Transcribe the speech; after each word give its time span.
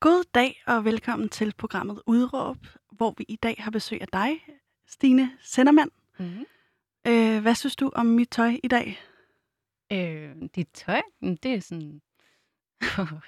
God 0.00 0.24
dag 0.34 0.62
og 0.66 0.84
velkommen 0.84 1.28
til 1.28 1.54
programmet 1.58 2.02
Udråb, 2.06 2.56
hvor 2.92 3.14
vi 3.18 3.24
i 3.28 3.36
dag 3.36 3.56
har 3.58 3.70
besøg 3.70 4.00
af 4.00 4.08
dig, 4.12 4.40
Stine 4.88 5.30
Sendermand. 5.42 5.90
Mm. 6.18 6.44
Øh, 7.06 7.42
hvad 7.42 7.54
synes 7.54 7.76
du 7.76 7.90
om 7.94 8.06
mit 8.06 8.28
tøj 8.30 8.56
i 8.62 8.68
dag? 8.68 9.00
Øh, 9.92 10.30
dit 10.54 10.68
tøj, 10.74 11.00
det 11.22 11.46
er 11.54 11.60
sådan... 11.60 12.00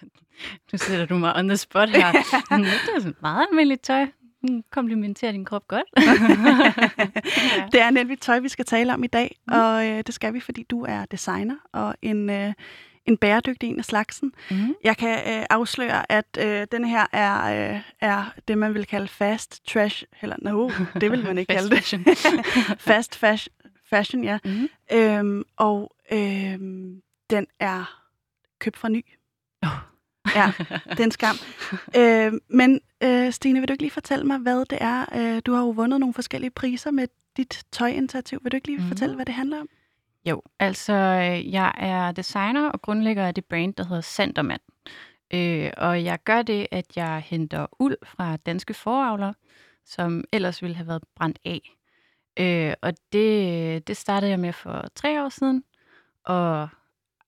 nu 0.72 0.78
sætter 0.78 1.06
du 1.06 1.18
mig 1.18 1.36
on 1.36 1.48
the 1.48 1.56
spot 1.56 1.88
her. 1.88 2.12
Det 2.86 2.94
er 2.96 3.00
sådan 3.00 3.14
meget 3.22 3.46
almindeligt 3.50 3.82
tøj. 3.82 4.06
Mm, 4.42 4.62
Komplementerer 4.70 5.32
din 5.32 5.44
krop 5.44 5.68
godt. 5.68 5.84
Ja. 7.56 7.68
Det 7.72 7.80
er 7.80 7.90
nemlig 7.90 8.20
tøj, 8.20 8.38
vi 8.38 8.48
skal 8.48 8.64
tale 8.64 8.94
om 8.94 9.04
i 9.04 9.06
dag, 9.06 9.36
Mm. 9.46 9.52
og 9.54 9.88
øh, 9.88 10.02
det 10.06 10.14
skal 10.14 10.34
vi, 10.34 10.40
fordi 10.40 10.62
du 10.62 10.82
er 10.84 11.04
designer 11.04 11.56
og 11.72 11.94
en, 12.02 12.30
øh, 12.30 12.52
en 13.06 13.16
bæredygtig 13.16 13.68
en 13.68 13.78
af 13.78 13.84
slagsen. 13.84 14.32
Mm. 14.50 14.74
Jeg 14.84 14.96
kan 14.96 15.38
øh, 15.38 15.46
afsløre, 15.50 16.12
at 16.12 16.38
øh, 16.40 16.66
den 16.72 16.84
her 16.84 17.06
er, 17.12 17.72
øh, 17.74 17.80
er 18.00 18.24
det, 18.48 18.58
man 18.58 18.74
vil 18.74 18.86
kalde 18.86 19.08
fast 19.08 19.66
trash, 19.66 20.04
eller 20.22 20.36
no, 20.42 20.70
det 21.00 21.10
vil 21.10 21.24
man 21.24 21.38
ikke 21.38 21.52
kalde 21.54 21.70
det. 21.70 21.78
fashion. 21.78 22.04
fast 22.90 23.14
fashion, 23.16 23.54
fashion 23.90 24.24
ja. 24.24 24.38
Mm. 24.44 24.68
Øhm, 24.92 25.44
og 25.56 25.96
øhm, 26.12 27.02
den 27.30 27.46
er 27.60 28.02
købt 28.58 28.76
fra 28.76 28.88
ny. 28.88 29.04
Åh. 29.64 29.68
Ja, 30.34 30.52
det 30.90 31.00
er 31.00 31.04
en 31.04 31.10
skam. 31.10 31.36
øh, 32.00 32.32
men 32.48 32.80
øh, 33.02 33.32
Stine, 33.32 33.58
vil 33.60 33.68
du 33.68 33.72
ikke 33.72 33.82
lige 33.82 33.90
fortælle 33.90 34.24
mig, 34.24 34.38
hvad 34.38 34.64
det 34.64 34.78
er? 34.80 35.04
Øh, 35.36 35.42
du 35.46 35.52
har 35.52 35.60
jo 35.60 35.70
vundet 35.70 36.00
nogle 36.00 36.14
forskellige 36.14 36.50
priser 36.50 36.90
med 36.90 37.06
dit 37.36 37.62
tøjinitiativ. 37.72 38.38
Vil 38.42 38.52
du 38.52 38.56
ikke 38.56 38.68
lige 38.68 38.78
Mhm. 38.78 38.88
fortælle, 38.88 39.14
hvad 39.14 39.26
det 39.26 39.34
handler 39.34 39.60
om? 39.60 39.68
Jo, 40.24 40.42
altså 40.58 40.92
øh, 40.92 41.52
jeg 41.52 41.72
er 41.76 42.12
designer 42.12 42.70
og 42.70 42.82
grundlægger 42.82 43.26
af 43.26 43.34
det 43.34 43.44
brand, 43.44 43.74
der 43.74 43.84
hedder 43.84 44.00
Sandermand. 44.00 44.60
Øh, 45.34 45.70
og 45.76 46.04
jeg 46.04 46.18
gør 46.24 46.42
det, 46.42 46.66
at 46.70 46.96
jeg 46.96 47.22
henter 47.26 47.66
uld 47.78 47.96
fra 48.04 48.36
danske 48.36 48.74
foravlere, 48.74 49.34
som 49.84 50.24
ellers 50.32 50.62
ville 50.62 50.76
have 50.76 50.86
været 50.88 51.04
brændt 51.16 51.38
af. 51.44 51.60
Øh, 52.36 52.74
og 52.82 52.92
det, 53.12 53.86
det 53.88 53.96
startede 53.96 54.30
jeg 54.30 54.40
med 54.40 54.52
for 54.52 54.84
tre 54.94 55.24
år 55.24 55.28
siden, 55.28 55.64
og 56.24 56.68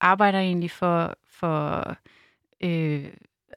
arbejder 0.01 0.39
egentlig 0.39 0.70
for, 0.70 1.17
for 1.29 1.97
øh, 2.61 3.06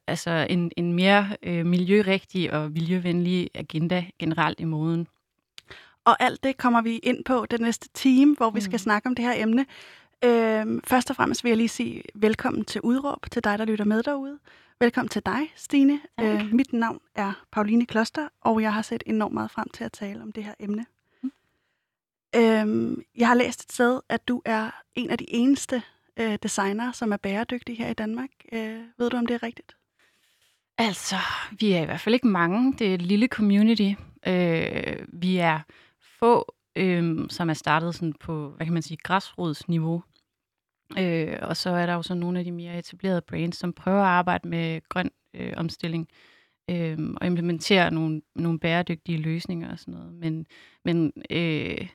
altså 0.07 0.47
en, 0.49 0.71
en 0.77 0.93
mere 0.93 1.37
øh, 1.43 1.65
miljørigtig 1.65 2.53
og 2.53 2.71
miljøvenlig 2.71 3.49
agenda 3.55 4.05
generelt 4.19 4.59
i 4.59 4.63
moden. 4.63 5.07
Og 6.07 6.17
alt 6.23 6.43
det 6.43 6.57
kommer 6.57 6.81
vi 6.81 6.97
ind 6.97 7.23
på 7.25 7.45
den 7.45 7.61
næste 7.61 7.89
time, 7.93 8.35
hvor 8.35 8.49
vi 8.49 8.61
skal 8.61 8.73
Mm. 8.73 8.77
snakke 8.77 9.07
om 9.09 9.15
det 9.15 9.25
her 9.25 9.33
emne. 9.43 9.65
Øhm, 10.25 10.81
først 10.83 11.09
og 11.09 11.15
fremmest 11.15 11.43
vil 11.43 11.49
jeg 11.49 11.57
lige 11.57 11.69
sige 11.69 12.03
velkommen 12.15 12.65
til 12.65 12.81
Udråb, 12.81 13.25
til 13.31 13.43
dig, 13.43 13.59
der 13.59 13.65
lytter 13.65 13.85
med 13.85 14.03
derude. 14.03 14.39
Velkommen 14.79 15.09
til 15.09 15.21
dig, 15.25 15.39
Stine. 15.55 15.99
Tak. 16.19 16.25
Øh, 16.45 16.53
mit 16.53 16.73
navn 16.73 16.99
er 17.15 17.33
Pauline 17.51 17.85
Kloster, 17.85 18.27
og 18.41 18.61
jeg 18.61 18.73
har 18.73 18.81
set 18.81 19.03
enormt 19.05 19.33
meget 19.33 19.51
frem 19.51 19.69
til 19.69 19.83
at 19.83 19.91
tale 19.91 20.21
om 20.21 20.31
det 20.31 20.43
her 20.43 20.53
emne. 20.59 20.85
Mm. 21.23 21.31
Øhm, 22.35 23.01
jeg 23.17 23.27
har 23.27 23.35
læst 23.35 23.63
et 23.63 23.71
sted, 23.71 23.99
at 24.09 24.27
du 24.27 24.41
er 24.45 24.69
en 24.95 25.09
af 25.09 25.17
de 25.17 25.25
eneste 25.33 25.81
øh, 26.17 26.37
designere, 26.43 26.93
som 26.93 27.11
er 27.11 27.17
bæredygtige 27.17 27.75
her 27.75 27.89
i 27.89 27.93
Danmark. 27.93 28.29
Øh, 28.51 28.79
ved 28.97 29.09
du, 29.09 29.17
om 29.17 29.25
det 29.25 29.33
er 29.33 29.43
rigtigt? 29.43 29.75
Altså, 30.77 31.15
vi 31.59 31.71
er 31.71 31.81
i 31.81 31.85
hvert 31.85 31.99
fald 32.01 32.15
ikke 32.15 32.27
mange. 32.27 32.73
Det 32.79 32.87
er 32.89 32.93
et 32.93 33.01
lille 33.01 33.27
community. 33.27 33.91
Øh, 34.27 34.97
vi 35.07 35.37
er 35.37 35.59
få, 36.19 36.55
øh, 36.75 37.29
som 37.29 37.49
er 37.49 37.53
startet 37.53 37.95
sådan 37.95 38.13
på, 38.13 38.49
hvad 38.49 38.65
kan 38.65 38.73
man 38.73 38.81
sige, 38.81 38.97
græsrodsniveau. 39.03 40.03
Øh, 40.99 41.37
og 41.41 41.57
så 41.57 41.69
er 41.69 41.85
der 41.85 41.93
jo 41.93 42.01
så 42.01 42.13
nogle 42.13 42.39
af 42.39 42.45
de 42.45 42.51
mere 42.51 42.79
etablerede 42.79 43.21
brands, 43.21 43.57
som 43.57 43.73
prøver 43.73 44.01
at 44.01 44.07
arbejde 44.07 44.47
med 44.47 44.81
grøn 44.89 45.11
øh, 45.33 45.53
omstilling 45.57 46.07
øh, 46.69 46.97
og 47.21 47.27
implementere 47.27 47.91
nogle, 47.91 48.21
nogle 48.35 48.59
bæredygtige 48.59 49.17
løsninger 49.17 49.71
og 49.71 49.79
sådan 49.79 49.93
noget. 49.93 50.13
Men, 50.13 50.45
men 50.85 51.13
øh, 51.29 51.87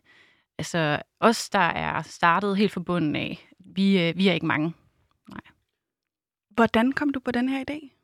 altså, 0.58 1.02
os, 1.20 1.50
der 1.50 1.58
er 1.58 2.02
startet 2.02 2.56
helt 2.56 2.72
fra 2.72 2.80
bunden 2.80 3.16
af, 3.16 3.48
vi, 3.58 4.08
øh, 4.08 4.16
vi 4.16 4.28
er 4.28 4.32
ikke 4.32 4.46
mange. 4.46 4.72
Nej. 5.28 5.40
Hvordan 6.50 6.92
kom 6.92 7.10
du 7.10 7.20
på 7.20 7.30
den 7.30 7.48
her 7.48 7.64
idé? 7.70 8.01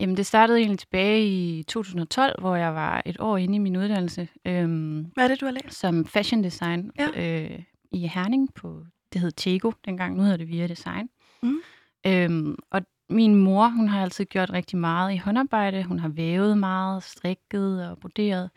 Jamen, 0.00 0.16
det 0.16 0.26
startede 0.26 0.58
egentlig 0.58 0.78
tilbage 0.78 1.26
i 1.26 1.62
2012, 1.62 2.40
hvor 2.40 2.56
jeg 2.56 2.74
var 2.74 3.02
et 3.06 3.16
år 3.20 3.36
inde 3.36 3.54
i 3.54 3.58
min 3.58 3.76
uddannelse 3.76 4.28
øhm, 4.44 5.06
Hvad 5.14 5.24
er 5.24 5.28
det, 5.28 5.40
du 5.40 5.44
har 5.44 5.52
læst? 5.52 5.78
som 5.78 6.04
fashion 6.06 6.44
design 6.44 6.90
øh, 7.16 7.58
i 7.92 8.06
Herning 8.06 8.54
på, 8.54 8.82
det 9.12 9.20
hed 9.20 9.30
Tego 9.30 9.70
dengang, 9.84 10.16
nu 10.16 10.22
hedder 10.22 10.36
det 10.36 10.48
Via 10.48 10.66
Design. 10.66 11.08
Mhm. 11.42 11.60
Øhm, 12.06 12.56
og 12.70 12.82
min 13.10 13.34
mor, 13.34 13.68
hun 13.68 13.88
har 13.88 14.02
altid 14.02 14.24
gjort 14.24 14.50
rigtig 14.52 14.78
meget 14.78 15.14
i 15.14 15.16
håndarbejde. 15.16 15.84
Hun 15.84 15.98
har 15.98 16.08
vævet 16.08 16.58
meget, 16.58 17.02
strikket 17.02 17.88
og 17.88 17.98
broderet. 17.98 18.50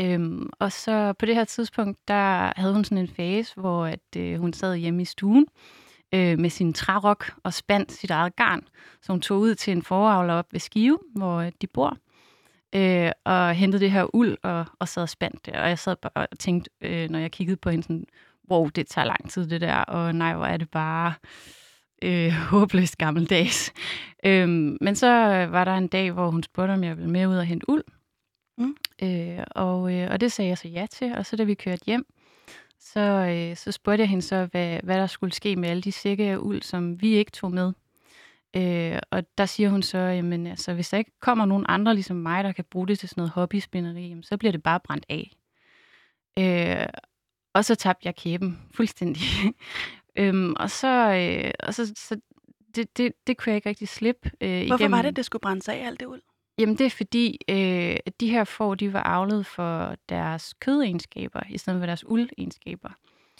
Øhm, 0.00 0.50
og 0.58 0.72
så 0.72 1.12
på 1.12 1.26
det 1.26 1.34
her 1.34 1.44
tidspunkt, 1.44 2.08
der 2.08 2.52
havde 2.56 2.74
hun 2.74 2.84
sådan 2.84 2.98
en 2.98 3.08
fase, 3.08 3.54
hvor 3.56 3.86
at, 3.86 4.16
øh, 4.16 4.40
hun 4.40 4.52
sad 4.52 4.76
hjemme 4.76 5.02
i 5.02 5.04
stuen 5.04 5.46
øh, 6.14 6.38
med 6.38 6.50
sin 6.50 6.72
trærok 6.72 7.32
og 7.44 7.54
spændt 7.54 7.92
sit 7.92 8.10
eget 8.10 8.36
garn. 8.36 8.62
Så 9.02 9.12
hun 9.12 9.20
tog 9.20 9.38
ud 9.38 9.54
til 9.54 9.72
en 9.72 9.82
foravler 9.82 10.34
op 10.34 10.52
ved 10.52 10.60
Skive, 10.60 10.98
hvor 11.16 11.36
øh, 11.36 11.52
de 11.60 11.66
bor, 11.66 11.96
øh, 12.74 13.10
og 13.24 13.54
hentede 13.54 13.82
det 13.82 13.90
her 13.90 14.14
uld 14.16 14.36
og, 14.42 14.66
og 14.78 14.88
sad 14.88 15.02
og 15.02 15.08
spændt 15.08 15.46
det. 15.46 15.54
Og 15.54 15.68
jeg 15.68 15.78
sad 15.78 15.96
bare 15.96 16.26
og 16.30 16.38
tænkte, 16.38 16.70
øh, 16.80 17.10
når 17.10 17.18
jeg 17.18 17.30
kiggede 17.30 17.56
på 17.56 17.70
hende, 17.70 17.82
sådan, 17.82 18.06
wow, 18.50 18.68
det 18.68 18.86
tager 18.86 19.04
lang 19.04 19.30
tid 19.30 19.46
det 19.46 19.60
der, 19.60 19.76
og 19.76 20.14
nej, 20.14 20.34
hvor 20.34 20.46
er 20.46 20.56
det 20.56 20.70
bare 20.70 21.14
øh, 22.04 22.32
håbløst 22.50 22.98
gammeldags. 22.98 23.72
Øhm, 24.24 24.78
men 24.80 24.96
så 24.96 25.06
var 25.50 25.64
der 25.64 25.74
en 25.74 25.88
dag, 25.88 26.12
hvor 26.12 26.30
hun 26.30 26.42
spurgte, 26.42 26.72
om 26.72 26.84
jeg 26.84 26.96
ville 26.96 27.10
med 27.10 27.26
ud 27.26 27.36
og 27.36 27.44
hente 27.44 27.70
uld. 27.70 27.84
Mm. 28.58 28.76
Øh, 29.02 29.44
og, 29.50 29.94
øh, 29.94 30.10
og 30.10 30.20
det 30.20 30.32
sagde 30.32 30.48
jeg 30.48 30.58
så 30.58 30.68
ja 30.68 30.86
til, 30.90 31.14
og 31.14 31.26
så 31.26 31.36
da 31.36 31.44
vi 31.44 31.54
kørte 31.54 31.82
hjem, 31.86 32.06
så, 32.92 33.00
øh, 33.00 33.56
så 33.56 33.72
spurgte 33.72 34.00
jeg 34.00 34.08
hende 34.08 34.22
så, 34.22 34.48
hvad, 34.50 34.80
hvad 34.82 34.96
der 34.96 35.06
skulle 35.06 35.32
ske 35.32 35.56
med 35.56 35.68
alle 35.68 35.82
de 35.82 35.92
sække 35.92 36.24
af 36.24 36.36
uld, 36.36 36.62
som 36.62 37.02
vi 37.02 37.14
ikke 37.14 37.30
tog 37.30 37.52
med. 37.52 37.72
Øh, 38.56 38.98
og 39.10 39.38
der 39.38 39.46
siger 39.46 39.68
hun 39.68 39.82
så, 39.82 39.98
jamen 39.98 40.46
altså, 40.46 40.74
hvis 40.74 40.88
der 40.88 40.98
ikke 40.98 41.20
kommer 41.20 41.46
nogen 41.46 41.66
andre 41.68 41.94
ligesom 41.94 42.16
mig, 42.16 42.44
der 42.44 42.52
kan 42.52 42.64
bruge 42.70 42.86
det 42.86 42.98
til 42.98 43.08
sådan 43.08 43.20
noget 43.20 43.30
hobbyspinderi, 43.30 44.08
jamen, 44.08 44.22
så 44.22 44.36
bliver 44.36 44.52
det 44.52 44.62
bare 44.62 44.80
brændt 44.80 45.06
af. 45.08 45.36
Øh, 46.38 46.86
og 47.54 47.64
så 47.64 47.74
tabte 47.74 48.06
jeg 48.06 48.16
kæben 48.16 48.58
fuldstændig. 48.74 49.22
øhm, 50.20 50.54
og 50.56 50.70
så, 50.70 51.12
øh, 51.12 51.50
og 51.60 51.74
så, 51.74 51.86
så 51.96 52.20
det, 52.74 52.98
det, 52.98 53.12
det 53.26 53.36
kunne 53.36 53.50
jeg 53.50 53.56
ikke 53.56 53.68
rigtig 53.68 53.88
slippe. 53.88 54.30
Øh, 54.40 54.66
Hvorfor 54.66 54.82
igennem. 54.82 54.96
var 54.96 55.02
det, 55.02 55.16
det 55.16 55.24
skulle 55.24 55.40
brændes 55.40 55.68
af 55.68 55.86
alt 55.86 56.00
det 56.00 56.06
ud? 56.06 56.20
Jamen 56.58 56.78
det 56.78 56.86
er 56.86 56.90
fordi, 56.90 57.38
øh, 57.48 57.96
at 58.06 58.20
de 58.20 58.30
her 58.30 58.44
får, 58.44 58.74
de 58.74 58.92
var 58.92 59.02
avlet 59.02 59.46
for 59.46 59.94
deres 60.08 60.54
kødegenskaber, 60.60 61.40
i 61.50 61.58
stedet 61.58 61.80
for 61.80 61.86
deres 61.86 62.08
uldegenskaber. 62.08 62.90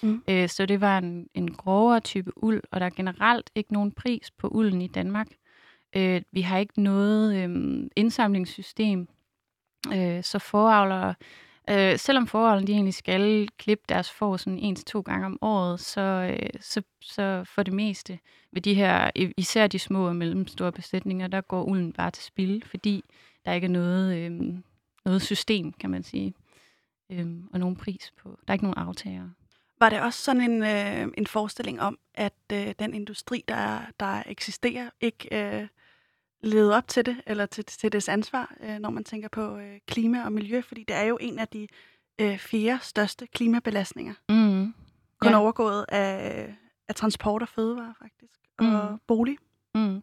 Mm. 0.02 0.22
Øh, 0.28 0.48
så 0.48 0.66
det 0.66 0.80
var 0.80 0.98
en, 0.98 1.28
en 1.34 1.54
grovere 1.54 2.00
type 2.00 2.44
uld, 2.44 2.62
og 2.70 2.80
der 2.80 2.86
er 2.86 2.90
generelt 2.90 3.50
ikke 3.54 3.72
nogen 3.72 3.92
pris 3.92 4.30
på 4.30 4.48
ulden 4.48 4.82
i 4.82 4.88
Danmark. 4.88 5.28
Øh, 5.96 6.22
vi 6.32 6.40
har 6.40 6.58
ikke 6.58 6.82
noget 6.82 7.36
øh, 7.36 7.82
indsamlingssystem, 7.96 9.08
øh, 9.94 10.22
så 10.22 10.38
foravlere, 10.38 11.14
øh, 11.70 11.98
selvom 11.98 12.26
forholdene 12.26 12.66
de 12.66 12.72
egentlig 12.72 12.94
skal 12.94 13.48
klippe 13.58 13.84
deres 13.88 14.10
får 14.10 14.36
sådan 14.36 14.58
en 14.58 14.76
til 14.76 14.84
to 14.84 15.00
gange 15.00 15.26
om 15.26 15.38
året, 15.42 15.80
så, 15.80 16.00
øh, 16.00 16.60
så, 16.60 16.82
så 17.02 17.44
for 17.54 17.62
det 17.62 17.74
meste 17.74 18.18
ved 18.52 18.62
de 18.62 18.74
her, 18.74 19.10
især 19.36 19.66
de 19.66 19.78
små 19.78 20.08
og 20.08 20.16
mellemstore 20.16 20.72
besætninger, 20.72 21.26
der 21.26 21.40
går 21.40 21.62
ulden 21.62 21.92
bare 21.92 22.10
til 22.10 22.24
spil, 22.24 22.62
fordi 22.66 23.04
der 23.44 23.52
ikke 23.52 23.64
er 23.64 23.70
noget, 23.70 24.16
øh, 24.16 24.30
noget 25.04 25.22
system, 25.22 25.72
kan 25.72 25.90
man 25.90 26.02
sige, 26.02 26.34
øh, 27.10 27.26
og 27.52 27.58
nogen 27.60 27.76
pris 27.76 28.12
på. 28.22 28.28
Der 28.28 28.48
er 28.48 28.52
ikke 28.52 28.64
nogen 28.64 28.78
aftager. 28.78 29.28
Var 29.80 29.88
det 29.88 30.00
også 30.00 30.22
sådan 30.22 30.50
en, 30.50 30.62
øh, 30.62 31.12
en 31.18 31.26
forestilling 31.26 31.80
om, 31.80 31.98
at 32.14 32.34
øh, 32.52 32.74
den 32.78 32.94
industri, 32.94 33.44
der, 33.48 33.80
der 34.00 34.22
eksisterer, 34.26 34.90
ikke 35.00 35.28
øh, 35.32 35.68
levede 36.42 36.76
op 36.76 36.88
til 36.88 37.06
det, 37.06 37.16
eller 37.26 37.46
til, 37.46 37.64
til 37.64 37.92
dets 37.92 38.08
ansvar, 38.08 38.54
øh, 38.62 38.78
når 38.78 38.90
man 38.90 39.04
tænker 39.04 39.28
på 39.28 39.56
øh, 39.58 39.78
klima 39.86 40.24
og 40.24 40.32
miljø? 40.32 40.60
Fordi 40.60 40.84
det 40.88 40.96
er 40.96 41.02
jo 41.02 41.18
en 41.20 41.38
af 41.38 41.48
de 41.48 41.68
øh, 42.20 42.38
fire 42.38 42.78
største 42.82 43.26
klimabelastninger. 43.26 44.14
Mm. 44.28 44.74
Kun 45.20 45.32
Ja. 45.32 45.38
overgået 45.40 45.84
af, 45.88 46.54
af 46.88 46.94
transport 46.94 47.42
og 47.42 47.48
fødevare, 47.48 47.94
faktisk. 48.02 48.32
Og 48.58 48.64
Mm. 48.92 48.98
bolig. 49.06 49.36
Mm. 49.74 50.02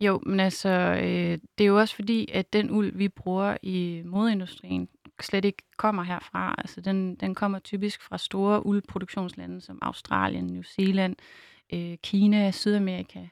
Jo, 0.00 0.20
men 0.26 0.40
altså, 0.40 0.68
øh, 1.02 1.38
det 1.58 1.64
er 1.64 1.68
jo 1.68 1.78
også 1.78 1.94
fordi, 1.94 2.30
at 2.32 2.52
den 2.52 2.70
uld, 2.70 2.92
vi 2.96 3.08
bruger 3.08 3.56
i 3.62 4.02
modeindustrien, 4.04 4.88
slet 5.20 5.44
ikke 5.44 5.62
kommer 5.76 6.02
herfra. 6.02 6.54
Altså, 6.58 6.80
den, 6.80 7.14
den 7.14 7.34
kommer 7.34 7.58
typisk 7.58 8.02
fra 8.02 8.18
store 8.18 8.66
uldproduktionslande 8.66 9.60
som 9.60 9.78
Australien, 9.82 10.46
New 10.46 10.62
Zealand, 10.62 11.16
øh, 11.72 11.96
Kina, 12.02 12.50
Sydamerika. 12.50 13.26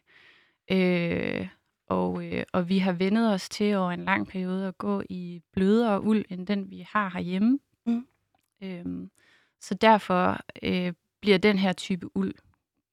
Øh, 0.72 1.48
og, 1.88 2.24
øh, 2.24 2.44
og 2.52 2.68
vi 2.68 2.78
har 2.78 2.92
vendet 2.92 3.32
os 3.34 3.48
til 3.48 3.76
over 3.76 3.90
en 3.90 4.04
lang 4.04 4.28
periode 4.28 4.68
at 4.68 4.78
gå 4.78 5.02
i 5.10 5.42
blødere 5.52 6.02
uld, 6.02 6.24
end 6.30 6.46
den 6.46 6.70
vi 6.70 6.86
har 6.90 7.10
herhjemme. 7.14 7.58
Mm. 7.86 8.06
Øhm, 8.62 9.10
så 9.60 9.74
derfor 9.74 10.40
øh, 10.62 10.92
bliver 11.20 11.38
den 11.38 11.58
her 11.58 11.72
type 11.72 12.16
uld 12.16 12.34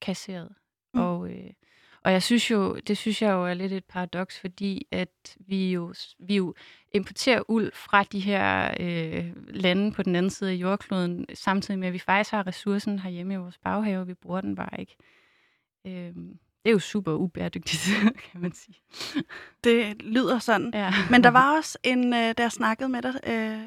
kasseret. 0.02 0.56
Mm. 0.94 1.00
Og, 1.00 1.30
øh, 1.32 1.52
Og 2.04 2.12
jeg 2.12 2.24
synes 2.24 2.52
jo, 2.52 2.76
det 2.76 2.98
synes 2.98 3.22
jeg 3.22 3.32
jo 3.32 3.46
er 3.46 3.54
lidt 3.54 3.72
et 3.74 3.86
paradoks, 3.86 4.40
fordi 4.40 4.88
at 4.92 5.38
vi 5.40 5.72
jo, 5.74 5.94
vi 6.20 6.36
jo 6.36 6.54
importerer 6.92 7.42
uld 7.48 7.72
fra 7.74 8.04
de 8.04 8.20
her 8.20 8.74
øh, 8.80 9.34
lande 9.48 9.92
på 9.92 10.04
den 10.04 10.16
anden 10.16 10.30
side 10.30 10.52
af 10.52 10.56
jordkloden, 10.56 11.26
samtidig 11.34 11.80
med, 11.80 11.88
at 11.88 11.94
vi 11.94 12.00
faktisk 12.00 12.32
har 12.32 12.48
ressourcen 12.48 13.00
herhjemme 13.00 13.34
i 13.34 13.38
vores 13.38 13.58
baghave, 13.58 14.08
vi 14.08 14.14
bruger 14.14 14.42
den 14.42 14.56
bare 14.56 14.80
ikke. 14.80 14.96
Øh, 15.86 16.14
det 16.66 16.70
er 16.72 16.74
jo 16.74 16.80
super 16.80 17.12
ubæredygtigt, 17.12 17.82
kan 18.32 18.42
man 18.42 18.52
sige. 18.54 18.76
Det 19.64 20.02
lyder 20.02 20.40
sådan. 20.40 20.72
Ja. 20.74 20.94
Men 21.12 21.24
der 21.24 21.30
var 21.30 21.58
også 21.58 21.78
en, 21.84 22.14
øh, 22.14 22.34
da 22.38 22.44
jeg 22.44 22.52
snakkede 22.52 22.90
med 22.90 23.02
dig 23.02 23.14
øh, 23.28 23.60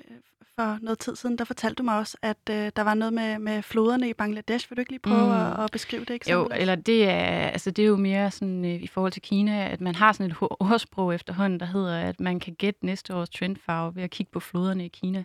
for 0.54 0.78
noget 0.82 0.98
tid 0.98 1.16
siden, 1.16 1.38
der 1.38 1.44
fortalte 1.44 1.74
du 1.74 1.82
mig 1.82 1.98
også, 1.98 2.16
at 2.22 2.36
øh, 2.50 2.70
der 2.76 2.82
var 2.82 2.94
noget 2.94 3.12
med, 3.12 3.38
med 3.38 3.62
floderne 3.62 4.08
i 4.08 4.14
Bangladesh. 4.14 4.70
Vil 4.70 4.76
du 4.76 4.80
ikke 4.80 4.92
lige 4.92 5.00
prøve 5.00 5.26
mm. 5.26 5.32
at, 5.32 5.64
at 5.64 5.70
beskrive 5.72 6.04
det 6.04 6.10
eksempel? 6.10 6.56
Jo, 6.56 6.60
eller 6.60 6.74
det 6.74 7.08
er, 7.08 7.48
altså 7.48 7.70
det 7.70 7.82
er 7.82 7.86
jo 7.86 7.96
mere 7.96 8.30
sådan 8.30 8.64
i 8.64 8.86
forhold 8.86 9.12
til 9.12 9.22
Kina, 9.22 9.68
at 9.68 9.80
man 9.80 9.94
har 9.94 10.12
sådan 10.12 10.30
et 10.30 10.36
ordsprog 10.40 11.14
efterhånden, 11.14 11.60
der 11.60 11.66
hedder, 11.66 12.00
at 12.00 12.20
man 12.20 12.40
kan 12.40 12.54
gætte 12.54 12.86
næste 12.86 13.14
års 13.14 13.30
trendfarve 13.30 13.96
ved 13.96 14.02
at 14.02 14.10
kigge 14.10 14.32
på 14.32 14.40
floderne 14.40 14.84
i 14.84 14.88
Kina. 14.88 15.24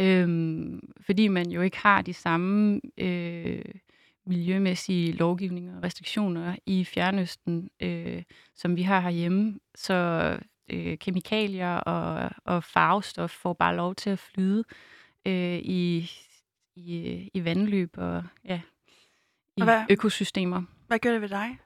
Øhm, 0.00 0.80
fordi 1.00 1.28
man 1.28 1.50
jo 1.50 1.60
ikke 1.60 1.78
har 1.78 2.02
de 2.02 2.14
samme 2.14 2.80
øh, 2.98 3.64
miljømæssige 4.26 5.12
lovgivninger 5.12 5.76
og 5.76 5.82
restriktioner 5.82 6.56
i 6.66 6.84
Fjernøsten, 6.84 7.70
øh, 7.80 8.22
som 8.54 8.76
vi 8.76 8.82
har 8.82 9.00
herhjemme. 9.00 9.58
Så 9.74 9.94
øh, 10.70 10.98
kemikalier 10.98 11.74
og, 11.74 12.30
og 12.44 12.64
farvestof 12.64 13.30
får 13.30 13.52
bare 13.52 13.76
lov 13.76 13.94
til 13.94 14.10
at 14.10 14.18
flyde 14.18 14.64
øh, 15.26 15.58
i, 15.58 16.10
i, 16.76 17.30
i 17.34 17.44
vandløb 17.44 17.94
og 17.98 18.24
ja, 18.44 18.60
i 19.56 19.60
og 19.60 19.64
hvad, 19.64 19.84
økosystemer. 19.90 20.62
Hvad 20.86 20.98
gør 20.98 21.12
det 21.12 21.20
ved 21.20 21.28
dig? 21.28 21.58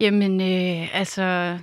Jamen, 0.00 0.40
øh, 0.40 0.98
altså, 0.98 1.58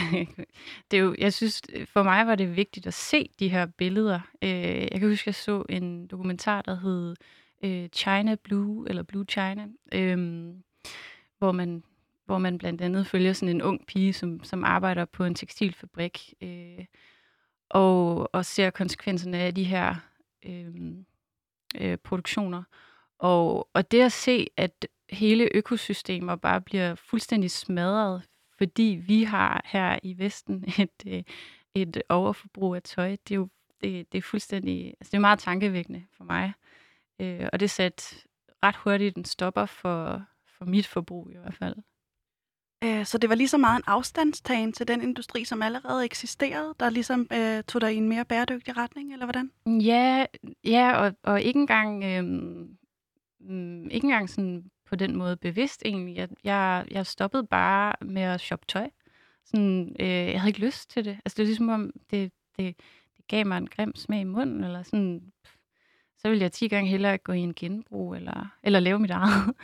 det 0.90 0.96
er 0.96 1.00
jo, 1.00 1.14
jeg 1.18 1.32
synes, 1.32 1.62
for 1.86 2.02
mig 2.02 2.26
var 2.26 2.34
det 2.34 2.56
vigtigt 2.56 2.86
at 2.86 2.94
se 2.94 3.30
de 3.38 3.48
her 3.48 3.66
billeder. 3.66 4.20
Øh, 4.42 4.50
jeg 4.92 5.00
kan 5.00 5.08
huske, 5.08 5.28
jeg 5.28 5.34
så 5.34 5.64
en 5.68 6.06
dokumentar, 6.06 6.62
der 6.62 6.74
hed 6.74 7.16
øh, 7.64 7.88
China 7.88 8.34
Blue, 8.34 8.88
eller 8.88 9.02
Blue 9.02 9.24
China, 9.28 9.68
øh, 9.92 10.18
hvor 11.38 11.52
man 11.52 11.82
hvor 12.30 12.38
man 12.38 12.58
blandt 12.58 12.80
andet 12.80 13.06
følger 13.06 13.32
sådan 13.32 13.56
en 13.56 13.62
ung 13.62 13.86
pige, 13.86 14.12
som, 14.12 14.44
som 14.44 14.64
arbejder 14.64 15.04
på 15.04 15.24
en 15.24 15.34
tekstilfabrik, 15.34 16.34
øh, 16.40 16.84
og, 17.70 18.34
og 18.34 18.44
ser 18.44 18.70
konsekvenserne 18.70 19.38
af 19.38 19.54
de 19.54 19.64
her 19.64 19.94
øh, 20.46 20.74
øh, 21.80 21.98
produktioner. 21.98 22.62
Og, 23.18 23.68
og 23.74 23.90
det 23.90 24.00
at 24.00 24.12
se, 24.12 24.46
at 24.56 24.86
hele 25.10 25.56
økosystemer 25.56 26.36
bare 26.36 26.60
bliver 26.60 26.94
fuldstændig 26.94 27.50
smadret, 27.50 28.22
fordi 28.58 29.02
vi 29.06 29.22
har 29.24 29.62
her 29.64 29.98
i 30.02 30.18
Vesten 30.18 30.64
et, 30.78 31.02
øh, 31.06 31.22
et 31.74 32.02
overforbrug 32.08 32.74
af 32.74 32.82
tøj, 32.82 33.10
det 33.10 33.34
er 33.34 33.38
jo 33.38 33.48
det, 33.80 34.12
det 34.12 34.18
er 34.18 34.22
fuldstændig, 34.22 34.86
altså 34.86 35.10
det 35.10 35.14
er 35.14 35.20
meget 35.20 35.38
tankevækkende 35.38 36.04
for 36.16 36.24
mig. 36.24 36.52
Øh, 37.20 37.48
og 37.52 37.60
det 37.60 37.70
satte 37.70 38.02
ret 38.64 38.76
hurtigt 38.76 39.16
en 39.16 39.24
stopper 39.24 39.66
for, 39.66 40.22
for 40.58 40.64
mit 40.64 40.86
forbrug 40.86 41.30
i 41.30 41.36
hvert 41.36 41.54
fald. 41.54 41.76
Øh, 42.84 43.04
så 43.06 43.18
det 43.18 43.30
var 43.30 43.34
lige 43.34 43.48
så 43.48 43.58
meget 43.58 43.76
en 43.76 43.84
afstandstagen 43.86 44.72
til 44.72 44.88
den 44.88 45.02
industri, 45.02 45.44
som 45.44 45.62
allerede 45.62 46.04
eksisterede, 46.04 46.74
der 46.80 46.90
ligesom 46.90 47.26
øh, 47.32 47.62
tog 47.62 47.80
dig 47.80 47.94
i 47.94 47.96
en 47.96 48.08
mere 48.08 48.24
bæredygtig 48.24 48.76
retning, 48.76 49.12
eller 49.12 49.26
hvordan? 49.26 49.50
Ja, 49.66 50.26
ja 50.64 50.96
og, 50.96 51.12
og 51.22 51.42
ikke 51.42 51.60
engang, 51.60 52.04
øh, 52.04 52.22
ikke 53.90 54.04
engang 54.04 54.30
sådan 54.30 54.70
på 54.86 54.96
den 54.96 55.16
måde 55.16 55.36
bevidst 55.36 55.82
egentlig. 55.84 56.16
Jeg, 56.16 56.28
jeg, 56.44 56.86
jeg 56.90 57.06
stoppede 57.06 57.46
bare 57.46 57.94
med 58.00 58.22
at 58.22 58.40
shoppe 58.40 58.66
tøj. 58.68 58.90
Sådan, 59.44 59.96
øh, 60.00 60.08
jeg 60.08 60.40
havde 60.40 60.50
ikke 60.50 60.66
lyst 60.66 60.90
til 60.90 61.04
det. 61.04 61.20
Altså 61.24 61.36
det 61.36 61.42
er 61.42 61.46
ligesom 61.46 61.68
om, 61.68 61.90
det, 62.10 62.32
det, 62.56 62.76
det 63.16 63.26
gav 63.28 63.46
mig 63.46 63.58
en 63.58 63.68
grim 63.68 63.96
smag 63.96 64.20
i 64.20 64.24
munden, 64.24 64.64
eller 64.64 64.82
sådan, 64.82 65.32
så 66.22 66.28
ville 66.28 66.42
jeg 66.42 66.52
10 66.52 66.68
gange 66.68 66.90
hellere 66.90 67.18
gå 67.18 67.32
i 67.32 67.38
en 67.38 67.54
genbrug, 67.54 68.14
eller, 68.14 68.46
eller 68.62 68.80
lave 68.80 68.98
mit 68.98 69.10
eget. 69.10 69.54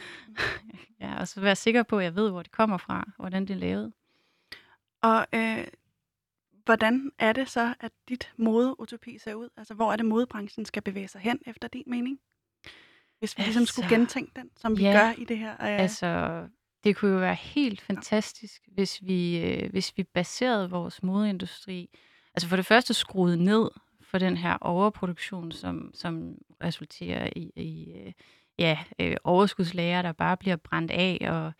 ja, 1.00 1.20
og 1.20 1.28
så 1.28 1.40
være 1.40 1.56
sikker 1.56 1.82
på, 1.82 1.98
at 1.98 2.04
jeg 2.04 2.14
ved, 2.14 2.30
hvor 2.30 2.42
det 2.42 2.52
kommer 2.52 2.76
fra, 2.76 3.10
hvordan 3.16 3.46
det 3.46 3.54
er 3.54 3.58
lavet. 3.58 3.92
Og 5.02 5.26
øh, 5.32 5.66
hvordan 6.64 7.10
er 7.18 7.32
det 7.32 7.50
så, 7.50 7.74
at 7.80 7.92
dit 8.08 8.32
modeutopi 8.36 9.18
ser 9.18 9.34
ud? 9.34 9.48
Altså, 9.56 9.74
hvor 9.74 9.92
er 9.92 9.96
det, 9.96 10.06
modebranchen 10.06 10.64
skal 10.64 10.82
bevæge 10.82 11.08
sig 11.08 11.20
hen, 11.20 11.38
efter 11.46 11.68
din 11.68 11.84
mening? 11.86 12.18
Hvis 13.18 13.38
vi 13.38 13.42
altså, 13.42 13.42
ligesom 13.42 13.66
skulle 13.66 13.84
altså, 13.84 13.96
gentænke 13.96 14.32
den, 14.36 14.50
som 14.56 14.78
vi 14.78 14.82
ja, 14.82 14.92
gør 14.92 15.22
i 15.22 15.24
det 15.24 15.38
her. 15.38 15.52
Øh... 15.52 15.80
Altså, 15.80 16.42
det 16.84 16.96
kunne 16.96 17.12
jo 17.12 17.18
være 17.18 17.34
helt 17.34 17.80
fantastisk, 17.80 18.62
hvis, 18.74 18.98
vi, 19.02 19.38
øh, 19.38 19.70
hvis 19.70 19.92
vi 19.96 20.02
baserede 20.02 20.70
vores 20.70 21.02
modeindustri, 21.02 21.98
altså 22.34 22.48
for 22.48 22.56
det 22.56 22.66
første 22.66 22.94
skruede 22.94 23.44
ned 23.44 23.70
for 24.16 24.20
den 24.20 24.36
her 24.36 24.56
overproduktion, 24.60 25.52
som, 25.52 25.90
som 25.94 26.34
resulterer 26.62 27.28
i, 27.36 27.52
i 27.56 27.92
øh, 27.92 28.12
ja, 28.58 28.78
øh, 28.98 29.16
overskudslager, 29.24 30.02
der 30.02 30.12
bare 30.12 30.36
bliver 30.36 30.56
brændt 30.56 30.90
af, 30.90 31.18
og, 31.30 31.52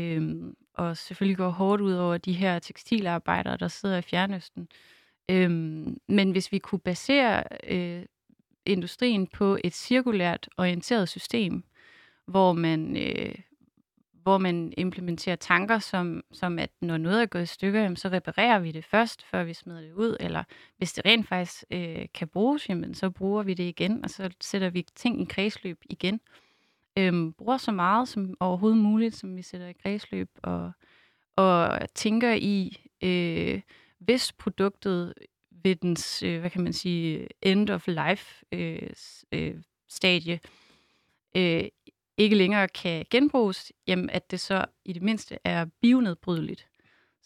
øh, 0.00 0.34
og 0.74 0.96
selvfølgelig 0.96 1.36
går 1.36 1.48
hårdt 1.48 1.82
ud 1.82 1.92
over 1.92 2.18
de 2.18 2.32
her 2.32 2.58
tekstilarbejdere, 2.58 3.56
der 3.56 3.68
sidder 3.68 3.98
i 3.98 4.02
Fjernøsten. 4.02 4.68
Øh, 5.30 5.50
men 6.08 6.30
hvis 6.30 6.52
vi 6.52 6.58
kunne 6.58 6.78
basere 6.78 7.44
øh, 7.68 8.02
industrien 8.66 9.26
på 9.26 9.58
et 9.64 9.74
cirkulært 9.74 10.48
orienteret 10.56 11.08
system, 11.08 11.64
hvor 12.26 12.52
man, 12.52 12.96
øh, 12.96 13.34
hvor 14.22 14.38
man 14.38 14.72
implementerer 14.76 15.36
tanker 15.36 15.78
som, 15.78 16.22
som, 16.32 16.58
at 16.58 16.70
når 16.80 16.96
noget 16.96 17.22
er 17.22 17.26
gået 17.26 17.42
i 17.42 17.46
stykker, 17.46 17.80
jamen, 17.80 17.96
så 17.96 18.08
reparerer 18.08 18.58
vi 18.58 18.72
det 18.72 18.84
først, 18.84 19.22
før 19.22 19.44
vi 19.44 19.54
smider 19.54 19.80
det 19.80 19.92
ud, 19.92 20.16
eller 20.20 20.44
hvis 20.78 20.92
det 20.92 21.04
rent 21.06 21.28
faktisk 21.28 21.64
øh, 21.70 22.06
kan 22.14 22.28
bruges, 22.28 22.68
jamen, 22.68 22.94
så 22.94 23.10
bruger 23.10 23.42
vi 23.42 23.54
det 23.54 23.64
igen, 23.64 24.04
og 24.04 24.10
så 24.10 24.30
sætter 24.40 24.70
vi 24.70 24.86
ting 24.94 25.22
i 25.22 25.24
kredsløb 25.24 25.78
igen. 25.90 26.20
Øhm, 26.98 27.32
bruger 27.32 27.56
så 27.56 27.72
meget 27.72 28.08
som 28.08 28.36
overhovedet 28.40 28.78
muligt, 28.78 29.16
som 29.16 29.36
vi 29.36 29.42
sætter 29.42 29.66
i 29.66 29.72
kredsløb, 29.72 30.30
og, 30.42 30.72
og 31.36 31.78
tænker 31.94 32.32
i, 32.32 32.86
øh, 33.02 33.60
hvis 33.98 34.32
produktet 34.32 35.14
ved 35.50 35.76
dens, 35.76 36.22
øh, 36.22 36.40
hvad 36.40 36.50
kan 36.50 36.62
man 36.62 36.72
sige, 36.72 37.28
end 37.42 37.70
of 37.70 37.86
life 37.86 38.44
øh, 38.52 38.90
øh, 39.32 39.54
stadie, 39.88 40.40
øh, 41.36 41.64
ikke 42.16 42.36
længere 42.36 42.68
kan 42.68 43.06
genbruges, 43.10 43.72
jamen 43.86 44.10
at 44.10 44.30
det 44.30 44.40
så 44.40 44.64
i 44.84 44.92
det 44.92 45.02
mindste 45.02 45.38
er 45.44 45.64
bionedbrydeligt. 45.82 46.66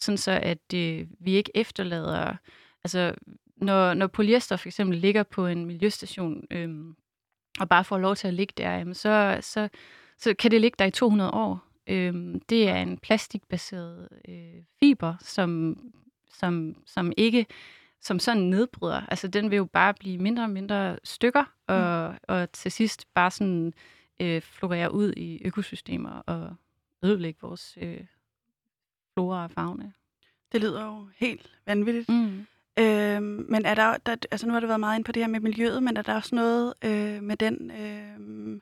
Sådan 0.01 0.19
så, 0.19 0.31
at 0.43 0.75
øh, 0.75 1.07
vi 1.21 1.33
ikke 1.33 1.51
efterlader... 1.55 2.37
Altså, 2.85 3.15
når, 3.57 3.95
når 3.95 4.07
polyester 4.07 4.57
for 4.57 4.69
eksempel 4.69 4.99
ligger 4.99 5.23
på 5.23 5.47
en 5.47 5.67
miljøstation, 5.67 6.45
øh, 6.51 6.69
og 7.61 7.69
bare 7.69 7.85
får 7.85 7.99
lov 7.99 8.17
til 8.17 8.29
at 8.29 8.35
ligge 8.35 8.55
der, 8.57 8.71
jamen 8.71 8.95
så, 8.95 9.39
så, 9.41 9.69
så 10.19 10.35
kan 10.35 10.51
det 10.51 10.61
ligge 10.61 10.77
der 10.79 10.85
i 10.85 10.91
200 10.91 11.31
år. 11.31 11.65
Øh, 11.87 12.15
det 12.49 12.69
er 12.69 12.77
en 12.77 12.99
plastikbaseret 12.99 14.09
øh, 14.29 14.63
fiber, 14.81 15.15
som, 15.21 15.81
som, 16.31 16.77
som 16.87 17.13
ikke 17.17 17.47
som 18.01 18.19
sådan 18.19 18.43
nedbryder. 18.43 19.03
Altså, 19.09 19.29
den 19.29 19.51
vil 19.51 19.57
jo 19.57 19.65
bare 19.65 19.95
blive 19.95 20.19
mindre 20.19 20.43
og 20.43 20.51
mindre 20.51 20.99
stykker, 21.05 21.45
og, 21.67 22.11
mm. 22.11 22.17
og 22.29 22.53
til 22.53 22.73
sidst 22.73 23.07
bare 23.15 23.31
sådan 23.31 23.73
øh, 24.21 24.43
florere 24.43 24.93
ud 24.93 25.13
i 25.17 25.43
økosystemer 25.45 26.11
og 26.11 26.55
ødelægge 27.03 27.41
vores 27.43 27.79
øh, 27.81 28.01
flora 29.15 29.45
og 29.45 29.51
fauna. 29.51 29.93
Det 30.53 30.61
lyder 30.61 30.87
jo 30.87 31.09
helt 31.17 31.51
vanvittigt. 31.67 32.09
Mm. 32.09 32.47
Øh, 32.79 33.23
men 33.23 33.65
er 33.65 33.75
der, 33.75 33.97
der, 34.07 34.17
altså 34.31 34.47
nu 34.47 34.53
har 34.53 34.61
det 34.61 34.69
været 34.69 34.81
meget 34.81 34.99
ind 34.99 35.05
på 35.05 35.13
det 35.13 35.23
her 35.23 35.29
med 35.29 35.41
miljøet, 35.41 35.83
men 35.83 35.97
er 35.97 36.03
der 36.03 36.15
også 36.15 36.35
noget 36.35 36.75
øh, 36.85 37.23
med 37.23 37.37
den 37.37 37.71
øh, 37.71 38.61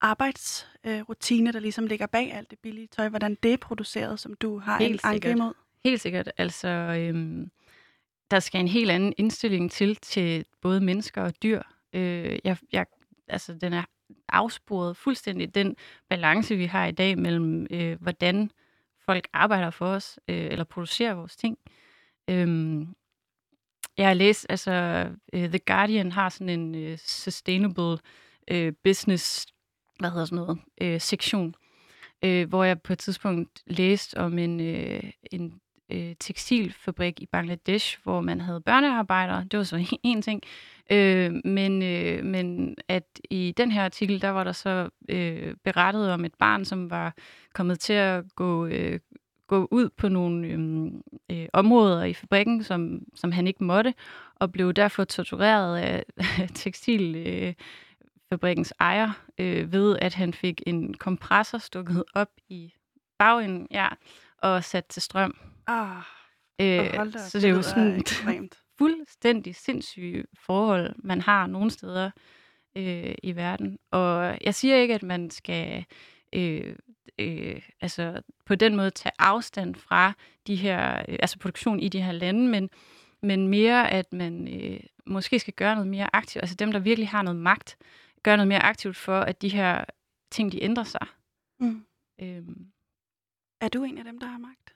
arbejdsrutine, 0.00 1.50
øh, 1.50 1.54
der 1.54 1.60
ligesom 1.60 1.86
ligger 1.86 2.06
bag 2.06 2.32
alt 2.32 2.50
det 2.50 2.58
billige 2.58 2.86
tøj, 2.86 3.08
hvordan 3.08 3.34
det 3.42 3.52
er 3.52 3.56
produceret, 3.56 4.20
som 4.20 4.34
du 4.34 4.58
har 4.58 4.78
helt 4.78 5.04
en 5.04 5.10
anke 5.10 5.30
imod? 5.30 5.52
Helt 5.84 6.00
sikkert. 6.00 6.30
Altså, 6.36 6.68
øh, 6.68 7.46
der 8.30 8.40
skal 8.40 8.60
en 8.60 8.68
helt 8.68 8.90
anden 8.90 9.14
indstilling 9.16 9.70
til 9.70 9.96
til 9.96 10.44
både 10.60 10.80
mennesker 10.80 11.22
og 11.22 11.42
dyr. 11.42 11.62
Øh, 11.92 12.38
jeg, 12.44 12.56
jeg, 12.72 12.86
altså, 13.28 13.54
den 13.54 13.72
er 13.72 13.84
afsporet 14.34 14.96
fuldstændig 14.96 15.54
den 15.54 15.76
balance, 16.08 16.56
vi 16.56 16.64
har 16.64 16.86
i 16.86 16.92
dag 16.92 17.18
mellem, 17.18 17.66
øh, 17.70 18.02
hvordan 18.02 18.50
folk 19.04 19.28
arbejder 19.32 19.70
for 19.70 19.86
os, 19.86 20.18
øh, 20.28 20.36
eller 20.36 20.64
producerer 20.64 21.14
vores 21.14 21.36
ting. 21.36 21.58
Øhm, 22.30 22.94
jeg 23.96 24.06
har 24.06 24.14
læst, 24.14 24.46
altså 24.48 25.06
uh, 25.32 25.40
The 25.40 25.58
Guardian 25.58 26.12
har 26.12 26.28
sådan 26.28 26.60
en 26.60 26.92
uh, 26.92 26.98
sustainable 26.98 27.98
uh, 28.52 28.72
business, 28.84 29.46
hvad 29.98 30.10
hedder 30.10 30.24
sådan 30.24 30.36
noget, 30.36 30.94
uh, 30.94 31.00
sektion, 31.00 31.54
uh, 32.26 32.42
hvor 32.42 32.64
jeg 32.64 32.82
på 32.82 32.92
et 32.92 32.98
tidspunkt 32.98 33.62
læste 33.66 34.18
om 34.18 34.38
en, 34.38 34.60
uh, 34.60 35.10
en 35.32 35.60
øh, 35.92 36.14
tekstilfabrik 36.20 37.20
i 37.20 37.26
Bangladesh, 37.26 37.98
hvor 38.02 38.20
man 38.20 38.40
havde 38.40 38.60
børnearbejdere. 38.60 39.44
Det 39.50 39.58
var 39.58 39.64
så 39.64 39.96
en 40.02 40.22
ting. 40.22 40.42
Øh, 40.90 41.32
men, 41.44 41.82
øh, 41.82 42.24
men 42.24 42.76
at 42.88 43.20
i 43.30 43.54
den 43.56 43.70
her 43.70 43.84
artikel, 43.84 44.22
der 44.22 44.28
var 44.28 44.44
der 44.44 44.52
så 44.52 44.88
øh, 45.08 45.54
berettet 45.64 46.12
om 46.12 46.24
et 46.24 46.34
barn, 46.34 46.64
som 46.64 46.90
var 46.90 47.14
kommet 47.54 47.80
til 47.80 47.92
at 47.92 48.24
gå, 48.36 48.66
øh, 48.66 49.00
gå 49.46 49.68
ud 49.70 49.88
på 49.96 50.08
nogle 50.08 50.46
øh, 50.46 50.92
øh, 51.30 51.48
områder 51.52 52.04
i 52.04 52.14
fabrikken, 52.14 52.64
som, 52.64 53.02
som 53.14 53.32
han 53.32 53.46
ikke 53.46 53.64
måtte, 53.64 53.94
og 54.34 54.52
blev 54.52 54.72
derfor 54.72 55.04
tortureret 55.04 55.78
af, 55.78 56.04
tekstil... 56.54 57.16
Øh, 57.16 57.54
fabrikkens 58.34 58.72
ejer, 58.80 59.10
øh, 59.38 59.72
ved 59.72 59.98
at 60.02 60.14
han 60.14 60.34
fik 60.34 60.62
en 60.66 60.94
kompressor 60.94 61.58
stukket 61.58 62.04
op 62.14 62.30
i 62.48 62.72
bagenden, 63.18 63.66
ja, 63.70 63.88
og 64.38 64.64
sat 64.64 64.86
til 64.86 65.02
strøm. 65.02 65.36
Ah, 65.66 66.02
øh, 66.60 67.12
så 67.18 67.38
det 67.40 67.44
er 67.44 67.48
jo 67.48 67.62
sådan 67.62 68.00
ekstremt. 68.00 68.58
fuldstændig 68.78 69.56
sindssyge 69.56 70.24
forhold, 70.34 70.94
man 70.98 71.20
har 71.20 71.46
nogle 71.46 71.70
steder 71.70 72.10
øh, 72.76 73.14
i 73.22 73.36
verden. 73.36 73.78
Og 73.90 74.38
jeg 74.40 74.54
siger 74.54 74.76
ikke, 74.76 74.94
at 74.94 75.02
man 75.02 75.30
skal 75.30 75.84
øh, 76.32 76.76
øh, 77.18 77.62
altså 77.80 78.22
på 78.46 78.54
den 78.54 78.76
måde 78.76 78.90
tage 78.90 79.12
afstand 79.18 79.74
fra 79.74 80.12
de 80.46 80.56
her, 80.56 80.98
øh, 81.08 81.16
altså 81.22 81.38
produktion 81.38 81.80
i 81.80 81.88
de 81.88 82.02
her 82.02 82.12
lande, 82.12 82.48
men, 82.48 82.70
men 83.22 83.48
mere, 83.48 83.90
at 83.90 84.12
man 84.12 84.62
øh, 84.62 84.80
måske 85.06 85.38
skal 85.38 85.54
gøre 85.54 85.74
noget 85.74 85.90
mere 85.90 86.08
aktivt. 86.12 86.42
Altså 86.42 86.56
dem, 86.56 86.72
der 86.72 86.78
virkelig 86.78 87.08
har 87.08 87.22
noget 87.22 87.40
magt, 87.40 87.76
gøre 88.22 88.36
noget 88.36 88.48
mere 88.48 88.62
aktivt 88.62 88.96
for, 88.96 89.20
at 89.20 89.42
de 89.42 89.48
her 89.48 89.84
ting, 90.30 90.52
de 90.52 90.62
ændrer 90.62 90.84
sig. 90.84 91.06
Mm. 91.60 91.86
Øhm. 92.20 92.66
Er 93.60 93.68
du 93.68 93.84
en 93.84 93.98
af 93.98 94.04
dem, 94.04 94.18
der 94.18 94.26
har 94.26 94.38
magt? 94.38 94.73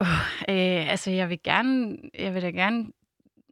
Uh, 0.00 0.08
øh, 0.48 0.90
altså, 0.90 1.10
jeg 1.10 1.28
vil 1.28 1.42
gerne, 1.42 1.96
jeg 2.18 2.34
vil 2.34 2.42
da 2.42 2.50
gerne, 2.50 2.86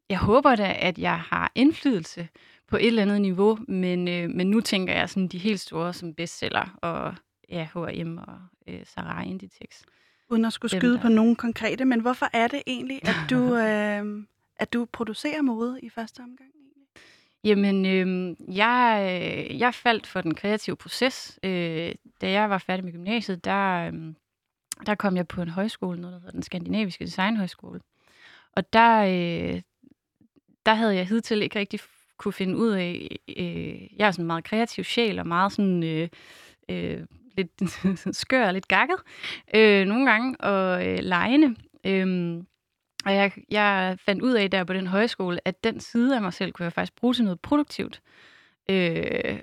jeg 0.08 0.18
håber 0.18 0.56
da, 0.56 0.76
at 0.78 0.98
jeg 0.98 1.20
har 1.20 1.52
indflydelse 1.54 2.28
på 2.68 2.76
et 2.76 2.86
eller 2.86 3.02
andet 3.02 3.20
niveau, 3.20 3.58
men, 3.68 4.08
øh, 4.08 4.30
men 4.30 4.50
nu 4.50 4.60
tænker 4.60 4.94
jeg 4.94 5.10
sådan 5.10 5.28
de 5.28 5.38
helt 5.38 5.60
store 5.60 5.92
som 5.92 6.14
bestseller, 6.14 6.78
og 6.82 7.14
ja, 7.48 7.68
H&M 7.74 8.18
og 8.18 8.38
øh, 8.68 8.80
Sarah 8.84 9.28
Inditex. 9.28 9.82
Uden 10.30 10.44
at 10.44 10.52
skulle 10.52 10.76
skyde 10.76 10.94
der... 10.94 11.00
på 11.00 11.08
nogen 11.08 11.36
konkrete, 11.36 11.84
men 11.84 12.00
hvorfor 12.00 12.26
er 12.32 12.48
det 12.48 12.62
egentlig, 12.66 13.00
at 13.02 13.16
du, 13.30 13.54
øh, 13.66 14.24
at 14.56 14.72
du 14.72 14.86
producerer 14.92 15.42
mode 15.42 15.80
i 15.82 15.88
første 15.88 16.20
omgang? 16.20 16.50
Jamen, 17.44 17.86
øh, 17.86 18.36
jeg, 18.56 19.00
øh, 19.50 19.58
jeg 19.58 19.74
faldt 19.74 20.06
for 20.06 20.20
den 20.20 20.34
kreative 20.34 20.76
proces. 20.76 21.38
Øh, 21.42 21.94
da 22.20 22.30
jeg 22.30 22.50
var 22.50 22.58
færdig 22.58 22.84
med 22.84 22.92
gymnasiet, 22.92 23.44
der, 23.44 23.90
øh, 23.94 24.14
der 24.86 24.94
kom 24.94 25.16
jeg 25.16 25.28
på 25.28 25.42
en 25.42 25.48
højskole, 25.48 26.00
noget 26.00 26.12
der 26.12 26.18
hedder 26.20 26.32
den 26.32 26.42
Skandinaviske 26.42 27.04
Designhøjskole. 27.04 27.80
Og 28.52 28.72
der, 28.72 29.00
øh, 29.00 29.62
der 30.66 30.74
havde 30.74 30.96
jeg 30.96 31.06
hidtil 31.06 31.42
ikke 31.42 31.58
rigtig 31.58 31.80
kunne 32.16 32.32
finde 32.32 32.56
ud 32.56 32.70
af, 32.70 33.18
øh, 33.36 33.98
jeg 33.98 34.06
er 34.06 34.10
sådan 34.10 34.22
en 34.22 34.26
meget 34.26 34.44
kreativ 34.44 34.84
sjæl, 34.84 35.18
og 35.18 35.26
meget 35.26 35.52
sådan 35.52 35.82
øh, 35.82 36.08
øh, 36.68 37.06
lidt 37.36 37.50
skør 38.16 38.46
og 38.46 38.52
lidt 38.54 38.68
gakket 38.68 38.96
øh, 39.54 39.86
nogle 39.86 40.10
gange, 40.10 40.40
og 40.40 40.86
øh, 40.86 40.98
lejende. 40.98 41.56
Øh, 41.86 42.36
og 43.04 43.14
jeg, 43.14 43.32
jeg 43.50 43.96
fandt 43.98 44.22
ud 44.22 44.32
af 44.32 44.50
der 44.50 44.64
på 44.64 44.72
den 44.72 44.86
højskole, 44.86 45.40
at 45.44 45.64
den 45.64 45.80
side 45.80 46.16
af 46.16 46.22
mig 46.22 46.32
selv 46.32 46.52
kunne 46.52 46.64
jeg 46.64 46.72
faktisk 46.72 46.96
bruge 46.96 47.14
til 47.14 47.24
noget 47.24 47.40
produktivt. 47.40 48.00
Øh, 48.70 49.38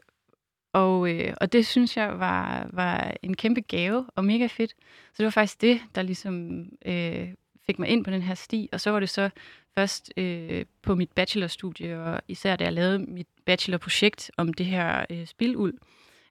og, 0.73 1.09
øh, 1.09 1.33
og 1.41 1.53
det 1.53 1.65
synes 1.65 1.97
jeg 1.97 2.19
var, 2.19 2.69
var 2.73 3.13
en 3.21 3.35
kæmpe 3.35 3.61
gave 3.61 4.05
og 4.15 4.25
mega 4.25 4.47
fedt. 4.47 4.71
Så 5.13 5.15
det 5.17 5.23
var 5.23 5.29
faktisk 5.29 5.61
det, 5.61 5.81
der 5.95 6.01
ligesom 6.01 6.65
øh, 6.85 7.33
fik 7.65 7.79
mig 7.79 7.89
ind 7.89 8.05
på 8.05 8.11
den 8.11 8.21
her 8.21 8.35
sti. 8.35 8.69
Og 8.71 8.81
så 8.81 8.91
var 8.91 8.99
det 8.99 9.09
så 9.09 9.29
først 9.75 10.13
øh, 10.17 10.65
på 10.81 10.95
mit 10.95 11.11
bachelorstudie, 11.11 12.01
og 12.01 12.21
især 12.27 12.55
da 12.55 12.63
jeg 12.63 12.73
lavede 12.73 12.99
mit 12.99 13.27
bachelorprojekt 13.45 14.31
om 14.37 14.53
det 14.53 14.65
her 14.65 15.05
øh, 15.09 15.25
spiluld, 15.25 15.77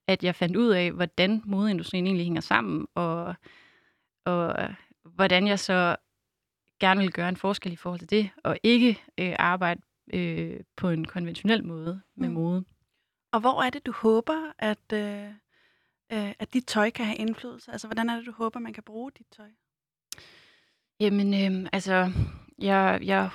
at 0.07 0.25
jeg 0.25 0.35
fandt 0.35 0.57
ud 0.57 0.69
af, 0.69 0.93
hvordan 0.93 1.43
modeindustrien 1.45 2.07
egentlig 2.07 2.27
hænger 2.27 2.41
sammen, 2.41 2.87
og, 2.95 3.35
og 4.25 4.69
hvordan 5.05 5.47
jeg 5.47 5.59
så 5.59 5.97
gerne 6.81 7.01
vil 7.01 7.13
gøre 7.13 7.29
en 7.29 7.37
forskel 7.37 7.73
i 7.73 7.77
forhold 7.77 8.01
til 8.01 8.11
det, 8.11 8.31
og 8.45 8.59
ikke 8.63 9.01
øh, 9.19 9.37
arbejde 9.39 9.81
øh, 10.15 10.61
på 10.77 10.89
en 10.89 11.05
konventionel 11.05 11.65
måde 11.65 12.01
med 12.17 12.29
mm. 12.29 12.35
mode. 12.35 12.65
Og 13.33 13.41
hvor 13.41 13.63
er 13.63 13.71
det, 13.71 13.87
du 13.87 13.93
håber, 13.93 14.53
at, 14.59 14.93
øh, 14.93 15.25
øh, 16.13 16.33
at 16.39 16.55
dit 16.55 16.67
tøj 16.67 16.91
kan 16.91 17.07
have 17.07 17.17
indflydelse? 17.17 17.73
Altså, 17.73 17.87
hvordan 17.87 18.11
er 18.11 18.17
det, 18.17 18.27
du 18.27 18.33
håber, 18.33 18.61
man 18.61 18.73
kan 18.73 18.83
bruge 18.83 19.11
dit 19.19 19.27
tøj? 19.37 19.49
Jamen, 21.01 21.35
øh, 21.35 21.69
altså, 21.73 22.13
jeg, 22.59 23.01
jeg, 23.03 23.31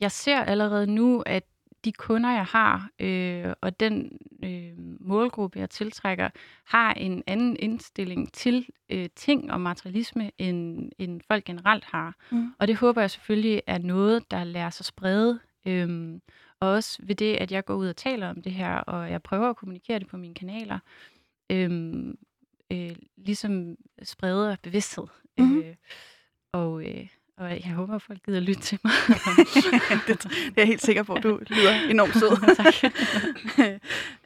jeg 0.00 0.12
ser 0.12 0.40
allerede 0.40 0.86
nu, 0.86 1.22
at 1.26 1.44
de 1.84 1.92
kunder, 1.92 2.30
jeg 2.30 2.44
har, 2.44 2.90
øh, 2.98 3.52
og 3.60 3.80
den 3.80 4.18
øh, 4.44 4.72
målgruppe, 5.00 5.58
jeg 5.58 5.70
tiltrækker, 5.70 6.30
har 6.64 6.92
en 6.92 7.22
anden 7.26 7.56
indstilling 7.58 8.32
til 8.32 8.66
øh, 8.88 9.08
ting 9.16 9.52
og 9.52 9.60
materialisme, 9.60 10.30
end, 10.38 10.90
end 10.98 11.20
folk 11.28 11.44
generelt 11.44 11.84
har. 11.84 12.14
Mm. 12.30 12.52
Og 12.58 12.68
det 12.68 12.76
håber 12.76 13.00
jeg 13.00 13.10
selvfølgelig 13.10 13.62
er 13.66 13.78
noget, 13.78 14.30
der 14.30 14.44
lærer 14.44 14.70
sig 14.70 14.86
sprede. 14.86 15.40
Øh, 15.66 16.20
og 16.64 16.70
også 16.70 16.98
ved 17.02 17.14
det, 17.14 17.36
at 17.36 17.52
jeg 17.52 17.64
går 17.64 17.74
ud 17.74 17.88
og 17.88 17.96
taler 17.96 18.28
om 18.28 18.42
det 18.42 18.52
her, 18.52 18.76
og 18.76 19.10
jeg 19.10 19.22
prøver 19.22 19.50
at 19.50 19.56
kommunikere 19.56 19.98
det 19.98 20.06
på 20.06 20.16
mine 20.16 20.34
kanaler, 20.34 20.78
øh, 21.50 22.04
øh, 22.72 22.96
ligesom 23.16 23.76
spreder 24.02 24.56
bevidsthed. 24.62 25.04
Mm. 25.38 25.58
Øh, 25.58 25.74
og 26.52 26.84
øh, 26.84 27.06
og 27.36 27.50
jeg 27.50 27.72
håber, 27.74 27.94
at 27.94 28.02
folk 28.02 28.26
gider 28.26 28.40
lytte 28.40 28.62
til 28.62 28.78
mig. 28.84 28.92
det, 30.06 30.22
det 30.22 30.26
er 30.26 30.52
jeg 30.56 30.66
helt 30.66 30.82
sikker 30.82 31.02
på, 31.02 31.14
du 31.14 31.40
lyder 31.46 31.90
enormt 31.90 32.14
sød. 32.14 32.30
tak. 32.62 32.92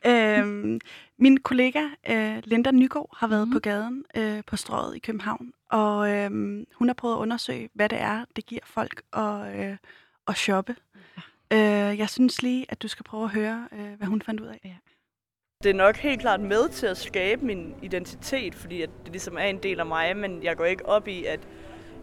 øhm, 0.38 0.80
min 1.18 1.40
kollega 1.40 1.82
øh, 2.10 2.42
Linda 2.44 2.70
Nygaard 2.70 3.16
har 3.16 3.26
været 3.26 3.48
mm. 3.48 3.52
på 3.52 3.58
gaden 3.58 4.04
øh, 4.16 4.42
på 4.46 4.56
strøget 4.56 4.96
i 4.96 4.98
København, 4.98 5.52
og 5.70 6.10
øh, 6.10 6.30
hun 6.74 6.88
har 6.88 6.94
prøvet 6.94 7.14
at 7.14 7.18
undersøge, 7.18 7.68
hvad 7.74 7.88
det 7.88 8.00
er, 8.00 8.24
det 8.36 8.46
giver 8.46 8.60
folk 8.64 9.02
at, 9.12 9.60
øh, 9.60 9.76
at 10.28 10.36
shoppe. 10.36 10.76
Øh, 11.52 11.98
jeg 11.98 12.08
synes 12.10 12.42
lige, 12.42 12.66
at 12.68 12.82
du 12.82 12.88
skal 12.88 13.04
prøve 13.04 13.24
at 13.24 13.30
høre, 13.30 13.68
øh, 13.72 13.92
hvad 13.98 14.06
hun 14.06 14.22
fandt 14.22 14.40
ud 14.40 14.46
af. 14.46 14.60
Ja. 14.64 14.74
Det 15.62 15.70
er 15.70 15.74
nok 15.74 15.96
helt 15.96 16.20
klart 16.20 16.40
med 16.40 16.68
til 16.68 16.86
at 16.86 16.96
skabe 16.96 17.44
min 17.44 17.74
identitet, 17.82 18.54
fordi 18.54 18.82
at 18.82 18.90
det 19.04 19.12
ligesom 19.12 19.36
er 19.36 19.42
en 19.42 19.62
del 19.62 19.80
af 19.80 19.86
mig, 19.86 20.16
men 20.16 20.42
jeg 20.42 20.56
går 20.56 20.64
ikke 20.64 20.86
op 20.86 21.08
i, 21.08 21.24
at 21.24 21.40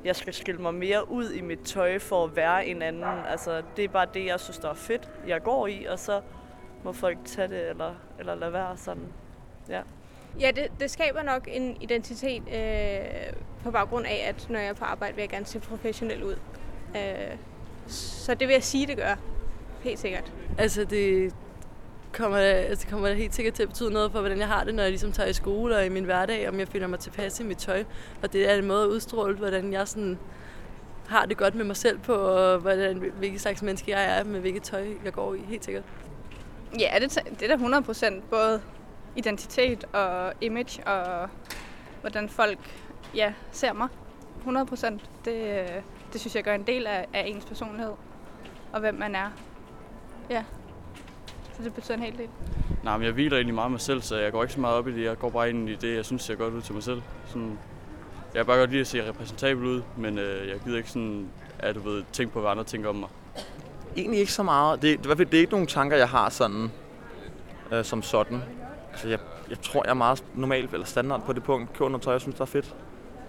jeg 0.05 0.15
skal 0.15 0.33
skille 0.33 0.61
mig 0.61 0.73
mere 0.73 1.11
ud 1.11 1.31
i 1.31 1.41
mit 1.41 1.59
tøj 1.59 1.99
for 1.99 2.23
at 2.23 2.35
være 2.35 2.67
en 2.67 2.81
anden. 2.81 3.03
Altså, 3.03 3.61
det 3.77 3.83
er 3.83 3.89
bare 3.89 4.07
det, 4.13 4.25
jeg 4.25 4.39
synes, 4.39 4.57
der 4.57 4.69
er 4.69 4.73
fedt, 4.73 5.09
jeg 5.27 5.43
går 5.43 5.67
i, 5.67 5.85
og 5.85 5.99
så 5.99 6.21
må 6.83 6.91
folk 6.91 7.17
tage 7.25 7.47
det 7.47 7.69
eller, 7.69 7.93
eller 8.19 8.35
lade 8.35 8.53
være 8.53 8.77
sådan. 8.77 9.13
Ja. 9.69 9.81
Ja, 10.39 10.51
det, 10.55 10.71
det 10.79 10.91
skaber 10.91 11.23
nok 11.23 11.47
en 11.51 11.77
identitet 11.81 12.43
øh, 12.47 13.33
på 13.63 13.71
baggrund 13.71 14.05
af, 14.05 14.25
at 14.27 14.49
når 14.49 14.59
jeg 14.59 14.69
er 14.69 14.73
på 14.73 14.85
arbejde, 14.85 15.15
vil 15.15 15.21
jeg 15.21 15.29
gerne 15.29 15.45
se 15.45 15.59
professionel 15.59 16.23
ud. 16.23 16.35
Øh, 16.95 17.37
så 17.87 18.33
det 18.33 18.47
vil 18.47 18.53
jeg 18.53 18.63
sige, 18.63 18.87
det 18.87 18.97
gør. 18.97 19.15
Helt 19.85 19.99
sikkert. 19.99 20.33
Altså, 20.57 20.83
det, 20.83 21.33
kommer, 22.13 22.37
altså, 22.37 22.87
kommer 22.87 23.07
det 23.07 23.17
helt 23.17 23.35
sikkert 23.35 23.53
til 23.53 23.63
at 23.63 23.69
betyde 23.69 23.91
noget 23.91 24.11
for, 24.11 24.19
hvordan 24.19 24.39
jeg 24.39 24.47
har 24.47 24.63
det, 24.63 24.75
når 24.75 24.83
jeg 24.83 24.91
ligesom 24.91 25.11
tager 25.11 25.29
i 25.29 25.33
skole 25.33 25.75
og 25.75 25.85
i 25.85 25.89
min 25.89 26.03
hverdag, 26.03 26.49
om 26.49 26.59
jeg 26.59 26.67
føler 26.67 26.87
mig 26.87 26.99
tilpas 26.99 27.39
i 27.39 27.43
mit 27.43 27.57
tøj. 27.57 27.83
Og 28.23 28.33
det 28.33 28.51
er 28.51 28.55
en 28.55 28.65
måde 28.65 28.83
at 28.83 28.87
udstråle, 28.87 29.35
hvordan 29.35 29.73
jeg 29.73 29.87
sådan 29.87 30.19
har 31.07 31.25
det 31.25 31.37
godt 31.37 31.55
med 31.55 31.65
mig 31.65 31.75
selv 31.75 31.99
på, 31.99 32.13
og 32.13 32.59
hvordan, 32.59 32.97
hvilket 33.17 33.41
slags 33.41 33.61
menneske 33.61 33.91
jeg 33.91 34.19
er, 34.19 34.23
med 34.23 34.39
hvilket 34.39 34.63
tøj 34.63 34.87
jeg 35.03 35.13
går 35.13 35.33
i, 35.33 35.39
helt 35.47 35.65
sikkert. 35.65 35.83
Ja, 36.79 36.99
det, 36.99 37.19
det 37.29 37.41
er 37.41 37.47
da 37.47 37.53
100 37.53 37.83
procent. 37.83 38.29
Både 38.29 38.61
identitet 39.15 39.83
og 39.93 40.33
image, 40.41 40.87
og 40.87 41.29
hvordan 42.01 42.29
folk 42.29 42.59
ja, 43.15 43.33
ser 43.51 43.73
mig. 43.73 43.87
100 44.37 44.65
procent. 44.65 45.09
Det, 45.25 45.65
det 46.13 46.21
synes 46.21 46.35
jeg 46.35 46.43
gør 46.43 46.55
en 46.55 46.67
del 46.67 46.87
af, 46.87 47.05
af 47.13 47.23
ens 47.27 47.45
personlighed, 47.45 47.93
og 48.73 48.79
hvem 48.79 48.95
man 48.95 49.15
er. 49.15 49.31
Ja. 50.29 50.44
Så 51.58 51.63
det 51.63 51.74
betyder 51.74 51.94
en 51.94 52.03
hel 52.03 52.17
del. 52.17 52.29
Nej, 52.84 52.98
men 52.98 53.05
jeg 53.05 53.13
hviler 53.13 53.38
egentlig 53.38 53.55
meget 53.55 53.72
mig 53.72 53.82
selv, 53.82 54.01
så 54.01 54.17
jeg 54.17 54.32
går 54.32 54.41
ikke 54.41 54.53
så 54.53 54.60
meget 54.60 54.75
op 54.75 54.88
i 54.88 54.91
det. 54.91 55.03
Jeg 55.03 55.17
går 55.20 55.29
bare 55.29 55.50
ind 55.50 55.70
i 55.70 55.75
det, 55.75 55.96
jeg 55.96 56.05
synes 56.05 56.24
ser 56.24 56.36
godt 56.36 56.53
ud 56.53 56.62
til 56.62 56.74
mig 56.74 56.84
selv. 56.84 57.01
Sådan, 57.27 57.60
jeg 58.34 58.39
kan 58.39 58.46
bare 58.46 58.58
godt 58.58 58.70
lide 58.70 58.82
at 58.82 58.88
se 58.88 59.10
repræsentabel 59.10 59.65
ud, 59.65 59.82
men 59.98 60.17
øh, 60.17 60.50
jeg 60.50 60.60
gider 60.65 60.77
ikke 60.77 60.89
sådan, 60.89 61.29
at 61.60 61.75
du 61.75 61.79
ved, 61.79 62.03
tænke 62.13 62.34
på, 62.34 62.39
hvad 62.39 62.51
andre 62.51 62.63
tænker 62.63 62.89
om 62.89 62.96
mig. 62.96 63.10
Egentlig 63.98 64.20
ikke 64.20 64.32
så 64.32 64.44
meget. 64.44 64.82
Det, 64.82 65.03
det, 65.03 65.17
det 65.17 65.34
er 65.34 65.39
ikke 65.39 65.51
nogen 65.51 65.67
tanker, 65.67 65.98
jeg 65.98 66.10
har 66.10 66.29
sådan, 66.29 66.72
øh, 67.72 67.86
som 67.86 68.01
sådan. 68.01 68.41
Altså, 68.91 69.10
jeg, 69.10 69.20
jeg 69.50 69.62
tror, 69.62 69.84
jeg 69.84 69.89
er 69.89 69.94
meget 69.94 70.24
normal 70.36 70.70
eller 70.74 70.86
standard 70.86 71.22
på 71.25 71.34
det 71.34 71.44
punkt. 71.44 71.74
Køber 71.74 71.89
noget 71.89 72.03
tøj, 72.03 72.13
jeg 72.13 72.22
synes, 72.22 72.36
der 72.36 72.41
er 72.41 72.46
fedt. 72.46 72.75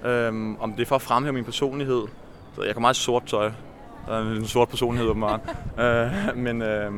Øhm, 0.05 0.57
om 0.61 0.73
det 0.73 0.83
er 0.83 0.87
for 0.87 0.95
at 0.97 1.03
fremhæve 1.03 1.33
min 1.33 1.45
personlighed. 1.45 2.03
Så 2.55 2.63
jeg 2.63 2.75
går 2.75 2.81
meget 2.81 2.97
sort 2.97 3.23
tøj. 3.27 3.51
Der 4.07 4.13
er 4.13 4.37
en 4.37 4.47
sort 4.47 4.69
personlighed, 4.69 5.11
åbenbart. 5.11 5.41
øh, 5.83 6.37
men 6.37 6.63
øh, 6.63 6.93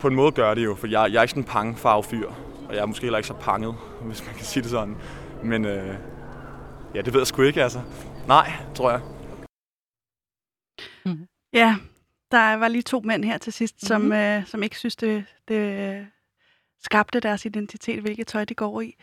på 0.00 0.08
en 0.08 0.14
måde 0.14 0.32
gør 0.32 0.54
det 0.54 0.64
jo, 0.64 0.74
for 0.74 0.86
jeg, 0.86 1.12
jeg 1.12 1.18
er 1.18 1.22
ikke 1.22 1.30
sådan 1.30 1.42
en 1.42 1.48
pangefarve 1.48 2.02
fyr, 2.02 2.28
og 2.68 2.74
jeg 2.74 2.82
er 2.82 2.86
måske 2.86 3.02
heller 3.02 3.18
ikke 3.18 3.28
så 3.28 3.34
panget, 3.34 3.74
hvis 4.06 4.26
man 4.26 4.34
kan 4.34 4.44
sige 4.44 4.62
det 4.62 4.70
sådan. 4.70 4.96
Men 5.44 5.64
øh, 5.64 5.94
Ja, 6.94 7.00
det 7.02 7.12
ved 7.12 7.20
jeg 7.20 7.26
sgu 7.26 7.42
ikke, 7.42 7.62
altså. 7.62 7.80
Nej, 8.26 8.50
tror 8.74 8.90
jeg. 8.90 9.00
Ja, 11.52 11.76
der 12.30 12.54
var 12.54 12.68
lige 12.68 12.82
to 12.82 13.00
mænd 13.00 13.24
her 13.24 13.38
til 13.38 13.52
sidst, 13.52 13.74
mm-hmm. 13.74 13.86
som, 13.86 14.00
Mhm. 14.02 14.12
øh, 14.12 14.46
som 14.46 14.62
ikke 14.62 14.78
synes, 14.78 14.96
det, 14.96 15.24
det 15.48 15.94
øh, 15.94 16.06
skabte 16.82 17.20
deres 17.20 17.44
identitet, 17.44 18.00
hvilket 18.00 18.26
tøj 18.26 18.44
det 18.44 18.56
går 18.56 18.80
i. 18.80 18.94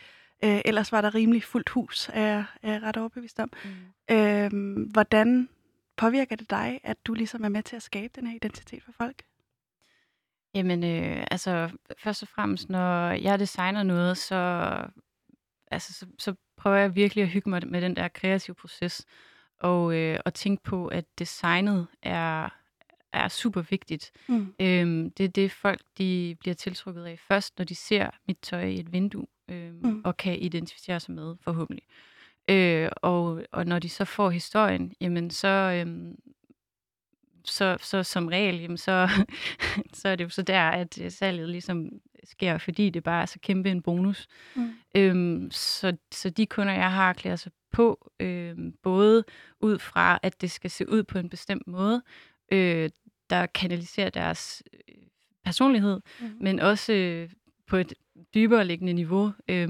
Øh, 0.44 0.60
ellers 0.64 0.92
var 0.92 1.00
der 1.00 1.14
rimelig 1.14 1.42
fuldt 1.44 1.68
hus, 1.68 2.10
er 2.12 2.22
jeg, 2.26 2.44
er 2.62 2.72
jeg 2.72 2.82
ret 2.82 2.96
overbevist 2.96 3.40
om. 3.40 3.50
Mm. 3.64 4.14
Øh, 4.16 4.50
hvordan 4.92 5.48
påvirker 5.96 6.36
det 6.36 6.50
dig, 6.50 6.80
at 6.82 7.06
du 7.06 7.14
ligesom 7.14 7.44
er 7.44 7.48
med 7.48 7.62
til 7.62 7.76
at 7.76 7.82
skabe 7.82 8.12
den 8.20 8.26
her 8.26 8.36
identitet 8.36 8.82
for 8.82 8.92
folk? 8.92 9.22
Jamen, 10.54 10.84
øh, 10.84 11.26
altså, 11.30 11.70
først 11.98 12.22
og 12.22 12.28
fremmest, 12.28 12.68
når 12.68 13.08
jeg 13.10 13.38
designer 13.38 13.82
noget, 13.82 14.18
så, 14.18 14.34
altså, 15.70 15.92
så, 15.92 16.06
så 16.18 16.34
prøver 16.56 16.76
jeg 16.76 16.94
virkelig 16.94 17.22
at 17.22 17.28
hygge 17.28 17.50
mig 17.50 17.62
med 17.66 17.80
den 17.80 17.96
der 17.96 18.08
kreative 18.08 18.54
proces, 18.54 19.06
og, 19.60 19.94
øh, 19.96 20.18
og 20.24 20.34
tænke 20.34 20.62
på, 20.62 20.86
at 20.86 21.04
designet 21.18 21.86
er, 22.02 22.48
er 23.12 23.28
super 23.28 23.62
vigtigt. 23.62 24.10
Mm. 24.28 24.54
Øhm, 24.60 25.10
det 25.10 25.24
er 25.24 25.28
det, 25.28 25.52
folk 25.52 25.80
de 25.98 26.36
bliver 26.40 26.54
tiltrukket 26.54 27.04
af 27.04 27.18
først, 27.18 27.58
når 27.58 27.64
de 27.64 27.74
ser 27.74 28.10
mit 28.28 28.38
tøj 28.42 28.62
i 28.64 28.80
et 28.80 28.92
vindue, 28.92 29.26
øhm, 29.50 29.80
Mm. 29.82 30.02
og 30.04 30.16
kan 30.16 30.38
identificere 30.38 31.00
sig 31.00 31.14
med, 31.14 31.36
forhåbentlig. 31.40 31.84
Øh, 31.88 32.13
og, 33.02 33.42
og 33.52 33.66
når 33.66 33.78
de 33.78 33.88
så 33.88 34.04
får 34.04 34.30
historien, 34.30 34.92
jamen 35.00 35.30
så, 35.30 35.48
øhm, 35.48 36.16
så, 37.44 37.76
så 37.80 38.02
som 38.02 38.26
regel, 38.28 38.60
jamen 38.60 38.76
så, 38.76 39.08
så 39.92 40.08
er 40.08 40.16
det 40.16 40.24
jo 40.24 40.28
så 40.28 40.42
der, 40.42 40.68
at 40.68 41.00
øh, 41.02 41.10
salget 41.10 41.48
ligesom 41.48 41.88
sker, 42.24 42.58
fordi 42.58 42.90
det 42.90 43.02
bare 43.02 43.22
er 43.22 43.26
så 43.26 43.38
kæmpe 43.40 43.70
en 43.70 43.82
bonus. 43.82 44.26
Mm. 44.56 44.70
Øhm, 44.96 45.50
så, 45.50 45.96
så 46.12 46.30
de 46.30 46.46
kunder, 46.46 46.72
jeg 46.72 46.92
har, 46.92 47.12
klæder 47.12 47.36
sig 47.36 47.52
på, 47.72 48.10
øhm, 48.20 48.72
både 48.82 49.24
ud 49.60 49.78
fra, 49.78 50.18
at 50.22 50.40
det 50.40 50.50
skal 50.50 50.70
se 50.70 50.88
ud 50.88 51.02
på 51.02 51.18
en 51.18 51.28
bestemt 51.28 51.66
måde, 51.66 52.02
øh, 52.52 52.90
der 53.30 53.46
kanaliserer 53.46 54.10
deres 54.10 54.62
øh, 54.88 54.94
personlighed, 55.44 56.00
Mm. 56.20 56.36
men 56.40 56.60
også 56.60 56.92
øh, 56.92 57.30
på 57.66 57.76
et 57.76 57.94
dybere 58.34 58.64
liggende 58.64 58.92
niveau, 58.92 59.32
øh, 59.48 59.68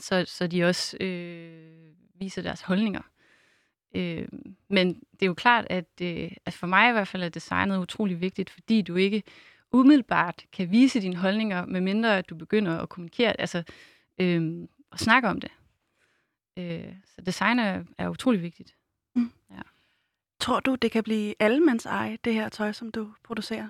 så, 0.00 0.24
så 0.26 0.46
de 0.46 0.64
også 0.64 0.96
øh, 1.00 1.92
viser 2.14 2.42
deres 2.42 2.60
holdninger. 2.60 3.02
Øh, 3.94 4.28
men 4.68 4.88
det 4.88 5.22
er 5.22 5.26
jo 5.26 5.34
klart, 5.34 5.66
at, 5.70 5.88
øh, 6.02 6.30
at 6.46 6.54
for 6.54 6.66
mig 6.66 6.88
i 6.88 6.92
hvert 6.92 7.08
fald 7.08 7.22
er 7.22 7.28
designet 7.28 7.78
utrolig 7.78 8.20
vigtigt, 8.20 8.50
fordi 8.50 8.82
du 8.82 8.96
ikke 8.96 9.22
umiddelbart 9.72 10.44
kan 10.52 10.70
vise 10.70 11.00
dine 11.00 11.16
holdninger, 11.16 11.66
medmindre 11.66 12.18
at 12.18 12.30
du 12.30 12.34
begynder 12.34 12.78
at 12.78 12.88
kommunikere, 12.88 13.40
altså 13.40 13.62
øh, 14.20 14.68
og 14.90 14.98
snakke 14.98 15.28
om 15.28 15.40
det. 15.40 15.50
Øh, 16.58 16.94
så 17.04 17.22
design 17.26 17.58
er, 17.58 17.84
er 17.98 18.08
utrolig 18.08 18.42
vigtigt. 18.42 18.76
Tror 20.40 20.60
du, 20.60 20.74
det 20.74 20.90
kan 20.90 21.02
blive 21.02 21.34
allemands 21.40 21.86
eje, 21.86 22.18
det 22.24 22.34
her 22.34 22.48
tøj, 22.48 22.72
som 22.72 22.90
du 22.90 23.12
producerer? 23.24 23.68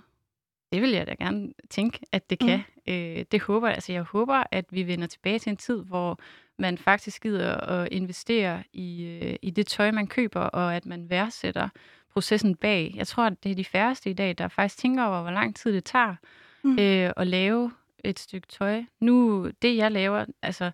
Det 0.73 0.83
vil 0.83 0.91
jeg 0.91 1.07
da 1.07 1.15
gerne 1.15 1.53
tænke, 1.71 1.99
at 2.13 2.31
det 2.31 2.39
kan. 2.39 2.59
Mm. 2.87 2.93
Øh, 2.93 3.25
det 3.33 3.41
håber 3.43 3.67
jeg. 3.69 3.75
Altså, 3.75 3.93
jeg 3.93 4.03
håber, 4.03 4.43
at 4.51 4.65
vi 4.71 4.87
vender 4.87 5.07
tilbage 5.07 5.39
til 5.39 5.51
en 5.51 5.57
tid, 5.57 5.83
hvor 5.83 6.19
man 6.59 6.79
faktisk 6.79 7.23
gider 7.23 7.57
at 7.57 7.89
investere 7.93 8.63
i, 8.73 9.05
øh, 9.05 9.37
i 9.43 9.51
det 9.51 9.67
tøj, 9.67 9.91
man 9.91 10.07
køber, 10.07 10.41
og 10.41 10.77
at 10.77 10.87
man 10.87 11.11
værdsætter 11.11 11.69
processen 12.13 12.55
bag. 12.57 12.93
Jeg 12.97 13.07
tror, 13.07 13.25
at 13.25 13.45
det 13.45 13.51
er 13.51 13.55
de 13.57 13.65
færreste 13.65 14.11
i 14.11 14.13
dag, 14.13 14.35
der 14.39 14.49
faktisk 14.49 14.79
tænker 14.79 15.05
over, 15.05 15.23
hvor 15.23 15.31
lang 15.31 15.57
tid 15.57 15.73
det 15.73 15.85
tager 15.85 16.15
Mm. 16.63 16.79
øh, 16.79 17.13
at 17.17 17.27
lave 17.27 17.73
et 18.05 18.19
stykke 18.19 18.47
tøj. 18.49 18.83
Nu, 19.01 19.49
det 19.63 19.77
jeg 19.77 19.91
laver, 19.93 20.25
altså, 20.43 20.71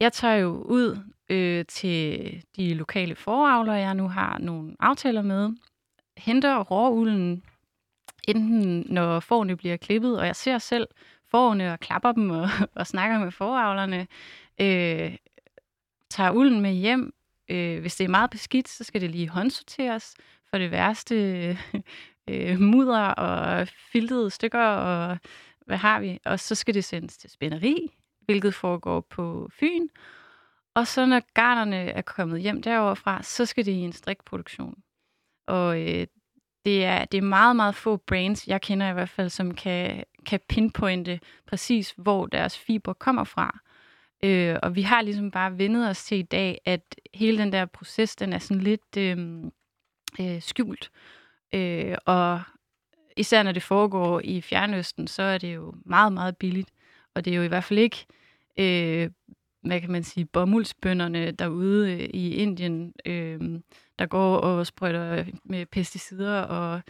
jeg 0.00 0.12
tager 0.12 0.34
jo 0.34 0.48
ud 0.48 0.98
øh, 1.28 1.64
til 1.64 2.42
de 2.56 2.74
lokale 2.74 3.14
foravlere, 3.14 3.74
jeg 3.76 3.94
nu 3.94 4.08
har 4.08 4.38
nogle 4.38 4.76
aftaler 4.80 5.22
med, 5.22 5.50
henter 6.16 6.60
råulden, 6.62 7.42
enten 8.26 8.86
når 8.88 9.20
forne 9.20 9.56
bliver 9.56 9.76
klippet, 9.76 10.18
og 10.18 10.26
jeg 10.26 10.36
ser 10.36 10.58
selv 10.58 10.88
forne 11.30 11.72
og 11.72 11.80
klapper 11.80 12.12
dem 12.12 12.30
og, 12.30 12.48
og 12.74 12.86
snakker 12.86 13.18
med 13.18 13.30
foravlerne, 13.30 14.06
øh, 14.60 15.16
tager 16.10 16.30
ulden 16.30 16.60
med 16.60 16.72
hjem. 16.72 17.12
Øh, 17.48 17.80
hvis 17.80 17.96
det 17.96 18.04
er 18.04 18.08
meget 18.08 18.30
beskidt, 18.30 18.68
så 18.68 18.84
skal 18.84 19.00
det 19.00 19.10
lige 19.10 19.28
håndsorteres 19.28 20.14
for 20.50 20.58
det 20.58 20.70
værste 20.70 21.16
øh, 22.30 22.60
mudder 22.60 23.06
og 23.06 23.68
filtede 23.92 24.30
stykker, 24.30 24.64
og 24.64 25.18
hvad 25.66 25.76
har 25.76 26.00
vi? 26.00 26.18
Og 26.24 26.40
så 26.40 26.54
skal 26.54 26.74
det 26.74 26.84
sendes 26.84 27.16
til 27.18 27.30
spænderi, 27.30 27.96
hvilket 28.20 28.54
foregår 28.54 29.00
på 29.00 29.48
Fyn. 29.52 29.88
Og 30.74 30.86
så 30.86 31.06
når 31.06 31.22
garnerne 31.34 31.76
er 31.76 32.02
kommet 32.02 32.40
hjem 32.40 32.62
deroverfra, 32.62 33.22
så 33.22 33.46
skal 33.46 33.66
det 33.66 33.72
i 33.72 33.80
en 33.80 33.92
strikproduktion. 33.92 34.82
Og 35.46 35.80
øh, 35.80 36.06
det 36.66 36.84
er, 36.84 37.04
det 37.04 37.18
er 37.18 37.22
meget, 37.22 37.56
meget 37.56 37.74
få 37.74 37.96
brands, 37.96 38.48
jeg 38.48 38.60
kender 38.60 38.90
i 38.90 38.92
hvert 38.92 39.08
fald, 39.08 39.30
som 39.30 39.54
kan, 39.54 40.04
kan 40.26 40.40
pinpointe 40.48 41.20
præcis, 41.46 41.94
hvor 41.96 42.26
deres 42.26 42.58
fiber 42.58 42.92
kommer 42.92 43.24
fra. 43.24 43.58
Øh, 44.24 44.56
og 44.62 44.76
vi 44.76 44.82
har 44.82 45.02
ligesom 45.02 45.30
bare 45.30 45.58
vendet 45.58 45.88
os 45.88 46.04
til 46.04 46.18
i 46.18 46.22
dag, 46.22 46.60
at 46.64 46.80
hele 47.14 47.38
den 47.38 47.52
der 47.52 47.66
proces, 47.66 48.16
den 48.16 48.32
er 48.32 48.38
sådan 48.38 48.62
lidt 48.62 48.96
øh, 48.98 49.44
øh, 50.20 50.42
skjult. 50.42 50.90
Øh, 51.54 51.96
og 52.04 52.42
især 53.16 53.42
når 53.42 53.52
det 53.52 53.62
foregår 53.62 54.20
i 54.24 54.40
Fjernøsten, 54.40 55.06
så 55.06 55.22
er 55.22 55.38
det 55.38 55.54
jo 55.54 55.74
meget, 55.84 56.12
meget 56.12 56.36
billigt. 56.36 56.70
Og 57.14 57.24
det 57.24 57.32
er 57.32 57.36
jo 57.36 57.42
i 57.42 57.48
hvert 57.48 57.64
fald 57.64 57.78
ikke, 57.78 58.06
øh, 58.58 59.10
hvad 59.66 59.80
kan 59.80 59.90
man 59.90 60.04
sige, 60.04 60.24
bomuldsbønderne 60.24 61.30
derude 61.30 61.92
øh, 61.92 62.00
i 62.00 62.34
Indien, 62.34 62.94
øh, 63.06 63.40
der 63.98 64.06
går 64.06 64.36
og 64.36 64.66
sprøjter 64.66 65.24
med 65.44 65.66
pesticider 65.66 66.40
og 66.40 66.80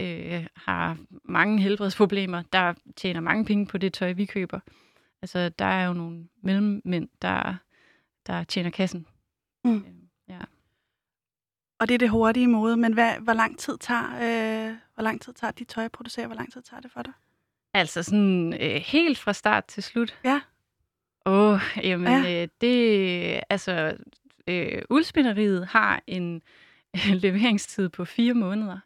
øh, 0.00 0.46
har 0.56 0.96
mange 1.24 1.60
helbredsproblemer, 1.60 2.42
der 2.52 2.74
tjener 2.96 3.20
mange 3.20 3.44
penge 3.44 3.66
på 3.66 3.78
det 3.78 3.92
tøj, 3.92 4.12
vi 4.12 4.24
køber. 4.24 4.60
Altså, 5.22 5.48
der 5.48 5.64
er 5.64 5.86
jo 5.86 5.92
nogle 5.92 6.28
mellemmænd, 6.42 7.08
der, 7.22 7.54
der 8.26 8.44
tjener 8.44 8.70
kassen. 8.70 9.06
Mm. 9.64 9.76
Øh, 9.76 9.82
ja. 10.28 10.38
Og 11.78 11.88
det 11.88 11.94
er 11.94 11.98
det 11.98 12.10
hurtige 12.10 12.46
mode, 12.46 12.76
men 12.76 12.92
hvad, 12.92 13.12
hvor 13.20 13.32
lang 13.32 13.58
tid 13.58 13.78
tager, 13.78 14.04
øh, 14.14 14.76
hvor 14.94 15.02
lang 15.02 15.20
tid 15.20 15.32
tager 15.32 15.50
de 15.50 15.64
tøj 15.64 15.84
at 15.84 15.92
producere? 15.92 16.26
Hvor 16.26 16.36
lang 16.36 16.52
tid 16.52 16.62
tager 16.62 16.80
det 16.80 16.90
for 16.92 17.02
dig? 17.02 17.12
Altså 17.74 18.02
sådan 18.02 18.54
øh, 18.60 18.74
helt 18.74 19.18
fra 19.18 19.32
start 19.32 19.64
til 19.64 19.82
slut. 19.82 20.18
Ja. 20.24 20.40
Åh, 21.26 21.60
jamen 21.82 22.24
Ja. 22.24 22.42
øh, 22.42 22.48
det, 22.60 23.40
altså, 23.50 23.96
øh, 24.48 24.82
uldspinderiet 24.90 25.66
har 25.66 26.02
en 26.06 26.42
leveringstid 27.24 27.88
på 27.88 28.04
fire 28.04 28.34
måneder. 28.34 28.78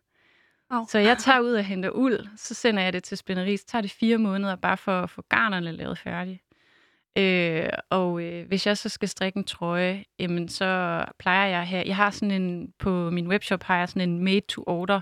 Oh. 0.71 0.87
Så 0.89 0.99
jeg 0.99 1.19
tager 1.19 1.41
ud 1.41 1.53
og 1.53 1.65
henter 1.65 1.91
uld, 1.91 2.27
så 2.37 2.55
sender 2.55 2.83
jeg 2.83 2.93
det 2.93 3.05
til 3.05 3.17
spænderi, 3.19 3.57
så 3.57 3.67
tager 3.67 3.83
det 3.83 3.91
fire 3.91 4.19
måneder 4.19 4.57
bare 4.57 4.77
for 4.77 5.01
at 5.01 5.11
få 5.11 5.23
garnerne 5.29 5.73
lavet 5.73 5.99
færdigt. 5.99 6.43
Øh, 7.19 7.69
og 7.91 8.23
øh, 8.23 8.47
hvis 8.49 8.67
jeg 8.67 8.79
så 8.79 8.89
skal 8.89 9.09
strikke 9.09 9.37
en 9.39 9.45
trøje, 9.45 10.05
jamen 10.19 10.49
så 10.49 11.05
plejer 11.19 11.49
jeg 11.49 11.67
her, 11.67 11.83
jeg 11.87 11.97
har 11.97 12.11
sådan 12.11 12.43
en, 12.43 12.73
på 12.79 13.11
min 13.11 13.29
webshop 13.29 13.63
har 13.63 13.79
jeg 13.79 13.89
sådan 13.89 14.09
en 14.11 14.25
made 14.25 14.41
to 14.41 14.65
order 14.67 15.01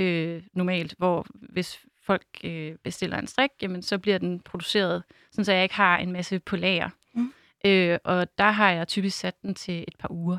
øh, 0.00 0.42
normalt, 0.52 0.94
hvor 0.98 1.26
hvis 1.52 1.84
folk 2.06 2.26
øh, 2.44 2.74
bestiller 2.84 3.18
en 3.18 3.26
strik, 3.26 3.50
jamen 3.62 3.82
så 3.82 3.98
bliver 3.98 4.18
den 4.18 4.40
produceret, 4.40 5.02
sådan 5.30 5.44
så 5.44 5.52
jeg 5.52 5.62
ikke 5.62 5.74
har 5.74 5.98
en 5.98 6.12
masse 6.12 6.38
på 6.38 6.56
lager. 6.56 6.90
Mm. 7.14 7.32
Øh, 7.64 7.98
og 8.04 8.38
der 8.38 8.50
har 8.50 8.70
jeg 8.70 8.88
typisk 8.88 9.18
sat 9.18 9.42
den 9.42 9.54
til 9.54 9.84
et 9.88 9.96
par 9.98 10.10
uger. 10.10 10.38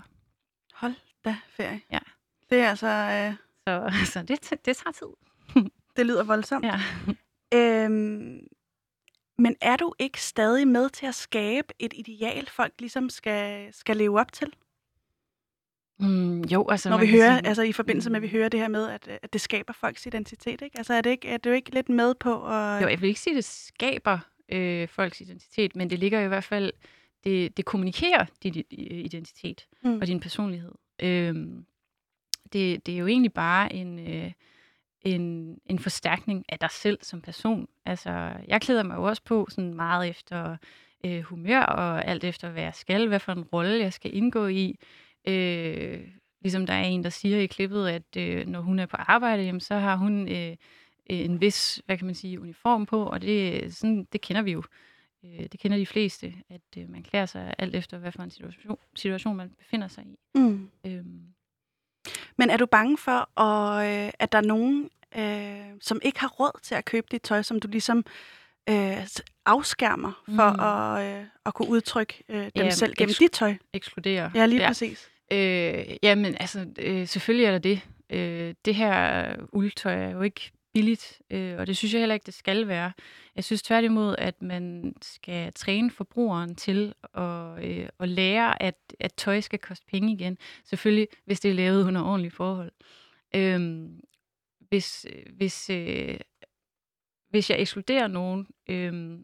Hold 0.73 0.93
da 1.25 1.38
ferie. 1.49 1.82
Ja. 1.91 1.99
Det 2.49 2.60
er 2.60 2.69
altså, 2.69 2.88
øh, 2.88 3.34
Så, 3.67 3.93
så 4.13 4.21
det, 4.21 4.65
det 4.65 4.77
tager 4.77 4.91
tid. 4.91 5.08
det 5.97 6.06
lyder 6.06 6.23
voldsomt. 6.23 6.65
Ja. 6.65 6.80
Øhm, 7.53 8.47
men 9.38 9.56
er 9.62 9.75
du 9.75 9.93
ikke 9.99 10.21
stadig 10.21 10.67
med 10.67 10.89
til 10.89 11.06
at 11.06 11.15
skabe 11.15 11.73
et 11.80 11.93
ideal, 11.95 12.49
folk 12.49 12.73
ligesom 12.80 13.10
skal, 13.10 13.73
skal 13.73 13.97
leve 13.97 14.19
op 14.19 14.34
til? 14.34 14.53
Mm, 15.99 16.41
jo, 16.41 16.67
altså... 16.69 16.89
Når 16.89 16.97
vi 16.97 17.12
hører, 17.12 17.38
sige- 17.38 17.47
altså 17.47 17.62
i 17.62 17.71
forbindelse 17.71 18.10
med, 18.10 18.15
at 18.17 18.21
vi 18.21 18.27
Mm. 18.27 18.31
hører 18.31 18.49
det 18.49 18.60
her 18.60 18.67
med, 18.67 18.89
at, 18.89 19.07
at 19.23 19.33
det 19.33 19.41
skaber 19.41 19.73
folks 19.73 20.05
identitet, 20.05 20.62
ikke? 20.62 20.77
Altså 20.77 20.93
er, 20.93 21.01
det 21.01 21.10
ikke, 21.10 21.27
er 21.27 21.38
du 21.38 21.49
ikke 21.49 21.73
lidt 21.73 21.89
med 21.89 22.15
på 22.15 22.45
at... 22.47 22.81
Jo, 22.83 22.88
jeg 22.88 23.01
vil 23.01 23.07
ikke 23.07 23.19
sige, 23.19 23.33
at 23.33 23.36
det 23.36 23.45
skaber 23.45 24.19
øh, 24.49 24.88
folks 24.88 25.21
identitet, 25.21 25.75
men 25.75 25.89
det 25.89 25.99
ligger 25.99 26.19
jo 26.19 26.25
i 26.25 26.27
hvert 26.27 26.43
fald, 26.43 26.73
det, 27.23 27.57
det 27.57 27.65
kommunikerer 27.65 28.25
din 28.43 28.63
identitet 28.71 29.67
mm. 29.83 29.99
og 30.01 30.07
din 30.07 30.19
personlighed. 30.19 30.71
Øhm, 31.01 31.65
det, 32.53 32.86
det 32.86 32.93
er 32.93 32.97
jo 32.97 33.07
egentlig 33.07 33.33
bare 33.33 33.73
en, 33.73 33.99
øh, 33.99 34.31
en, 35.01 35.57
en 35.65 35.79
forstærkning 35.79 36.45
af 36.49 36.60
dig 36.60 36.71
selv 36.71 36.97
som 37.01 37.21
person. 37.21 37.67
Altså, 37.86 38.31
jeg 38.47 38.62
klæder 38.62 38.83
mig 38.83 38.95
jo 38.95 39.03
også 39.03 39.21
på 39.23 39.47
sådan 39.49 39.73
meget 39.73 40.10
efter 40.10 40.57
øh, 41.05 41.21
humør 41.21 41.60
og 41.62 42.05
alt 42.05 42.23
efter, 42.23 42.49
hvad 42.49 42.63
jeg 42.63 42.75
skal, 42.75 43.07
hvad 43.07 43.19
for 43.19 43.31
en 43.31 43.43
rolle 43.43 43.79
jeg 43.79 43.93
skal 43.93 44.15
indgå 44.15 44.47
i. 44.47 44.79
Øh, 45.27 46.07
ligesom 46.41 46.65
der 46.65 46.73
er 46.73 46.83
en, 46.83 47.03
der 47.03 47.09
siger 47.09 47.37
i 47.39 47.45
klippet, 47.45 47.87
at 47.87 48.17
øh, 48.17 48.47
når 48.47 48.61
hun 48.61 48.79
er 48.79 48.85
på 48.85 48.95
arbejde, 48.99 49.43
jamen, 49.43 49.61
så 49.61 49.75
har 49.75 49.95
hun 49.95 50.27
øh, 50.29 50.55
en 51.05 51.41
vis, 51.41 51.81
hvad 51.85 51.97
kan 51.97 52.05
man 52.05 52.15
sige, 52.15 52.41
uniform 52.41 52.85
på, 52.85 53.03
og 53.03 53.21
det, 53.21 53.75
sådan, 53.75 54.07
det 54.13 54.21
kender 54.21 54.41
vi 54.41 54.51
jo. 54.51 54.63
Øh, 55.25 55.39
det 55.51 55.59
kender 55.59 55.77
de 55.77 55.85
fleste, 55.85 56.33
at 56.49 56.61
øh, 56.77 56.89
man 56.89 57.03
klæder 57.03 57.25
sig 57.25 57.53
alt 57.57 57.75
efter, 57.75 57.97
hvad 57.97 58.11
for 58.11 58.23
en 58.23 58.29
situation, 58.31 58.77
situation 58.95 59.35
man 59.35 59.49
befinder 59.57 59.87
sig 59.87 60.03
i. 60.05 60.17
Mm. 60.35 60.69
Øhm, 60.85 61.21
Men 62.37 62.49
er 62.49 62.57
du 62.57 62.65
bange 62.65 62.97
for, 62.97 63.39
at, 63.41 64.05
øh, 64.07 64.11
at 64.19 64.31
der 64.31 64.37
er 64.37 64.41
nogen, 64.45 64.89
øh, 65.17 65.77
som 65.81 65.99
ikke 66.03 66.19
har 66.19 66.27
råd 66.27 66.59
til 66.63 66.75
at 66.75 66.85
købe 66.85 67.07
dit 67.11 67.21
tøj, 67.21 67.41
som 67.41 67.59
du 67.59 67.67
ligesom 67.67 68.05
øh, 68.69 68.97
afskærmer 69.45 70.23
for 70.25 70.51
Mm. 70.53 70.59
at, 70.59 71.19
øh, 71.21 71.25
at 71.45 71.53
kunne 71.53 71.69
udtrykke 71.69 72.23
øh, 72.29 72.37
dem 72.43 72.51
Ja, 72.55 72.69
selv 72.69 72.93
gennem 72.97 73.15
dit 73.19 73.31
tøj? 73.31 73.55
ekskludere. 73.73 74.31
Ja, 74.35 74.45
lige 74.45 74.61
ja. 74.61 74.67
præcis. 74.67 75.09
Øh, 75.31 75.97
jamen, 76.03 76.35
altså, 76.39 76.65
øh, 76.79 77.07
selvfølgelig 77.07 77.45
er 77.45 77.51
der 77.51 77.59
det. 77.59 77.81
Øh, 78.09 78.55
det 78.65 78.75
her 78.75 79.35
uldtøj 79.51 79.93
er 79.93 80.11
jo 80.11 80.21
ikke 80.21 80.51
billigt, 80.73 81.21
øh, 81.29 81.57
og 81.57 81.67
det 81.67 81.77
synes 81.77 81.93
jeg 81.93 82.01
heller 82.01 82.13
ikke, 82.13 82.25
det 82.25 82.33
skal 82.33 82.67
være. 82.67 82.91
Jeg 83.35 83.43
synes 83.43 83.61
tværtimod, 83.61 84.15
at 84.17 84.41
man 84.41 84.95
skal 85.01 85.53
træne 85.53 85.91
forbrugeren 85.91 86.55
til 86.55 86.93
at, 87.13 87.63
øh, 87.63 87.89
at 87.99 88.09
lære, 88.09 88.61
at, 88.61 88.75
at 88.99 89.13
tøj 89.13 89.41
skal 89.41 89.59
koste 89.59 89.85
penge 89.85 90.13
igen. 90.13 90.37
Selvfølgelig, 90.65 91.07
hvis 91.25 91.39
det 91.39 91.51
er 91.51 91.55
lavet 91.55 91.87
under 91.87 92.03
ordentlige 92.03 92.31
forhold. 92.31 92.71
Øhm, 93.35 93.85
øh, 93.85 93.99
hvis, 94.69 95.05
hvis, 95.35 95.69
øh, 95.69 96.19
hvis 97.29 97.49
jeg 97.49 97.59
ekskluderer 97.59 98.07
nogen, 98.07 98.47
øh, 98.69 99.19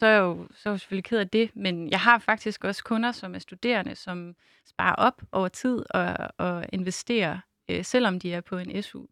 så 0.00 0.06
er 0.06 0.10
jeg 0.10 0.20
jo 0.20 0.48
så 0.54 0.68
er 0.68 0.72
jeg 0.72 0.80
selvfølgelig 0.80 1.04
ked 1.04 1.18
af 1.18 1.28
det, 1.28 1.50
men 1.56 1.90
jeg 1.90 2.00
har 2.00 2.18
faktisk 2.18 2.64
også 2.64 2.84
kunder, 2.84 3.12
som 3.12 3.34
er 3.34 3.38
studerende, 3.38 3.94
som 3.94 4.34
sparer 4.66 4.94
op 4.94 5.22
over 5.32 5.48
tid 5.48 5.84
og, 5.90 6.16
og 6.38 6.66
investerer, 6.72 7.38
øh, 7.70 7.84
selvom 7.84 8.20
de 8.20 8.32
er 8.34 8.40
på 8.40 8.58
en 8.58 8.82
SU, 8.82 9.04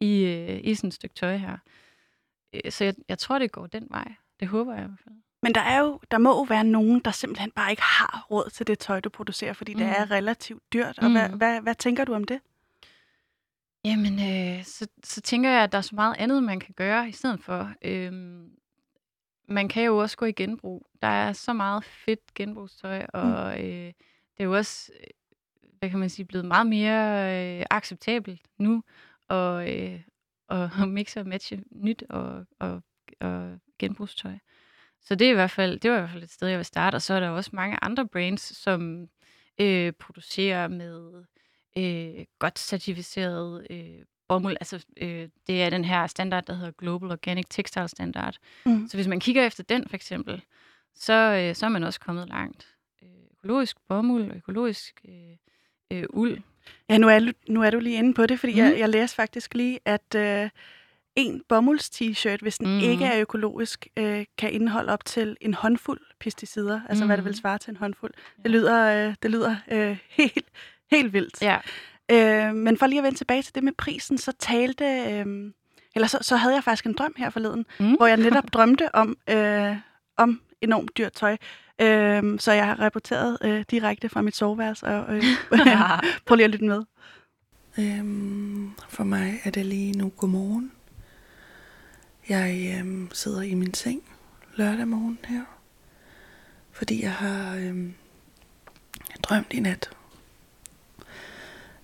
i, 0.00 0.24
øh, 0.24 0.60
i 0.64 0.74
sådan 0.74 0.88
et 0.88 0.94
stykke 0.94 1.14
tøj 1.14 1.36
her. 1.36 1.56
Øh, 2.52 2.72
så 2.72 2.84
jeg, 2.84 2.94
jeg 3.08 3.18
tror, 3.18 3.38
det 3.38 3.52
går 3.52 3.66
den 3.66 3.86
vej. 3.90 4.12
Det 4.40 4.48
håber 4.48 4.74
jeg 4.74 4.82
i 4.84 4.86
hvert 4.86 5.00
fald. 5.04 5.14
Men 5.42 5.54
der, 5.54 5.60
er 5.60 5.80
jo, 5.80 6.00
der 6.10 6.18
må 6.18 6.30
jo 6.30 6.42
være 6.42 6.64
nogen, 6.64 7.00
der 7.04 7.10
simpelthen 7.10 7.50
bare 7.50 7.70
ikke 7.70 7.82
har 7.82 8.26
råd 8.30 8.50
til 8.50 8.66
det 8.66 8.78
tøj, 8.78 9.00
du 9.00 9.08
producerer, 9.08 9.52
fordi 9.52 9.74
mm. 9.74 9.78
det 9.78 9.86
Mm. 9.86 9.92
er 9.96 10.10
relativt 10.10 10.72
dyrt. 10.72 10.98
Og 10.98 11.04
Mm. 11.04 11.12
hvad, 11.12 11.28
hvad, 11.28 11.60
hvad 11.60 11.74
tænker 11.74 12.04
du 12.04 12.14
om 12.14 12.24
det? 12.24 12.40
Jamen, 13.84 14.12
øh, 14.14 14.64
så, 14.64 14.86
så 15.04 15.20
tænker 15.20 15.50
jeg, 15.50 15.62
at 15.62 15.72
der 15.72 15.78
er 15.78 15.82
så 15.82 15.94
meget 15.94 16.16
andet, 16.18 16.42
man 16.42 16.60
kan 16.60 16.74
gøre 16.74 17.08
i 17.08 17.12
stedet 17.12 17.40
for. 17.42 17.72
Øhm, 17.82 18.50
man 19.48 19.68
kan 19.68 19.84
jo 19.84 19.98
også 19.98 20.16
gå 20.16 20.26
i 20.26 20.32
genbrug. 20.32 20.86
Der 21.02 21.08
er 21.08 21.32
så 21.32 21.52
meget 21.52 21.84
fedt 21.84 22.34
genbrugstøj, 22.34 23.06
og 23.12 23.64
øh, 23.64 23.86
det 23.86 24.40
er 24.40 24.44
jo 24.44 24.56
også, 24.56 24.92
øh, 25.00 25.06
hvad 25.78 25.90
kan 25.90 25.98
man 25.98 26.10
sige, 26.10 26.26
blevet 26.26 26.44
meget 26.44 26.66
mere 26.66 27.58
øh, 27.60 27.66
acceptabelt 27.70 28.40
nu, 28.58 28.82
og, 29.28 29.76
øh, 29.76 30.00
og, 30.48 30.70
og 30.80 30.88
mixe 30.88 31.20
og 31.20 31.26
matche 31.26 31.62
nyt 31.70 32.02
og, 32.10 32.46
og, 32.58 32.82
og 33.20 33.58
genbrugstøj. 33.78 34.38
Så 35.00 35.14
det 35.14 35.26
er 35.26 35.30
i 35.30 35.34
hvert 35.34 35.50
fald, 35.50 35.80
det 35.80 35.90
var 35.90 35.96
i 35.96 36.00
hvert 36.00 36.10
fald 36.10 36.22
et 36.22 36.30
sted, 36.30 36.48
jeg 36.48 36.58
vil 36.58 36.64
starte. 36.64 36.96
Og 36.96 37.02
så 37.02 37.14
er 37.14 37.20
der 37.20 37.28
også 37.28 37.50
mange 37.52 37.78
andre 37.82 38.08
brands, 38.08 38.56
som 38.56 39.08
øh, 39.60 39.92
producerer 39.92 40.68
med 40.68 41.24
øh, 41.78 42.24
godt 42.38 42.58
certificeret 42.58 43.66
øh, 43.70 44.04
bomuld. 44.28 44.56
Altså, 44.60 44.84
øh, 44.96 45.28
det 45.46 45.62
er 45.62 45.70
den 45.70 45.84
her 45.84 46.06
standard, 46.06 46.44
der 46.46 46.54
hedder 46.54 46.70
Global 46.78 47.10
Organic 47.10 47.44
Textile 47.50 47.88
Standard. 47.88 48.36
Mm. 48.66 48.88
Så 48.88 48.96
hvis 48.96 49.06
man 49.06 49.20
kigger 49.20 49.46
efter 49.46 49.62
den, 49.62 49.88
for 49.88 49.96
eksempel, 49.96 50.42
så, 50.94 51.12
øh, 51.12 51.54
så 51.54 51.66
er 51.66 51.70
man 51.70 51.84
også 51.84 52.00
kommet 52.00 52.28
langt. 52.28 52.66
Øh, 53.02 53.08
økologisk 53.38 53.76
bomuld 53.88 54.30
og 54.30 54.36
økologisk 54.36 55.00
øh, 55.08 55.98
øh, 55.98 56.04
uld. 56.10 56.38
Ja, 56.88 56.98
nu 56.98 57.08
er, 57.08 57.32
nu 57.48 57.62
er 57.62 57.70
du 57.70 57.78
lige 57.78 57.96
inde 57.98 58.14
på 58.14 58.26
det, 58.26 58.40
fordi 58.40 58.52
mm. 58.52 58.58
Mhm. 58.60 58.70
jeg, 58.72 58.78
jeg 58.78 58.88
læste 58.88 59.16
faktisk 59.16 59.54
lige, 59.54 59.78
at 59.84 60.14
øh, 60.16 60.50
en 61.16 61.42
bomulds-t-shirt, 61.48 62.38
hvis 62.42 62.58
den 62.58 62.66
mm. 62.66 62.72
Mhm. 62.74 62.82
ikke 62.84 63.04
er 63.04 63.20
økologisk, 63.20 63.86
øh, 63.96 64.24
kan 64.38 64.52
indeholde 64.52 64.92
op 64.92 65.04
til 65.04 65.36
en 65.40 65.54
håndfuld 65.54 66.00
pesticider, 66.20 66.80
altså 66.88 67.06
hvad 67.06 67.16
det 67.16 67.24
vil 67.24 67.30
Mhm. 67.30 67.36
svare 67.40 67.58
til 67.58 67.70
en 67.70 67.76
håndfuld. 67.76 68.12
Det 68.36 68.44
Ja. 68.44 68.50
lyder, 68.50 69.08
øh, 69.08 69.14
det 69.22 69.30
lyder 69.30 69.56
øh, 69.70 69.98
helt, 70.18 70.46
helt 70.90 71.12
vildt. 71.12 71.42
Ja. 71.42 71.58
Øh, 72.10 72.54
men 72.54 72.78
for 72.78 72.86
lige 72.86 72.98
at 72.98 73.04
vende 73.04 73.18
tilbage 73.18 73.42
til 73.42 73.54
det 73.54 73.64
med 73.64 73.72
prisen, 73.72 74.18
så 74.18 74.32
talte... 74.38 74.84
Øh, 74.84 75.52
eller 75.94 76.08
så, 76.08 76.18
så 76.20 76.36
havde 76.36 76.54
jeg 76.54 76.64
faktisk 76.64 76.86
en 76.86 76.92
drøm 76.92 77.14
her 77.16 77.30
forleden, 77.30 77.66
Mm. 77.80 77.92
hvor 77.96 78.06
jeg 78.06 78.16
netop 78.16 78.44
drømte 78.52 78.94
om, 78.94 79.16
øh, 79.30 79.76
om 80.16 80.40
enormt 80.60 80.96
dyrt 80.98 81.12
tøj. 81.12 81.36
Øh, 81.80 82.38
så 82.40 82.52
jeg 82.52 82.66
har 82.66 82.80
rapporteret 82.80 83.38
øh, 83.44 83.64
direkte 83.70 84.08
fra 84.08 84.22
mit 84.22 84.36
soveværelse, 84.36 84.86
og 84.86 85.16
øh, 85.16 85.22
prøv 86.26 86.36
lige 86.36 86.44
at 86.44 86.50
lytte 86.50 86.64
med. 86.64 86.82
Øhm, 87.78 88.70
for 88.88 89.04
mig 89.04 89.40
er 89.44 89.50
det 89.50 89.66
lige 89.66 89.92
nu 89.98 90.12
godmorgen. 90.16 90.72
Jeg 92.28 92.76
øhm, 92.80 93.08
sidder 93.12 93.42
i 93.42 93.54
min 93.54 93.74
seng 93.74 94.02
lørdag 94.56 94.88
morgen 94.88 95.18
her, 95.24 95.42
fordi 96.72 97.02
jeg 97.02 97.12
har 97.12 97.56
øhm, 97.56 97.94
drømt 99.22 99.52
i 99.52 99.60
nat. 99.60 99.90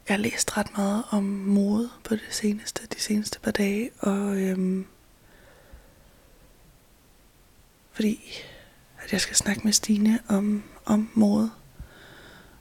Jeg 0.08 0.16
har 0.16 0.22
læst 0.22 0.56
ret 0.56 0.76
meget 0.76 1.04
om 1.10 1.22
mode 1.24 1.90
på 2.04 2.14
det 2.14 2.26
seneste, 2.30 2.86
de 2.86 3.00
seneste 3.00 3.40
par 3.40 3.50
dage, 3.50 3.90
og 3.98 4.36
øhm, 4.36 4.86
fordi 7.92 8.42
at 9.04 9.12
jeg 9.12 9.20
skal 9.20 9.36
snakke 9.36 9.60
med 9.64 9.72
Stine 9.72 10.18
om, 10.28 10.62
om 10.84 11.10
mode. 11.14 11.50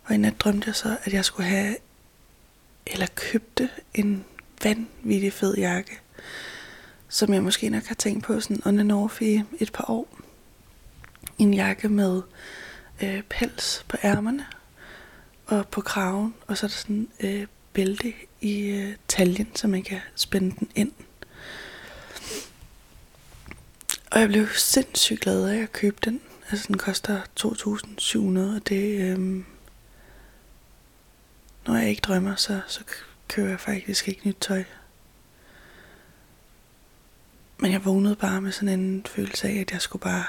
Og 0.03 0.15
i 0.15 0.17
nat 0.17 0.39
drømte 0.39 0.67
jeg 0.67 0.75
så, 0.75 0.97
at 1.03 1.13
jeg 1.13 1.25
skulle 1.25 1.49
have 1.49 1.75
eller 2.87 3.07
købte 3.15 3.69
en 3.93 4.25
vanvittig 4.63 5.33
fed 5.33 5.57
jakke, 5.57 5.99
som 7.09 7.33
jeg 7.33 7.43
måske 7.43 7.69
nok 7.69 7.83
har 7.83 7.95
tænkt 7.95 8.23
på 8.23 8.39
sådan 8.39 8.61
on 8.65 8.79
and 8.79 8.91
off 8.91 9.21
i 9.21 9.43
et 9.59 9.71
par 9.71 9.89
år. 9.89 10.19
En 11.37 11.53
jakke 11.53 11.89
med 11.89 12.21
øh, 13.03 13.21
pels 13.21 13.85
på 13.87 13.97
ærmerne 14.03 14.45
og 15.45 15.67
på 15.67 15.81
kraven, 15.81 16.33
og 16.47 16.57
så 16.57 16.65
er 16.65 16.67
der 16.67 16.75
sådan 16.75 17.09
øh, 17.19 17.47
bælte 17.73 18.13
i 18.41 18.61
øh, 18.61 18.95
taljen, 19.07 19.55
så 19.55 19.67
man 19.67 19.83
kan 19.83 19.99
spænde 20.15 20.55
den 20.59 20.69
ind. 20.75 20.91
Og 24.11 24.19
jeg 24.19 24.27
blev 24.27 24.47
sindssygt 24.47 25.19
glad 25.19 25.49
af 25.49 25.57
at 25.57 25.71
købe 25.71 25.97
den. 26.05 26.21
Altså 26.51 26.67
den 26.67 26.77
koster 26.77 27.21
2.700, 27.39 28.55
og 28.55 28.67
det... 28.67 28.99
Øh, 29.01 29.43
når 31.67 31.75
jeg 31.75 31.89
ikke 31.89 32.01
drømmer, 32.01 32.35
så, 32.35 32.61
så 32.67 32.79
køber 33.27 33.49
jeg 33.49 33.59
faktisk 33.59 34.07
ikke 34.07 34.27
nyt 34.27 34.37
tøj. 34.41 34.63
Men 37.57 37.71
jeg 37.71 37.85
vågnede 37.85 38.15
bare 38.15 38.41
med 38.41 38.51
sådan 38.51 38.79
en 38.79 39.05
følelse 39.05 39.47
af, 39.47 39.55
at 39.55 39.71
jeg 39.71 39.81
skulle 39.81 40.01
bare 40.01 40.25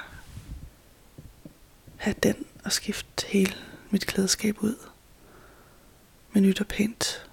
have 1.96 2.14
den 2.22 2.46
og 2.64 2.72
skifte 2.72 3.26
hele 3.26 3.54
mit 3.90 4.06
klædeskab 4.06 4.62
ud. 4.62 4.76
Med 6.34 6.42
nyt 6.42 6.60
og 6.60 6.66
pænt 6.66 7.26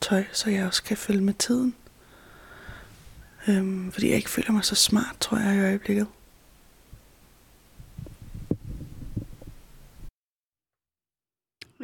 tøj, 0.00 0.24
så 0.32 0.50
jeg 0.50 0.66
også 0.66 0.82
kan 0.82 0.96
følge 0.96 1.20
med 1.20 1.34
tiden. 1.34 1.74
Øhm, 3.48 3.92
fordi 3.92 4.08
jeg 4.08 4.16
ikke 4.16 4.30
føler 4.30 4.52
mig 4.52 4.64
så 4.64 4.74
smart, 4.74 5.16
tror 5.20 5.38
jeg, 5.38 5.56
i 5.56 5.60
øjeblikket. 5.60 6.06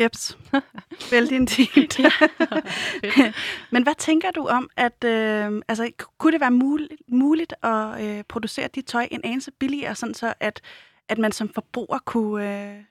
Jeps. 0.01 0.39
Vældig 1.13 1.37
intimt. 1.41 2.01
Men 3.71 3.83
hvad 3.83 3.95
tænker 3.99 4.31
du 4.31 4.47
om, 4.47 4.71
at 4.77 5.05
øh, 5.05 5.63
altså, 5.69 5.91
kunne 6.19 6.33
det 6.33 6.41
være 6.41 6.51
muligt, 6.51 7.03
muligt 7.09 7.55
at 7.63 8.05
øh, 8.05 8.25
producere 8.29 8.69
dit 8.75 8.87
tøj 8.87 9.09
en 9.11 9.21
anelse 9.25 9.51
billigere, 9.51 9.95
sådan 9.95 10.15
så 10.15 10.35
at, 10.41 10.61
at 11.09 11.19
man 11.19 11.33
som 11.33 11.49
forbruger 11.55 11.99
kunne, 11.99 12.73
øh, 12.73 12.85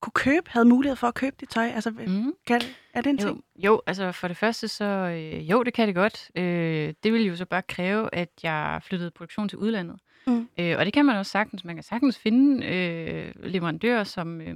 kunne 0.00 0.12
købe, 0.14 0.50
havde 0.50 0.68
mulighed 0.68 0.96
for 0.96 1.06
at 1.08 1.14
købe 1.14 1.36
dit 1.40 1.48
tøj? 1.48 1.66
Altså, 1.66 1.90
mm. 1.90 1.98
Mm. 2.06 2.32
kan, 2.46 2.60
er 2.94 3.00
det 3.00 3.10
en 3.10 3.18
Jo, 3.18 3.26
ting? 3.26 3.44
jo, 3.56 3.82
altså 3.86 4.12
for 4.12 4.28
det 4.28 4.36
første 4.36 4.68
så, 4.68 4.84
øh, 4.84 5.50
jo, 5.50 5.62
det 5.62 5.74
kan 5.74 5.86
det 5.88 5.94
godt. 5.94 6.30
Øh, 6.34 6.94
det 7.02 7.12
ville 7.12 7.26
jo 7.26 7.36
så 7.36 7.44
bare 7.44 7.62
kræve, 7.62 8.08
at 8.12 8.28
jeg 8.42 8.80
flyttede 8.84 9.10
produktion 9.10 9.48
til 9.48 9.58
udlandet. 9.58 10.00
Mm. 10.26 10.48
Øh, 10.58 10.78
og 10.78 10.84
det 10.84 10.92
kan 10.92 11.06
man 11.06 11.16
også 11.16 11.32
sagtens. 11.32 11.64
Man 11.64 11.76
kan 11.76 11.82
sagtens 11.82 12.18
finde 12.18 12.66
øh, 12.66 13.32
leverandører, 13.44 14.04
som, 14.04 14.40
øh, 14.40 14.54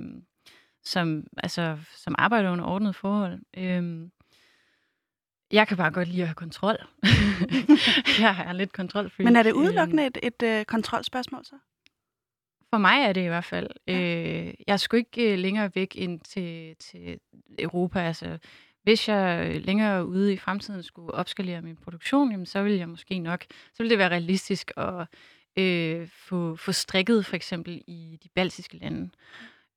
som, 0.84 1.24
altså, 1.36 1.78
som 1.96 2.14
arbejder 2.18 2.50
under 2.50 2.64
ordnet 2.64 2.96
forhold. 2.96 3.38
Øh, 3.56 4.08
jeg 5.52 5.68
kan 5.68 5.76
bare 5.76 5.90
godt 5.90 6.08
lide 6.08 6.22
at 6.22 6.28
have 6.28 6.34
kontrol. 6.34 6.76
jeg 8.20 8.34
har 8.34 8.52
lidt 8.52 8.72
kontrol. 8.72 9.12
Men 9.18 9.36
er 9.36 9.42
det 9.42 9.52
udelukkende 9.52 10.06
et, 10.06 10.18
et 10.22 10.42
øh, 10.42 10.64
kontrolspørgsmål 10.64 11.44
så? 11.44 11.54
For 12.70 12.78
mig 12.78 13.02
er 13.02 13.12
det 13.12 13.24
i 13.24 13.26
hvert 13.26 13.44
fald. 13.44 13.70
Øh, 13.86 14.54
jeg 14.66 14.80
sgu 14.80 14.96
ikke 14.96 15.32
øh, 15.32 15.38
længere 15.38 15.70
væk 15.74 15.96
ind 15.96 16.20
til, 16.20 16.76
til 16.76 17.20
Europa. 17.58 18.00
Altså, 18.00 18.38
hvis 18.82 19.08
jeg 19.08 19.46
øh, 19.46 19.64
længere 19.64 20.06
ude 20.06 20.32
i 20.32 20.36
fremtiden 20.36 20.82
skulle 20.82 21.14
opskalere 21.14 21.62
min 21.62 21.76
produktion, 21.76 22.30
jamen, 22.30 22.46
så 22.46 22.62
ville 22.62 22.78
jeg 22.78 22.88
måske 22.88 23.18
nok, 23.18 23.44
så 23.50 23.82
ville 23.82 23.90
det 23.90 23.98
være 23.98 24.08
realistisk 24.08 24.72
at 24.76 25.06
øh, 25.56 26.08
få, 26.08 26.56
få 26.56 26.72
strikket 26.72 27.26
for 27.26 27.36
eksempel 27.36 27.82
i 27.86 28.18
de 28.22 28.28
baltiske 28.34 28.76
lande. 28.76 29.10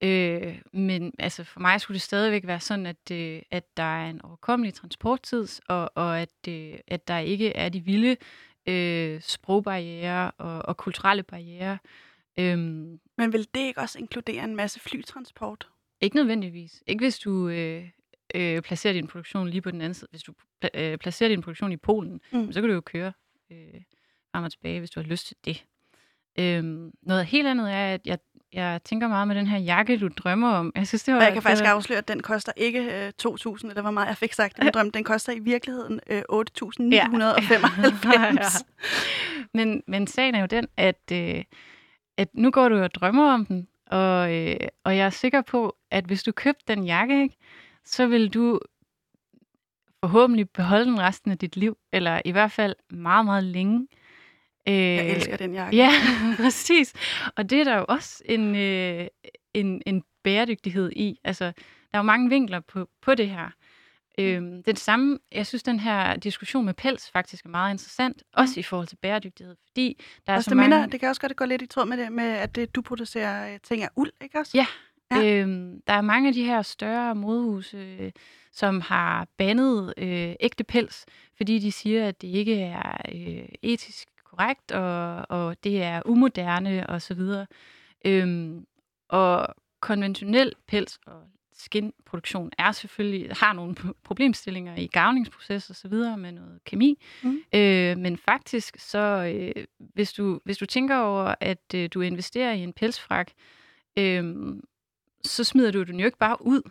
Øh, 0.04 0.62
men 0.72 1.14
altså, 1.20 1.44
for 1.44 1.60
mig 1.60 1.82
skulle 1.82 1.96
det 1.96 2.02
stadigvæk 2.02 2.48
være 2.48 2.60
sådan, 2.60 2.86
at, 2.86 3.12
øh, 3.12 3.42
at 3.52 3.78
der 3.78 3.84
er 3.84 4.10
en 4.10 4.22
overkommelig 4.22 4.74
transporttid, 4.74 5.48
og, 5.68 5.92
og 5.96 6.20
at, 6.20 6.48
øh, 6.50 6.74
at 6.88 7.08
der 7.08 7.18
ikke 7.18 7.56
er 7.56 7.70
de 7.70 7.80
vilde 7.80 8.18
øh, 8.68 9.22
sprogbarriere 9.22 10.32
og, 10.32 10.66
og 10.66 10.78
kulturelle 10.78 11.24
barriere, 11.24 11.78
Øhm, 12.40 13.00
Men 13.18 13.34
vil 13.34 13.48
det 13.56 13.60
ikke 13.62 13.82
også 13.82 14.00
inkludere 14.00 14.44
en 14.44 14.56
masse 14.56 14.80
flytransport? 14.80 15.68
ikke 16.02 16.16
nødvendigvis. 16.16 16.84
Ikke 16.88 17.04
hvis 17.04 17.20
du 17.20 17.48
øh, 17.50 17.84
øh, 18.36 18.62
placerer 18.62 18.94
din 18.94 19.08
produktion 19.08 19.50
lige 19.50 19.62
på 19.62 19.72
den 19.72 19.82
anden 19.82 19.94
side. 19.94 20.08
Hvis 20.12 20.24
du 20.24 20.34
pla- 20.66 20.80
øh, 20.80 20.98
placerer 20.98 21.30
din 21.30 21.42
produktion 21.42 21.72
i 21.72 21.78
Polen, 21.78 22.22
Mm. 22.32 22.52
så 22.52 22.62
kan 22.62 22.70
du 22.70 22.74
jo 22.76 22.82
køre 22.82 23.14
øh, 23.52 23.58
frem 24.32 24.44
og 24.44 24.52
tilbage, 24.52 24.80
hvis 24.80 24.90
du 24.92 25.00
har 25.00 25.08
lyst 25.08 25.28
til 25.28 25.36
det. 25.46 25.64
Øhm, 26.40 26.92
noget 27.02 27.26
helt 27.26 27.48
andet 27.48 27.72
er, 27.74 27.94
at 27.94 28.02
jeg, 28.06 28.18
jeg 28.54 28.82
tænker 28.84 29.08
meget 29.08 29.28
med 29.28 29.36
den 29.36 29.48
her 29.48 29.58
jakke, 29.58 29.98
du 29.98 30.08
drømmer 30.08 30.50
om. 30.52 30.72
Jeg 30.76 30.88
synes, 30.88 31.04
det 31.04 31.14
var... 31.14 31.20
Og 31.20 31.26
jeg 31.26 31.34
kan 31.34 31.42
faktisk 31.42 31.66
afsløre, 31.66 31.98
at 32.00 32.08
den 32.08 32.22
koster 32.22 32.52
ikke 32.58 33.06
øh, 33.06 33.12
2.000, 33.28 33.70
eller 33.70 33.82
hvor 33.82 33.92
meget 33.92 34.08
jeg 34.08 34.18
fik 34.18 34.34
sagt 34.34 34.58
i 34.58 34.62
min 34.64 34.72
drøm. 34.78 34.92
Den 34.92 35.04
koster 35.04 35.34
i 35.34 35.40
virkeligheden 35.40 36.00
øh, 36.10 36.22
8.995. 36.32 38.64
men, 39.58 39.84
men 39.88 40.08
sagen 40.08 40.36
er 40.36 40.40
jo 40.40 40.46
den, 40.46 40.68
at, 40.78 41.02
øh, 41.12 41.44
at 42.18 42.28
nu 42.34 42.52
går 42.52 42.70
du 42.70 42.80
og 42.80 42.94
drømmer 42.94 43.34
om 43.34 43.46
den, 43.46 43.68
og, 43.88 44.36
øh, 44.36 44.56
og 44.84 44.98
jeg 44.98 45.06
er 45.06 45.10
sikker 45.10 45.42
på, 45.42 45.76
at 45.92 46.06
hvis 46.06 46.24
du 46.24 46.32
købte 46.32 46.64
den 46.68 46.84
jakke, 46.84 47.24
ikke, 47.24 47.36
så 47.86 48.08
vil 48.08 48.30
du 48.30 48.60
forhåbentlig 50.04 50.50
beholde 50.50 50.86
den 50.86 51.00
resten 51.02 51.32
af 51.32 51.38
dit 51.38 51.56
liv, 51.58 51.78
eller 51.92 52.22
i 52.26 52.32
hvert 52.32 52.52
fald 52.52 52.76
meget, 52.90 53.26
meget 53.26 53.44
længe. 53.44 53.88
Øh, 54.68 54.74
Jeg 54.76 55.10
elsker 55.10 55.38
den 55.38 55.54
jakke. 55.54 55.78
Ja, 55.78 55.90
præcis. 56.44 56.94
Og 57.36 57.50
det 57.50 57.60
er 57.60 57.64
der 57.64 57.78
jo 57.78 57.86
også 57.90 58.24
en, 58.26 58.56
øh, 58.56 59.08
en, 59.54 59.82
en 59.86 60.04
bæredygtighed 60.24 60.92
i. 60.96 61.20
Altså, 61.24 61.46
der 61.46 61.52
er 61.94 61.98
jo 61.98 62.04
mange 62.04 62.30
vinkler 62.30 62.60
på, 62.60 62.90
på 63.02 63.16
det 63.16 63.30
her. 63.30 63.50
Øhm, 64.20 64.64
det 64.64 64.80
samme, 64.80 65.20
jeg 65.32 65.48
synes, 65.48 65.64
den 65.64 65.80
her 65.80 66.16
diskussion 66.16 66.66
med 66.66 66.74
pels 66.74 67.12
faktisk 67.12 67.46
er 67.46 67.50
meget 67.50 67.74
interessant, 67.74 68.24
også 68.34 68.60
i 68.60 68.64
forhold 68.64 68.88
til 68.88 68.96
bæredygtighed, 68.96 69.56
fordi 69.68 70.00
der 70.28 70.34
er 70.34 70.40
så 70.40 70.50
det, 70.50 70.58
mange... 70.58 70.76
minder, 70.76 70.88
det 70.88 71.00
kan 71.00 71.10
også 71.10 71.22
godt 71.22 71.36
gå 71.36 71.46
lidt 71.46 71.62
i 71.62 71.66
tråd 71.66 71.86
med 71.86 71.98
det, 71.98 72.12
med 72.12 72.24
at 72.24 72.56
det, 72.56 72.76
du 72.76 72.82
producerer 72.82 73.54
øh, 73.54 73.60
ting 73.64 73.84
af 73.84 73.90
uld, 73.96 74.12
ikke 74.22 74.40
også? 74.40 74.52
Ja. 74.56 74.66
Ja. 75.12 75.42
Øhm, 75.42 75.82
der 75.88 75.94
er 75.94 76.02
mange 76.02 76.28
af 76.28 76.34
de 76.34 76.44
her 76.44 76.62
større 76.62 77.16
modehuse, 77.16 77.78
øh, 77.78 78.12
som 78.52 78.82
har 78.82 79.28
bandet 79.38 79.94
øh, 79.98 80.34
ægte 80.40 80.64
pels, 80.64 81.06
fordi 81.38 81.60
de 81.60 81.72
siger, 81.72 82.08
at 82.08 82.22
det 82.22 82.28
ikke 82.28 82.62
er 82.62 82.98
øh, 83.16 83.46
etisk 83.62 84.08
korrekt, 84.26 84.72
og, 84.72 85.26
og 85.30 85.64
det 85.64 85.84
er 85.84 86.02
umoderne 86.06 86.90
osv. 86.90 87.22
Øhm, 88.06 88.66
og 89.10 89.56
konventionel 89.80 90.54
pels 90.68 91.00
og 91.06 91.22
skinproduktion 91.58 92.52
er 92.58 92.72
selvfølgelig 92.72 93.30
har 93.32 93.54
nogle 93.54 93.76
problemstillinger 94.04 94.76
i 94.76 94.88
gavningsproces 94.88 95.70
og 95.70 95.76
så 95.76 95.88
videre 95.88 96.18
med 96.18 96.32
noget 96.32 96.64
kemi. 96.64 97.04
Mm. 97.24 97.44
Øh, 97.56 97.98
men 97.98 98.18
faktisk 98.18 98.76
så, 98.80 99.34
øh, 99.36 99.66
hvis, 99.80 100.14
du, 100.14 100.40
hvis 100.46 100.58
du 100.58 100.66
tænker 100.66 100.98
over, 100.98 101.36
at 101.40 101.74
øh, 101.76 101.90
du 101.94 102.02
investerer 102.02 102.54
i 102.54 102.60
en 102.60 102.74
pelsfrak, 102.74 103.32
øh, 103.98 104.56
så 105.24 105.44
smider 105.44 105.72
du 105.72 105.84
den 105.84 106.00
jo 106.00 106.06
ikke 106.06 106.18
bare 106.18 106.46
ud. 106.46 106.62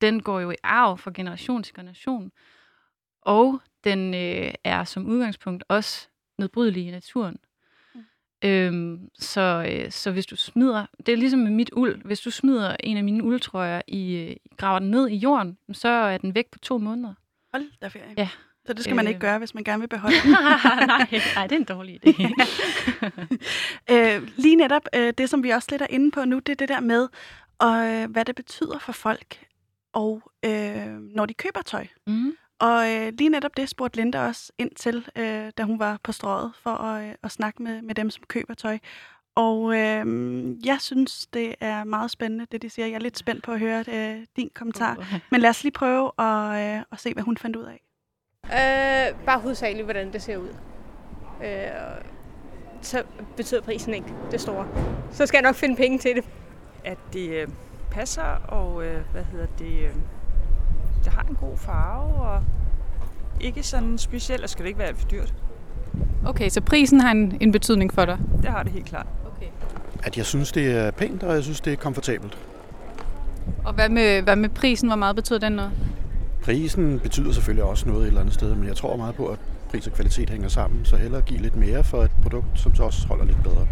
Den 0.00 0.22
går 0.22 0.40
jo 0.40 0.50
i 0.50 0.56
arv 0.62 0.98
fra 0.98 1.10
generation 1.14 1.62
til 1.62 1.74
generation. 1.74 2.32
Og 3.22 3.60
den 3.84 4.14
øh, 4.14 4.54
er 4.64 4.84
som 4.84 5.06
udgangspunkt 5.06 5.64
også 5.68 6.08
nedbrydelig 6.38 6.86
i 6.86 6.90
naturen. 6.90 7.36
Øhm, 8.44 9.00
så, 9.18 9.66
øh, 9.68 9.90
så 9.90 10.10
hvis 10.10 10.26
du 10.26 10.36
smider, 10.36 10.86
det 11.06 11.12
er 11.12 11.16
ligesom 11.16 11.40
med 11.40 11.50
mit 11.50 11.70
uld, 11.72 12.04
hvis 12.04 12.20
du 12.20 12.30
smider 12.30 12.76
en 12.80 12.96
af 12.96 13.04
mine 13.04 13.24
uldtrøjer 13.24 13.80
i, 13.88 14.14
øh, 14.16 14.36
graver 14.56 14.78
den 14.78 14.90
ned 14.90 15.08
i 15.08 15.16
jorden, 15.16 15.58
så 15.72 15.88
er 15.88 16.18
den 16.18 16.34
væk 16.34 16.46
på 16.52 16.58
to 16.58 16.78
måneder. 16.78 17.14
Hold 17.52 17.64
da 17.82 17.88
ferie. 17.88 18.14
Ja. 18.18 18.28
Så 18.66 18.72
det 18.72 18.84
skal 18.84 18.96
man 18.96 19.04
Øh. 19.04 19.08
ikke 19.08 19.20
gøre, 19.20 19.38
hvis 19.38 19.54
man 19.54 19.64
gerne 19.64 19.80
vil 19.80 19.88
beholde 19.88 20.16
den. 20.24 20.30
nej, 20.30 21.06
nej, 21.34 21.46
det 21.46 21.52
er 21.52 21.56
en 21.56 21.64
dårlig 21.64 22.00
idé. 22.06 22.30
øh, 23.94 24.28
lige 24.36 24.56
netop 24.56 24.82
øh, 24.94 25.12
det, 25.18 25.30
som 25.30 25.42
vi 25.42 25.50
også 25.50 25.68
lidt 25.70 25.82
er 25.82 25.86
inde 25.90 26.10
på 26.10 26.24
nu, 26.24 26.38
det 26.38 26.52
er 26.52 26.56
det 26.56 26.68
der 26.68 26.80
med, 26.80 27.08
og, 27.58 27.86
øh, 27.86 28.10
hvad 28.10 28.24
det 28.24 28.34
betyder 28.34 28.78
for 28.78 28.92
folk, 28.92 29.46
og 29.92 30.22
øh, 30.44 30.86
når 31.14 31.26
de 31.26 31.34
køber 31.34 31.62
tøj. 31.66 31.86
mm. 32.06 32.36
Og 32.62 32.90
øh, 32.90 33.12
lige 33.18 33.30
netop 33.30 33.56
det 33.56 33.68
spurgte 33.68 33.96
Linda 33.96 34.26
også 34.26 34.52
ind 34.58 34.70
til, 34.70 35.08
øh, 35.16 35.52
da 35.58 35.62
hun 35.62 35.78
var 35.78 35.98
på 36.02 36.12
strøget 36.12 36.52
for 36.62 36.70
at, 36.70 37.04
øh, 37.08 37.14
at 37.22 37.30
snakke 37.30 37.62
med, 37.62 37.82
med 37.82 37.94
dem, 37.94 38.10
som 38.10 38.22
køber 38.28 38.54
tøj. 38.54 38.78
Og 39.34 39.76
øh, 39.76 40.06
jeg 40.66 40.76
synes, 40.80 41.26
det 41.26 41.54
er 41.60 41.84
meget 41.84 42.10
spændende, 42.10 42.46
det 42.52 42.62
de 42.62 42.70
siger. 42.70 42.86
Jeg 42.86 42.94
er 42.94 42.98
lidt 42.98 43.18
spændt 43.18 43.44
på 43.44 43.52
at 43.52 43.58
høre 43.58 43.84
øh, 43.88 44.26
din 44.36 44.50
kommentar. 44.54 45.20
Men 45.30 45.40
lad 45.40 45.50
os 45.50 45.62
lige 45.62 45.72
prøve 45.72 46.10
at, 46.18 46.76
øh, 46.76 46.84
at 46.92 47.00
se, 47.00 47.12
hvad 47.12 47.22
hun 47.22 47.36
fandt 47.36 47.56
ud 47.56 47.64
af. 47.64 47.82
Øh, 48.44 49.24
bare 49.26 49.40
hovedsageligt, 49.40 49.84
hvordan 49.84 50.12
det 50.12 50.22
ser 50.22 50.36
ud. 50.36 50.48
Øh, 51.44 52.04
så 52.82 53.02
betyder 53.36 53.60
prisen 53.60 53.94
ikke 53.94 54.14
det 54.30 54.40
store. 54.40 54.68
Så 55.10 55.26
skal 55.26 55.38
jeg 55.38 55.42
nok 55.42 55.54
finde 55.56 55.76
penge 55.76 55.98
til 55.98 56.16
det. 56.16 56.24
at 56.84 56.98
det 57.12 57.28
øh, 57.30 57.48
passer, 57.90 58.22
og 58.48 58.86
øh, 58.86 59.02
hvad 59.12 59.24
hedder 59.24 59.46
det, 59.46 59.78
øh, 59.78 59.94
det 61.04 61.12
har 61.12 61.22
en 61.22 61.36
god 61.40 61.56
farve, 61.56 62.14
og 62.14 62.42
ikke 63.40 63.62
sådan 63.62 63.98
specielt, 63.98 64.42
og 64.42 64.50
skal 64.50 64.62
det 64.62 64.68
ikke 64.68 64.78
være 64.78 64.88
alt 64.88 64.98
for 64.98 65.08
dyrt. 65.08 65.34
Okay, 66.26 66.48
så 66.48 66.60
prisen 66.60 67.00
har 67.00 67.10
en, 67.10 67.36
en 67.40 67.52
betydning 67.52 67.92
for 67.92 68.04
dig? 68.04 68.18
Det 68.42 68.50
har 68.50 68.62
det 68.62 68.72
helt 68.72 68.86
klart. 68.86 69.06
Okay. 69.36 69.46
At 70.02 70.16
jeg 70.16 70.26
synes, 70.26 70.52
det 70.52 70.76
er 70.76 70.90
pænt, 70.90 71.22
og 71.22 71.34
jeg 71.34 71.42
synes, 71.42 71.60
det 71.60 71.72
er 71.72 71.76
komfortabelt. 71.76 72.38
Og 73.64 73.72
hvad 73.72 73.88
med, 73.88 74.22
hvad 74.22 74.36
med 74.36 74.48
prisen? 74.48 74.88
Hvor 74.88 74.96
meget 74.96 75.16
betyder 75.16 75.38
den 75.38 75.52
noget? 75.52 75.72
Prisen 76.42 77.00
betyder 77.00 77.32
selvfølgelig 77.32 77.64
også 77.64 77.88
noget 77.88 78.02
et 78.02 78.06
eller 78.06 78.20
andet 78.20 78.34
sted, 78.34 78.54
men 78.54 78.68
jeg 78.68 78.76
tror 78.76 78.96
meget 78.96 79.14
på, 79.14 79.26
at 79.26 79.38
pris 79.70 79.86
og 79.86 79.92
kvalitet 79.92 80.30
hænger 80.30 80.48
sammen, 80.48 80.84
så 80.84 80.96
hellere 80.96 81.20
give 81.20 81.40
lidt 81.40 81.56
mere 81.56 81.84
for 81.84 82.02
et 82.02 82.10
produkt, 82.22 82.46
som 82.54 82.74
så 82.74 82.82
også 82.82 83.06
holder 83.06 83.24
lidt 83.24 83.42
bedre. 83.42 83.66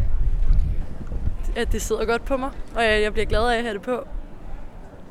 At 1.57 1.73
det 1.73 1.83
sidder 1.83 2.05
godt 2.05 2.25
på 2.25 2.37
mig, 2.37 2.51
og 2.77 2.85
jeg, 2.85 3.03
jeg 3.03 3.13
bliver 3.13 3.27
glad 3.27 3.49
af 3.49 3.57
at 3.57 3.63
have 3.63 3.75
det 3.75 3.83
på. 3.83 4.07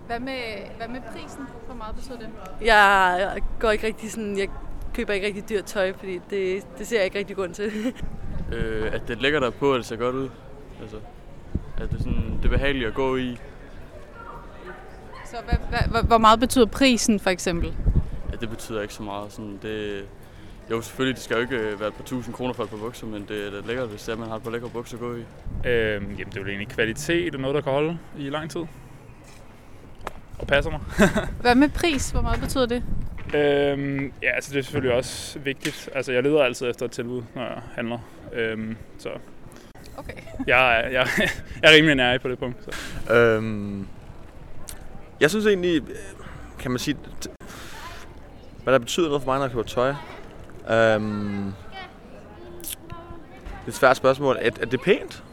Hvad 0.09 0.19
med, 0.19 0.39
hvad 0.77 0.87
med 0.87 1.01
prisen? 1.13 1.43
Hvor 1.65 1.75
meget 1.75 1.95
betyder 1.95 2.17
den? 2.17 2.27
Jeg, 2.61 3.15
jeg 3.19 3.41
går 3.59 3.71
ikke 3.71 3.87
rigtig 3.87 4.11
sådan, 4.11 4.37
jeg 4.37 4.47
køber 4.93 5.13
ikke 5.13 5.27
rigtig 5.27 5.49
dyrt 5.49 5.65
tøj, 5.65 5.93
fordi 5.93 6.19
det, 6.29 6.63
det 6.77 6.87
ser 6.87 6.97
jeg 6.97 7.05
ikke 7.05 7.19
rigtig 7.19 7.35
grund 7.35 7.53
til. 7.53 7.71
Øh, 8.53 8.93
at 8.93 9.01
det 9.07 9.17
er 9.17 9.21
lækkert 9.21 9.43
at 9.43 9.53
på, 9.53 9.71
og 9.71 9.77
det 9.77 9.85
ser 9.85 9.95
godt 9.95 10.15
ud. 10.15 10.29
Altså, 10.81 10.97
at 11.77 11.89
det, 11.89 11.93
er 11.93 12.03
sådan, 12.03 12.37
det 12.37 12.45
er 12.45 12.49
behageligt 12.49 12.87
at 12.87 12.93
gå 12.93 13.15
i. 13.17 13.37
Så 15.25 15.35
hvad, 15.45 15.57
hvad, 15.69 15.79
hvor- 15.89 16.01
hvor 16.07 16.17
meget 16.17 16.39
betyder 16.39 16.65
prisen 16.65 17.19
for 17.19 17.29
eksempel? 17.29 17.73
Ja, 18.31 18.35
det 18.35 18.49
betyder 18.49 18.81
ikke 18.81 18.93
så 18.93 19.03
meget. 19.03 19.31
Sådan, 19.31 19.59
det, 19.61 20.05
jo, 20.71 20.81
selvfølgelig, 20.81 21.15
det 21.15 21.23
skal 21.23 21.35
jo 21.35 21.41
ikke 21.41 21.55
øh, 21.57 21.79
være 21.79 21.87
et 21.89 21.93
par 21.95 22.03
tusind 22.03 22.33
kroner 22.35 22.53
for 22.53 22.63
et 22.63 22.69
par 22.69 22.77
bukser, 22.77 23.07
men 23.07 23.25
det 23.29 23.47
er 23.47 23.51
da 23.61 23.67
lækkert, 23.67 23.89
hvis 23.89 24.03
det 24.03 24.11
er, 24.13 24.17
man 24.17 24.27
har 24.29 24.35
et 24.35 24.43
par 24.43 24.51
lækre 24.51 24.69
bukser 24.69 24.97
at 24.97 25.01
gå 25.01 25.15
i. 25.15 25.19
Øhm, 25.19 25.25
jamen, 25.65 26.17
det 26.17 26.37
er 26.37 26.41
jo 26.41 26.47
egentlig 26.47 26.67
kvalitet 26.67 27.35
og 27.35 27.41
noget, 27.41 27.55
der 27.55 27.61
kan 27.61 27.71
holde 27.71 27.97
i 28.17 28.29
lang 28.29 28.49
tid. 28.51 28.61
Og 30.39 30.47
passer 30.47 30.71
mig. 30.71 30.81
Hvad 31.41 31.55
med 31.55 31.69
pris? 31.69 32.11
Hvor 32.11 32.21
meget 32.21 32.39
betyder 32.39 32.65
det? 32.65 32.83
øhm, 33.33 34.13
ja, 34.21 34.31
altså 34.35 34.53
det 34.53 34.59
er 34.59 34.63
selvfølgelig 34.63 34.95
også 34.95 35.39
vigtigt. 35.39 35.89
Altså 35.95 36.11
jeg 36.11 36.23
leder 36.23 36.43
altid 36.43 36.69
efter 36.69 36.85
et 36.85 36.91
tilbud, 36.91 37.23
når 37.35 37.41
jeg 37.41 37.61
handler. 37.75 37.99
Øhm, 38.33 38.77
så 38.99 39.09
Okay. 39.97 40.13
jeg, 40.47 40.79
er, 40.79 40.89
jeg, 40.89 41.07
jeg 41.61 41.71
er 41.71 41.75
rimelig 41.75 41.95
nær 41.95 42.17
på 42.17 42.29
det 42.29 42.39
punkt. 42.39 42.57
Så. 42.63 43.13
Øhm, 43.13 43.87
jeg 45.19 45.29
synes 45.29 45.45
egentlig, 45.45 45.81
øh, 45.89 45.95
kan 46.59 46.71
man 46.71 46.79
sige, 46.79 46.97
hvad 48.63 48.73
der 48.73 48.79
betyder 48.79 49.07
noget 49.07 49.23
for 49.23 49.31
mig, 49.31 49.37
når 49.37 49.45
jeg 49.45 49.51
køber 49.51 49.63
tøj. 49.63 49.89
Øhm, 50.69 51.53
det 53.49 53.65
er 53.65 53.67
et 53.67 53.73
svært 53.73 53.97
spørgsmål. 53.97 54.37
Er, 54.41 54.51
er 54.61 54.65
det 54.65 54.81
pænt? 54.81 55.23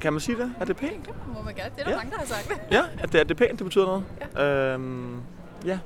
Kan- 0.00 0.12
man 0.12 0.20
sige 0.20 0.38
det? 0.38 0.54
Er 0.60 0.64
det 0.64 0.76
pænt? 0.76 1.10
Må 1.34 1.42
man 1.42 1.54
gerne. 1.54 1.70
Det 1.76 1.80
er 1.80 1.84
der 1.84 1.90
Ja. 1.90 1.96
mange, 1.96 2.10
der 2.10 2.18
har 2.18 2.26
sagt 2.26 2.48
det. 2.48 2.58
Ja, 2.76 2.82
at 2.98 3.12
det, 3.12 3.20
er 3.20 3.24
det 3.24 3.36
pænt, 3.36 3.58
det 3.58 3.64
betyder 3.64 3.86
noget. 3.86 4.04
Ja. 4.36 4.44
Øhm, 4.74 5.20
ja. 5.66 5.78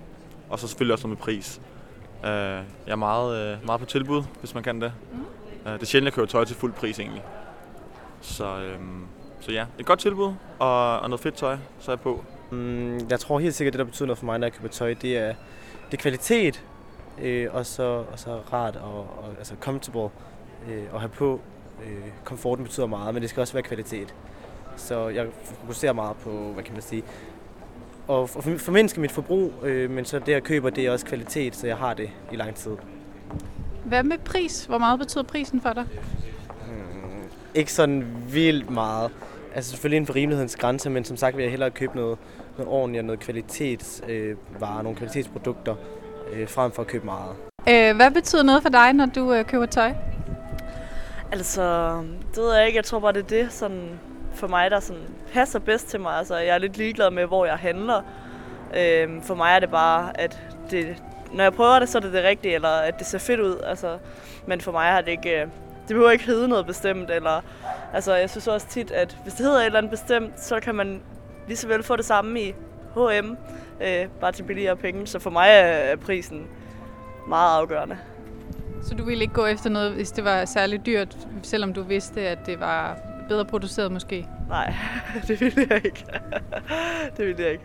Og 0.50 0.58
så 0.58 0.68
selvfølgelig 0.68 0.92
også 0.92 1.06
noget 1.06 1.18
med 1.18 1.24
pris. 1.24 1.60
Øh, 2.24 2.30
jeg 2.30 2.64
er 2.86 2.96
meget, 2.96 3.36
øh, 3.52 3.66
meget 3.66 3.80
på 3.80 3.86
tilbud, 3.86 4.22
hvis 4.40 4.54
man 4.54 4.62
kan 4.62 4.80
det. 4.80 4.92
Mm. 5.12 5.18
Øh, 5.66 5.72
det 5.74 5.82
er 5.82 5.86
sjældent, 5.86 6.04
jeg 6.06 6.12
køber 6.12 6.26
tøj 6.28 6.44
til 6.44 6.56
fuld 6.56 6.72
pris 6.72 6.98
egentlig. 6.98 7.22
Så, 8.20 8.56
øhm, 8.58 9.04
så 9.40 9.52
ja, 9.52 9.64
et 9.78 9.86
godt 9.86 9.98
tilbud 9.98 10.34
og, 10.58 11.00
og 11.00 11.08
noget 11.10 11.20
fedt 11.20 11.34
tøj, 11.34 11.56
så 11.80 11.90
er 11.90 11.94
jeg 11.96 12.00
på. 12.00 12.24
Mm, 12.50 12.98
jeg 13.10 13.20
tror 13.20 13.38
helt 13.38 13.54
sikkert, 13.54 13.72
det 13.72 13.78
der 13.78 13.84
betyder 13.84 14.06
noget 14.06 14.18
for 14.18 14.26
mig, 14.26 14.38
når 14.38 14.46
jeg 14.46 14.52
køber 14.52 14.68
tøj, 14.68 14.94
det 15.02 15.18
er, 15.18 15.34
det 15.90 15.98
er 15.98 16.02
kvalitet, 16.02 16.64
øh, 17.22 17.48
og, 17.54 17.66
så, 17.66 17.82
og 18.12 18.18
så 18.18 18.38
rart 18.52 18.76
og, 18.76 18.94
og 18.98 19.34
altså 19.38 19.54
comfortable 19.60 20.08
øh, 20.68 20.82
at 20.94 21.00
have 21.00 21.08
på. 21.10 21.40
Øh, 21.86 22.02
komforten 22.24 22.64
betyder 22.64 22.86
meget, 22.86 23.14
men 23.14 23.22
det 23.22 23.30
skal 23.30 23.40
også 23.40 23.52
være 23.52 23.62
kvalitet. 23.62 24.14
Så 24.76 25.08
jeg 25.08 25.26
fokuserer 25.44 25.92
meget 25.92 26.16
på, 26.16 26.30
hvad 26.30 26.64
kan 26.64 26.72
man 26.72 26.82
sige, 26.82 27.02
og 28.08 28.28
for- 28.28 28.58
formindske 28.58 29.00
mit 29.00 29.12
forbrug, 29.12 29.52
øh, 29.62 29.90
men 29.90 30.04
så 30.04 30.18
det 30.18 30.28
jeg 30.32 30.42
køber, 30.42 30.70
det 30.70 30.86
er 30.86 30.90
også 30.90 31.06
kvalitet, 31.06 31.56
så 31.56 31.66
jeg 31.66 31.76
har 31.76 31.94
det 31.94 32.10
i 32.32 32.36
lang 32.36 32.54
tid. 32.54 32.72
Hvad 33.84 34.02
med 34.02 34.18
pris? 34.18 34.64
Hvor 34.64 34.78
meget 34.78 34.98
betyder 34.98 35.22
prisen 35.24 35.60
for 35.60 35.72
dig? 35.72 35.86
Mm, 36.66 37.22
ikke 37.54 37.72
sådan 37.72 38.06
vildt 38.32 38.70
meget. 38.70 39.10
Altså 39.54 39.70
selvfølgelig 39.70 39.96
inden 39.96 40.06
for 40.06 40.14
rimelighedens 40.14 40.56
grænse, 40.56 40.90
men 40.90 41.04
som 41.04 41.16
sagt 41.16 41.36
vil 41.36 41.42
jeg 41.42 41.50
hellere 41.50 41.70
købe 41.70 41.96
noget, 41.96 42.18
noget 42.58 42.72
ordentligt 42.72 43.00
og 43.00 43.04
noget 43.06 43.20
kvalitetsvarer, 43.20 44.78
øh, 44.78 44.82
nogle 44.82 44.96
kvalitetsprodukter, 44.98 45.74
øh, 46.32 46.48
frem 46.48 46.72
for 46.72 46.82
at 46.82 46.88
købe 46.88 47.04
meget. 47.04 47.36
Øh, 47.68 47.96
hvad 47.96 48.10
betyder 48.10 48.42
noget 48.42 48.62
for 48.62 48.68
dig, 48.70 48.92
når 48.92 49.06
du 49.06 49.32
øh, 49.32 49.44
køber 49.44 49.66
tøj? 49.66 49.92
Altså, 51.32 51.96
det 52.34 52.42
ved 52.42 52.54
jeg 52.54 52.66
ikke. 52.66 52.76
Jeg 52.76 52.84
tror 52.84 52.98
bare, 52.98 53.12
det 53.12 53.22
er 53.22 53.42
det. 53.42 53.52
Sådan, 53.52 54.00
for 54.34 54.46
mig, 54.46 54.70
der 54.70 54.80
sådan 54.80 55.02
passer 55.32 55.58
bedst 55.58 55.88
til 55.88 56.00
mig. 56.00 56.12
Altså, 56.12 56.36
jeg 56.36 56.54
er 56.54 56.58
lidt 56.58 56.76
ligeglad 56.76 57.10
med, 57.10 57.26
hvor 57.26 57.46
jeg 57.46 57.56
handler. 57.56 58.02
Øhm, 58.76 59.22
for 59.22 59.34
mig 59.34 59.54
er 59.54 59.58
det 59.58 59.70
bare, 59.70 60.20
at 60.20 60.40
det, 60.70 61.02
når 61.32 61.44
jeg 61.44 61.52
prøver 61.52 61.78
det, 61.78 61.88
så 61.88 61.98
er 61.98 62.02
det 62.02 62.12
det 62.12 62.24
rigtige, 62.24 62.54
eller 62.54 62.68
at 62.68 62.98
det 62.98 63.06
ser 63.06 63.18
fedt 63.18 63.40
ud. 63.40 63.60
Altså, 63.66 63.98
men 64.46 64.60
for 64.60 64.72
mig 64.72 64.86
har 64.86 65.00
det 65.00 65.10
ikke... 65.10 65.40
Øh, 65.40 65.46
det 65.88 65.88
behøver 65.88 66.10
ikke 66.10 66.24
hedde 66.24 66.48
noget 66.48 66.66
bestemt, 66.66 67.10
eller... 67.10 67.40
Altså, 67.94 68.14
jeg 68.14 68.30
synes 68.30 68.48
også 68.48 68.68
tit, 68.68 68.90
at 68.90 69.18
hvis 69.22 69.34
det 69.34 69.46
hedder 69.46 69.60
et 69.60 69.66
eller 69.66 69.78
andet 69.78 69.90
bestemt, 69.90 70.40
så 70.40 70.60
kan 70.60 70.74
man 70.74 71.02
lige 71.46 71.56
så 71.56 71.68
vel 71.68 71.82
få 71.82 71.96
det 71.96 72.04
samme 72.04 72.40
i 72.40 72.54
H&M, 72.94 73.36
øh, 73.80 74.06
bare 74.20 74.32
til 74.32 74.42
billigere 74.42 74.76
penge. 74.76 75.06
Så 75.06 75.18
for 75.18 75.30
mig 75.30 75.48
er 75.48 75.62
er 75.62 75.96
prisen 75.96 76.46
meget 77.28 77.58
afgørende. 77.58 77.98
Så 78.82 78.94
du 78.94 79.04
ville 79.04 79.22
ikke 79.22 79.34
gå 79.34 79.46
efter 79.46 79.70
noget, 79.70 79.92
hvis 79.92 80.10
det 80.12 80.24
var 80.24 80.44
særligt 80.44 80.86
dyrt, 80.86 81.18
selvom 81.42 81.72
du 81.72 81.82
vidste, 81.82 82.20
at 82.20 82.46
det 82.46 82.60
var 82.60 82.98
bedre 83.28 83.44
produceret 83.44 83.92
måske? 83.92 84.26
Nej, 84.48 84.74
det 85.28 85.40
ville 85.40 85.66
jeg 85.70 85.80
ikke. 85.84 86.04
det 87.16 87.26
ville 87.26 87.42
jeg 87.42 87.52
ikke. 87.52 87.64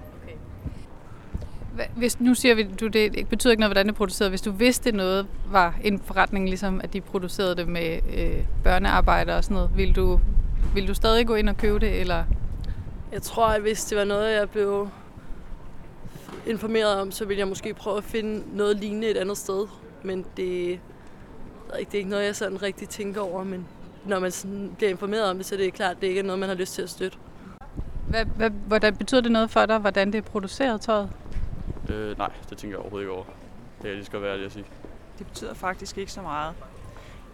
Hva- 1.77 1.89
Hvis, 1.95 2.19
nu 2.19 2.33
siger 2.33 2.55
vi, 2.55 2.63
du, 2.79 2.87
det 2.87 3.27
betyder 3.29 3.51
ikke 3.51 3.59
noget, 3.61 3.69
hvordan 3.69 3.85
det 3.85 3.91
er 3.91 3.97
produceret. 3.97 4.31
Hvis 4.31 4.41
du 4.41 4.51
vidste 4.51 4.91
noget 4.91 5.27
var 5.51 5.75
en 5.83 5.99
forretning, 5.99 6.49
ligesom 6.49 6.81
at 6.83 6.93
de 6.93 7.01
producerede 7.01 7.55
det 7.55 7.67
med 7.67 7.99
øh, 8.17 8.43
børnearbejde 8.63 9.37
og 9.37 9.43
sådan 9.43 9.55
noget, 9.55 9.69
ville 9.77 9.93
du, 9.93 10.19
ville 10.73 10.87
du 10.87 10.93
stadig 10.93 11.27
gå 11.27 11.35
ind 11.35 11.49
og 11.49 11.57
købe 11.57 11.79
det, 11.79 11.99
eller 12.01 12.23
Jeg 13.11 13.21
tror, 13.21 13.47
at 13.47 13.61
hvis 13.61 13.85
det 13.85 13.97
var 13.97 14.03
noget, 14.03 14.35
jeg 14.39 14.49
blev 14.49 14.89
informeret 16.47 16.95
om, 17.01 17.11
så 17.11 17.25
ville 17.25 17.39
jeg 17.39 17.47
måske 17.47 17.73
prøve 17.73 17.97
at 17.97 18.03
finde 18.03 18.57
noget 18.57 18.77
lignende 18.77 19.07
et 19.07 19.17
andet 19.17 19.37
sted. 19.37 19.67
Men 20.03 20.25
det, 20.37 20.79
ved 21.71 21.79
ikke, 21.79 21.89
det 21.91 21.97
er 21.97 21.99
ikke 21.99 22.09
noget, 22.09 22.25
jeg 22.25 22.35
sådan 22.35 22.61
rigtig 22.61 22.89
tænker 22.89 23.21
over. 23.21 23.43
Men 23.43 23.67
når 24.05 24.19
man 24.19 24.31
sådan 24.31 24.73
bliver 24.77 24.89
informeret 24.89 25.29
om 25.29 25.37
det, 25.37 25.45
så 25.45 25.55
er 25.55 25.59
det 25.59 25.73
klart, 25.73 25.95
at 25.95 26.01
det 26.01 26.07
ikke 26.07 26.19
er 26.19 26.23
noget, 26.23 26.39
man 26.39 26.49
har 26.49 26.55
lyst 26.55 26.73
til 26.73 26.81
at 26.81 26.89
støtte. 26.89 27.17
hvad, 28.07 28.25
hvad, 28.25 28.49
hvordan 28.49 28.95
betyder 28.95 29.21
det 29.21 29.31
noget 29.31 29.49
for 29.49 29.65
dig, 29.65 29.77
hvordan 29.77 30.11
det 30.11 30.17
er 30.17 30.21
produceret 30.21 30.81
tøjet? 30.81 31.09
Øh, 31.89 32.17
nej, 32.17 32.31
det 32.49 32.57
tænker 32.57 32.77
jeg 32.77 32.81
overhovedet 32.81 33.05
ikke 33.05 33.13
over. 33.13 33.23
Det 33.81 33.87
jeg 33.87 33.95
lige 33.95 34.05
skal 34.05 34.21
være 34.21 34.33
at 34.33 34.51
sige. 34.51 34.65
Det 35.17 35.27
betyder 35.27 35.53
faktisk 35.53 35.97
ikke 35.97 36.11
så 36.11 36.21
meget. 36.21 36.53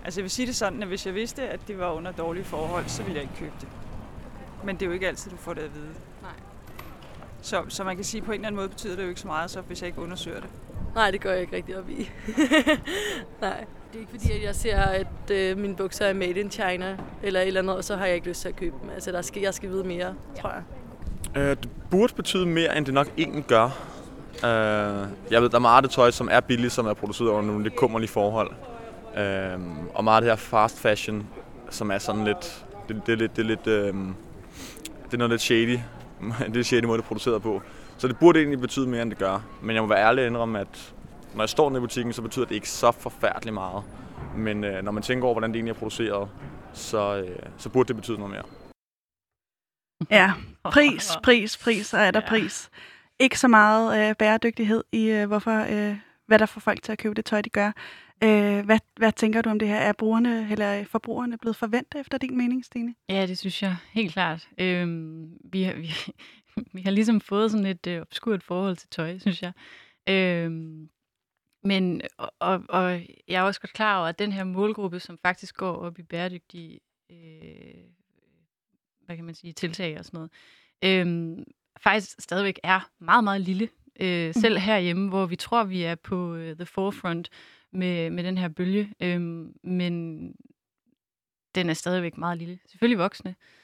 Altså 0.06 0.20
jeg 0.20 0.24
vil 0.24 0.32
sige 0.32 0.46
det 0.48 0.56
sådan, 0.56 0.82
at 0.82 0.88
hvis 0.88 1.06
jeg 1.06 1.16
vidste, 1.16 1.50
at 1.50 1.60
det 1.68 1.80
var 1.80 1.92
under 1.92 2.12
dårlige 2.12 2.44
forhold, 2.44 2.86
så 2.88 3.04
ville 3.04 3.16
jeg 3.16 3.24
ikke 3.24 3.36
købe 3.36 3.54
det. 3.62 3.68
Men 4.64 4.76
det 4.76 4.82
er 4.82 4.86
jo 4.86 4.92
ikke 4.92 5.08
altid, 5.08 5.32
du 5.32 5.38
får 5.38 5.54
det 5.54 5.62
at 5.62 5.76
vide. 5.76 5.94
Nej. 6.22 6.32
Så, 7.42 7.64
så 7.70 7.84
man 7.84 7.96
kan 7.96 8.06
sige, 8.06 8.22
at 8.22 8.26
på 8.26 8.32
en 8.32 8.36
eller 8.36 8.48
anden 8.48 8.56
måde 8.56 8.70
betyder 8.70 8.96
det 8.96 9.04
jo 9.04 9.10
ikke 9.10 9.22
så 9.22 9.28
meget, 9.28 9.52
så 9.52 9.62
hvis 9.62 9.82
jeg 9.82 9.88
ikke 9.88 10.02
undersøger 10.02 10.40
det. 10.40 10.50
Nej, 10.96 11.12
det 11.12 11.22
gør 11.22 11.32
jeg 11.32 11.42
ikke 11.42 11.56
rigtig 11.56 11.78
op 11.78 11.90
i. 11.90 11.94
Nej, 13.42 13.66
det 13.92 13.96
er 13.96 14.00
ikke 14.00 14.12
fordi, 14.12 14.32
at 14.32 14.44
jeg 14.44 14.56
ser, 14.56 14.82
at 14.82 15.32
øh, 15.32 15.58
mine 15.58 15.76
bukser 15.76 16.06
er 16.06 16.14
made 16.14 16.40
in 16.40 16.52
China 16.52 16.98
eller 17.24 17.40
et 17.40 17.48
eller 17.48 17.62
andet, 17.62 17.76
og 17.76 17.84
så 17.84 17.96
har 17.96 18.06
jeg 18.06 18.16
ikke 18.16 18.28
lyst 18.28 18.42
til 18.42 18.50
at 18.50 18.56
købe 18.56 18.76
dem. 18.82 18.90
Altså, 18.90 19.12
der 19.12 19.22
skal, 19.22 19.42
jeg 19.42 19.54
skal 19.54 19.70
vide 19.70 19.84
mere, 19.84 20.14
tror 20.42 20.50
jeg. 20.50 20.64
Øh, 21.42 21.50
det 21.50 21.70
burde 21.92 22.14
betyde 22.14 22.46
mere, 22.46 22.78
end 22.78 22.86
det 22.86 22.94
nok 22.94 23.08
egentlig 23.18 23.44
gør. 23.44 23.64
Øh, 24.36 25.08
jeg 25.32 25.42
ved, 25.42 25.50
der 25.50 25.56
er 25.56 25.60
meget 25.60 25.78
af 25.78 25.84
det 25.84 25.92
tøj, 25.92 26.12
som 26.12 26.30
er 26.32 26.40
billigt, 26.40 26.74
som 26.74 26.86
er 26.86 26.94
produceret 26.94 27.30
under 27.30 27.48
nogle 27.48 27.64
lidt 27.64 27.76
kummerlige 27.76 28.12
forhold. 28.12 28.52
Øh, 29.18 29.60
og 29.94 30.04
meget 30.04 30.16
af 30.16 30.22
det 30.22 30.32
her 30.32 30.36
fast 30.36 30.80
fashion, 30.80 31.28
som 31.70 31.92
er 31.92 31.98
sådan 31.98 32.24
lidt... 32.24 32.66
Det, 32.88 33.02
det, 33.06 33.14
er 33.14 33.18
lidt, 33.18 33.36
det, 33.36 33.42
er 33.42 33.48
lidt, 33.48 33.68
øh, 33.68 33.94
det 35.06 35.14
er 35.14 35.18
noget 35.18 35.30
lidt 35.30 35.42
shady. 35.42 35.80
det 36.54 36.58
er 36.58 36.64
shady 36.64 36.84
måde, 36.84 36.98
det 36.98 37.04
er 37.04 37.08
produceret 37.08 37.42
på. 37.42 37.62
Så 37.98 38.08
det 38.08 38.18
burde 38.20 38.40
egentlig 38.40 38.60
betyde 38.60 38.88
mere, 38.88 39.02
end 39.02 39.10
det 39.10 39.20
gør. 39.20 39.40
Men 39.62 39.76
jeg 39.76 39.84
må 39.84 39.90
være 39.90 40.08
ærlig 40.08 40.24
og 40.24 40.28
indrømme, 40.28 40.60
at 40.60 40.94
når 41.36 41.44
jeg 41.44 41.50
står 41.50 41.70
nede 41.70 41.80
i 41.80 41.82
butikken, 41.82 42.14
så 42.14 42.22
betyder 42.22 42.46
det 42.46 42.56
ikke 42.56 42.70
så 42.70 42.92
forfærdeligt 42.92 43.54
meget. 43.54 43.84
Men 44.38 44.64
øh, 44.64 44.84
når 44.84 44.92
man 44.92 45.04
tænker 45.04 45.26
over, 45.26 45.34
hvordan 45.34 45.50
det 45.50 45.56
egentlig 45.56 45.72
er 45.72 45.80
produceret, 45.80 46.30
så, 46.74 47.18
øh, 47.18 47.40
så 47.58 47.70
burde 47.70 47.88
det 47.88 47.96
betyde 47.96 48.18
noget 48.18 48.32
mere. 48.32 48.44
Ja, 50.10 50.34
pris, 50.64 51.12
pris, 51.24 51.58
pris, 51.58 51.94
og 51.94 52.00
er 52.00 52.12
der 52.12 52.22
ja. 52.24 52.30
pris. 52.30 52.70
Ikke 53.20 53.40
så 53.40 53.48
meget 53.48 54.10
øh, 54.10 54.16
bæredygtighed 54.16 54.84
i, 54.92 55.06
øh, 55.06 55.28
hvorfor, 55.28 55.66
øh, 55.70 55.98
hvad 56.28 56.40
der 56.40 56.46
får 56.46 56.60
folk 56.62 56.84
til 56.84 56.92
at 56.92 56.98
købe 56.98 57.16
det 57.16 57.26
tøj, 57.26 57.42
de 57.42 57.50
gør. 57.50 57.72
Øh, 58.24 58.66
hvad, 58.66 58.80
hvad 58.96 59.12
tænker 59.12 59.42
du 59.42 59.50
om 59.50 59.60
det 59.60 59.68
her? 59.68 59.78
Er 59.78 59.94
brugerne 59.94 60.48
eller 60.52 60.86
forbrugerne 60.86 61.38
blevet 61.38 61.56
forventet 61.56 62.00
efter 62.00 62.18
din 62.18 62.38
mening, 62.38 62.66
Stine? 62.66 62.94
Ja, 63.10 63.26
det 63.26 63.38
synes 63.38 63.64
jeg 63.64 63.76
helt 63.92 64.14
klart. 64.14 64.48
Øhm, 64.58 65.30
vi, 65.52 65.64
har, 65.64 65.74
vi, 65.74 65.96
vi 66.76 66.82
har 66.82 66.92
ligesom 66.92 67.22
fået 67.22 67.52
sådan 67.52 67.66
et 67.66 67.88
øh, 67.88 68.02
obskurt 68.02 68.44
forhold 68.44 68.76
til 68.76 68.90
tøj, 68.90 69.18
synes 69.18 69.42
jeg. 69.42 69.54
Øhm, 70.10 70.90
men, 71.64 72.02
og, 72.40 72.64
og, 72.70 73.02
jeg 73.28 73.40
er 73.40 73.42
også 73.42 73.62
godt 73.62 73.74
klar 73.74 74.00
over, 74.00 74.08
at 74.08 74.20
den 74.20 74.32
her 74.32 74.44
målgruppe, 74.44 75.00
som 75.00 75.18
faktisk 75.18 75.56
går 75.56 75.76
op 75.76 76.00
i 76.00 76.04
bæredygtige 76.04 76.80
øh, 77.12 77.84
hvad 79.06 79.16
kan 79.16 79.26
man 79.26 79.36
sige, 79.36 79.54
tiltag 79.54 80.00
og 80.00 80.06
sådan 80.06 80.18
noget, 80.18 80.32
øhm, 80.84 81.44
faktisk 81.78 82.22
stadigvæk 82.22 82.60
er 82.64 82.90
meget, 83.00 83.24
meget 83.24 83.42
lille. 83.42 83.70
Øh, 84.00 84.34
selv 84.34 84.58
herhjemme, 84.58 85.10
hvor 85.10 85.26
vi 85.26 85.36
tror, 85.36 85.64
vi 85.64 85.84
er 85.84 85.96
på 85.96 86.36
øh, 86.36 86.56
the 86.56 86.66
forefront 86.66 87.30
med, 87.72 88.10
med 88.10 88.24
den 88.24 88.38
her 88.38 88.48
bølge. 88.48 88.94
Øhm, 89.00 89.54
men 89.64 90.26
den 91.56 91.70
er 91.70 91.74
stadigvæk 91.74 92.18
meget 92.18 92.38
lille. 92.38 92.60
Selvfølgelig 92.66 92.98
voksne. 92.98 93.30
Øh, 93.30 93.63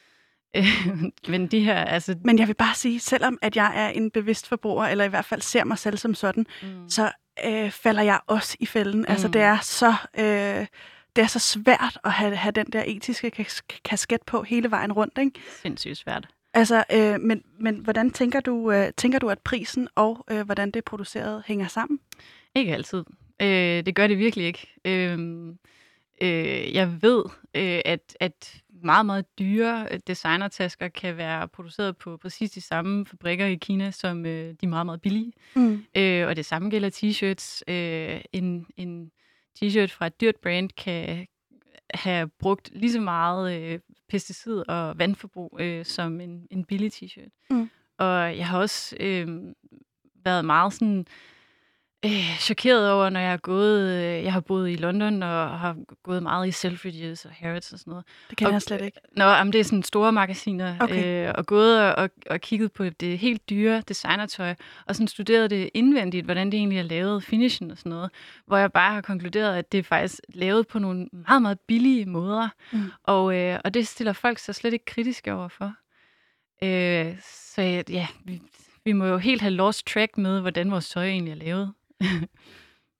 men 1.27 1.47
de 1.47 1.59
her, 1.59 1.75
altså... 1.75 2.15
Men 2.23 2.39
jeg 2.39 2.47
vil 2.47 2.53
bare 2.53 2.75
sige, 2.75 2.99
selvom 2.99 3.37
at 3.41 3.55
jeg 3.55 3.73
er 3.75 3.89
en 3.89 4.11
bevidst 4.11 4.47
forbruger, 4.47 4.85
eller 4.85 5.05
i 5.05 5.07
hvert 5.07 5.25
fald 5.25 5.41
ser 5.41 5.63
mig 5.63 5.77
selv 5.77 5.97
som 5.97 6.13
sådan, 6.13 6.45
mm. 6.61 6.89
så 6.89 7.11
øh, 7.45 7.71
falder 7.71 8.01
jeg 8.01 8.19
også 8.27 8.57
i 8.59 8.65
fælden. 8.65 8.99
Mm. 8.99 9.05
Altså 9.07 9.27
det 9.27 9.41
er 9.41 9.57
så... 9.59 9.93
Øh, 10.19 10.67
det 11.15 11.21
er 11.21 11.27
så 11.27 11.39
svært 11.39 11.99
at 12.03 12.11
have, 12.11 12.35
have 12.35 12.51
den 12.51 12.65
der 12.65 12.83
etiske 12.87 13.31
kas- 13.39 13.61
kasket 13.85 14.21
på 14.27 14.43
hele 14.43 14.71
vejen 14.71 14.91
rundt, 14.91 15.17
ikke? 15.17 15.31
Sindssygt 15.61 15.97
svært. 15.97 16.27
Altså, 16.53 16.83
øh, 16.93 17.19
men, 17.19 17.43
men 17.59 17.75
hvordan 17.75 18.11
tænker 18.11 18.39
du, 18.39 18.71
øh, 18.71 18.91
tænker 18.97 19.19
du, 19.19 19.29
at 19.29 19.39
prisen 19.39 19.87
og 19.95 20.25
øh, 20.31 20.41
hvordan 20.41 20.67
det 20.67 20.75
er 20.75 20.81
produceret 20.85 21.43
hænger 21.47 21.67
sammen? 21.67 21.99
Ikke 22.55 22.73
altid. 22.73 23.03
Øh, 23.41 23.85
det 23.85 23.95
gør 23.95 24.07
det 24.07 24.17
virkelig 24.17 24.45
ikke. 24.45 24.67
Øh, 24.85 25.19
øh, 26.21 26.73
jeg 26.75 27.01
ved, 27.01 27.23
øh, 27.55 27.81
at, 27.85 28.17
at 28.19 28.61
meget, 28.83 29.05
meget 29.05 29.39
dyre 29.39 29.87
designertasker 30.07 30.87
kan 30.87 31.17
være 31.17 31.47
produceret 31.47 31.97
på 31.97 32.17
præcis 32.17 32.51
de 32.51 32.61
samme 32.61 33.05
fabrikker 33.05 33.45
i 33.45 33.55
Kina, 33.55 33.91
som 33.91 34.25
øh, 34.25 34.49
de 34.49 34.57
er 34.63 34.67
meget, 34.67 34.85
meget 34.85 35.01
billige. 35.01 35.33
Mm. 35.55 35.83
Øh, 35.97 36.27
og 36.27 36.35
det 36.35 36.45
samme 36.45 36.69
gælder 36.69 36.89
t-shirts. 36.89 37.73
Øh, 37.73 38.21
en, 38.31 38.65
en 38.77 39.11
t-shirt 39.59 39.85
fra 39.85 40.07
et 40.07 40.21
dyrt 40.21 40.35
brand 40.35 40.69
kan 40.69 41.27
have 41.93 42.27
brugt 42.27 42.69
lige 42.73 42.91
så 42.91 43.01
meget 43.01 43.61
øh, 43.61 43.79
pesticid 44.09 44.69
og 44.69 44.99
vandforbrug 44.99 45.57
øh, 45.59 45.85
som 45.85 46.21
en, 46.21 46.47
en 46.51 46.65
billig 46.65 46.91
t-shirt. 46.93 47.47
Mm. 47.49 47.69
Og 47.97 48.37
jeg 48.37 48.47
har 48.47 48.59
også 48.59 48.95
øh, 48.99 49.27
været 50.25 50.45
meget 50.45 50.73
sådan 50.73 51.05
øh, 52.05 52.37
chokeret 52.39 52.91
over, 52.91 53.09
når 53.09 53.19
jeg 53.19 53.29
har 53.29 53.37
gået, 53.37 53.89
øh, 53.89 54.23
jeg 54.23 54.33
har 54.33 54.39
boet 54.39 54.69
i 54.71 54.75
London 54.75 55.23
og 55.23 55.59
har 55.59 55.77
gået 56.03 56.23
meget 56.23 56.47
i 56.47 56.51
Selfridges 56.51 57.25
og 57.25 57.31
Harrods 57.31 57.73
og 57.73 57.79
sådan 57.79 57.91
noget. 57.91 58.05
Det 58.29 58.37
kender 58.37 58.49
og, 58.49 58.53
jeg 58.53 58.61
slet 58.61 58.81
ikke. 58.81 58.99
Nå, 59.15 59.23
jamen, 59.23 59.53
det 59.53 59.59
er 59.59 59.63
sådan 59.63 59.83
store 59.83 60.11
magasiner, 60.11 60.75
Okay. 60.79 61.27
øh, 61.27 61.33
og 61.37 61.45
gået 61.45 61.81
og, 61.81 61.95
og, 61.95 62.09
og 62.29 62.41
kigget 62.41 62.71
på 62.71 62.89
det 62.89 63.19
helt 63.19 63.49
dyre 63.49 63.81
designertøj, 63.87 64.55
og 64.87 64.95
sådan 64.95 65.07
studeret 65.07 65.49
det 65.49 65.69
indvendigt, 65.73 66.25
hvordan 66.25 66.47
det 66.51 66.57
egentlig 66.57 66.79
er 66.79 66.83
lavet, 66.83 67.23
finishen 67.23 67.71
og 67.71 67.77
sådan 67.77 67.89
noget, 67.89 68.09
hvor 68.47 68.57
jeg 68.57 68.71
bare 68.71 68.93
har 68.93 69.01
konkluderet, 69.01 69.55
at 69.57 69.71
det 69.71 69.77
er 69.77 69.83
faktisk 69.83 70.19
lavet 70.29 70.67
på 70.67 70.79
nogle 70.79 71.07
meget, 71.11 71.41
meget 71.41 71.59
billige 71.59 72.05
måder, 72.05 72.49
Mm. 72.71 72.91
og, 73.03 73.35
øh, 73.35 73.59
og 73.63 73.73
det 73.73 73.87
stiller 73.87 74.13
folk 74.13 74.39
sig 74.39 74.55
slet 74.55 74.73
ikke 74.73 74.85
kritiske 74.85 75.33
overfor. 75.33 75.73
Øh, 76.63 77.15
så 77.21 77.61
ja, 77.89 78.07
vi, 78.25 78.41
vi 78.85 78.93
må 78.93 79.05
jo 79.05 79.17
helt 79.17 79.41
have 79.41 79.53
lost 79.53 79.87
track 79.87 80.17
med, 80.17 80.41
hvordan 80.41 80.71
vores 80.71 80.89
tøj 80.89 81.05
egentlig 81.05 81.31
er 81.31 81.35
lavet. 81.35 81.73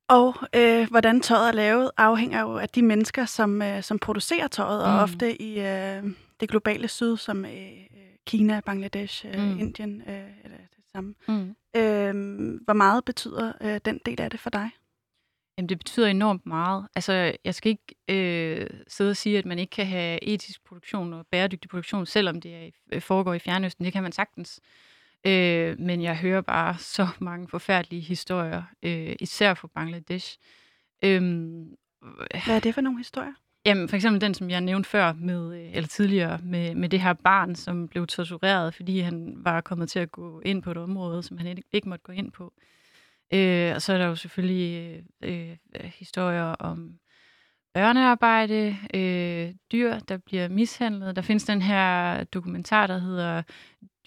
Og 0.09 0.35
øh, 0.55 0.89
hvordan 0.89 1.21
tøjet 1.21 1.47
er 1.47 1.51
lavet, 1.51 1.91
afhænger 1.97 2.41
jo 2.41 2.57
af 2.57 2.69
de 2.69 2.81
mennesker, 2.81 3.25
som, 3.25 3.61
øh, 3.61 3.83
som 3.83 3.99
producerer 3.99 4.47
tøjet, 4.47 4.83
og 4.83 4.91
Mm. 4.93 4.99
ofte 4.99 5.41
i 5.41 5.59
øh, 5.59 6.03
det 6.39 6.49
globale 6.49 6.87
syd, 6.87 7.17
som 7.17 7.45
øh, 7.45 7.71
Kina, 8.27 8.59
Bangladesh, 8.65 9.25
øh, 9.25 9.39
Mm. 9.39 9.59
Indien, 9.59 10.01
øh, 10.01 10.27
eller 10.43 10.57
det 10.57 10.83
samme. 10.91 11.13
Mm. 11.27 11.55
Øh, 11.75 12.13
hvor 12.65 12.73
meget 12.73 13.05
betyder 13.05 13.53
øh, 13.61 13.79
den 13.85 13.99
del 14.05 14.21
af 14.21 14.29
det 14.29 14.39
for 14.39 14.49
dig? 14.49 14.69
Jamen, 15.57 15.69
det 15.69 15.77
betyder 15.77 16.07
enormt 16.07 16.45
meget. 16.45 16.87
Altså, 16.95 17.35
jeg 17.45 17.55
skal 17.55 17.69
ikke 17.69 17.95
øh, 18.09 18.69
sidde 18.87 19.09
og 19.09 19.17
sige, 19.17 19.37
at 19.37 19.45
man 19.45 19.59
ikke 19.59 19.71
kan 19.71 19.85
have 19.87 20.23
etisk 20.23 20.65
produktion 20.65 21.13
og 21.13 21.25
bæredygtig 21.31 21.69
produktion, 21.69 22.05
selvom 22.05 22.41
det 22.41 22.55
er, 22.55 22.69
øh, 22.93 23.01
foregår 23.01 23.33
i 23.33 23.39
Fjernøsten. 23.39 23.85
Det 23.85 23.93
kan 23.93 24.03
man 24.03 24.11
sagtens. 24.11 24.59
Øh, 24.63 24.69
men 25.79 26.01
jeg 26.01 26.17
hører 26.17 26.41
bare 26.41 26.77
så 26.97 27.07
mange 27.19 27.47
forfærdelige 27.47 28.01
historier, 28.01 28.63
øh, 28.83 29.15
især 29.19 29.53
fra 29.53 29.67
Bangladesh. 29.75 30.37
Øhm, 31.03 31.75
Hvad 32.45 32.55
er 32.55 32.59
det 32.59 32.73
for 32.73 32.81
nogle 32.81 32.99
historier? 32.99 33.33
Jamen, 33.65 33.89
for 33.89 33.95
eksempel 33.95 34.21
den, 34.21 34.33
som 34.33 34.49
jeg 34.49 34.61
nævnte 34.61 34.89
før, 34.89 35.13
med, 35.13 35.55
øh, 35.55 35.75
eller 35.75 35.87
tidligere, 35.87 36.39
med, 36.43 36.75
med 36.75 36.89
det 36.89 37.01
her 37.01 37.13
barn, 37.13 37.55
som 37.55 37.87
blev 37.87 38.07
tortureret, 38.07 38.73
fordi 38.73 38.99
han 38.99 39.33
var 39.37 39.61
kommet 39.61 39.89
til 39.89 39.99
at 39.99 40.11
gå 40.11 40.41
ind 40.45 40.63
på 40.63 40.71
et 40.71 40.77
område, 40.77 41.23
som 41.23 41.37
han 41.37 41.47
ikke, 41.47 41.63
ikke 41.71 41.89
måtte 41.89 42.03
gå 42.03 42.11
ind 42.11 42.31
på. 42.31 42.53
Øh, 43.33 43.75
og 43.75 43.81
så 43.81 43.93
er 43.93 43.97
der 43.97 44.05
jo 44.05 44.15
selvfølgelig 44.15 45.03
øh, 45.23 45.57
øh, 45.75 45.91
historier 45.95 46.43
om 46.43 46.99
børnearbejde, 47.73 48.77
øh, 48.93 49.53
dyr, 49.71 49.99
der 49.99 50.17
bliver 50.17 50.47
mishandlet. 50.47 51.15
Der 51.15 51.21
findes 51.21 51.43
den 51.43 51.61
her 51.61 52.23
dokumentar, 52.23 52.87
der 52.87 52.97
hedder 52.97 53.43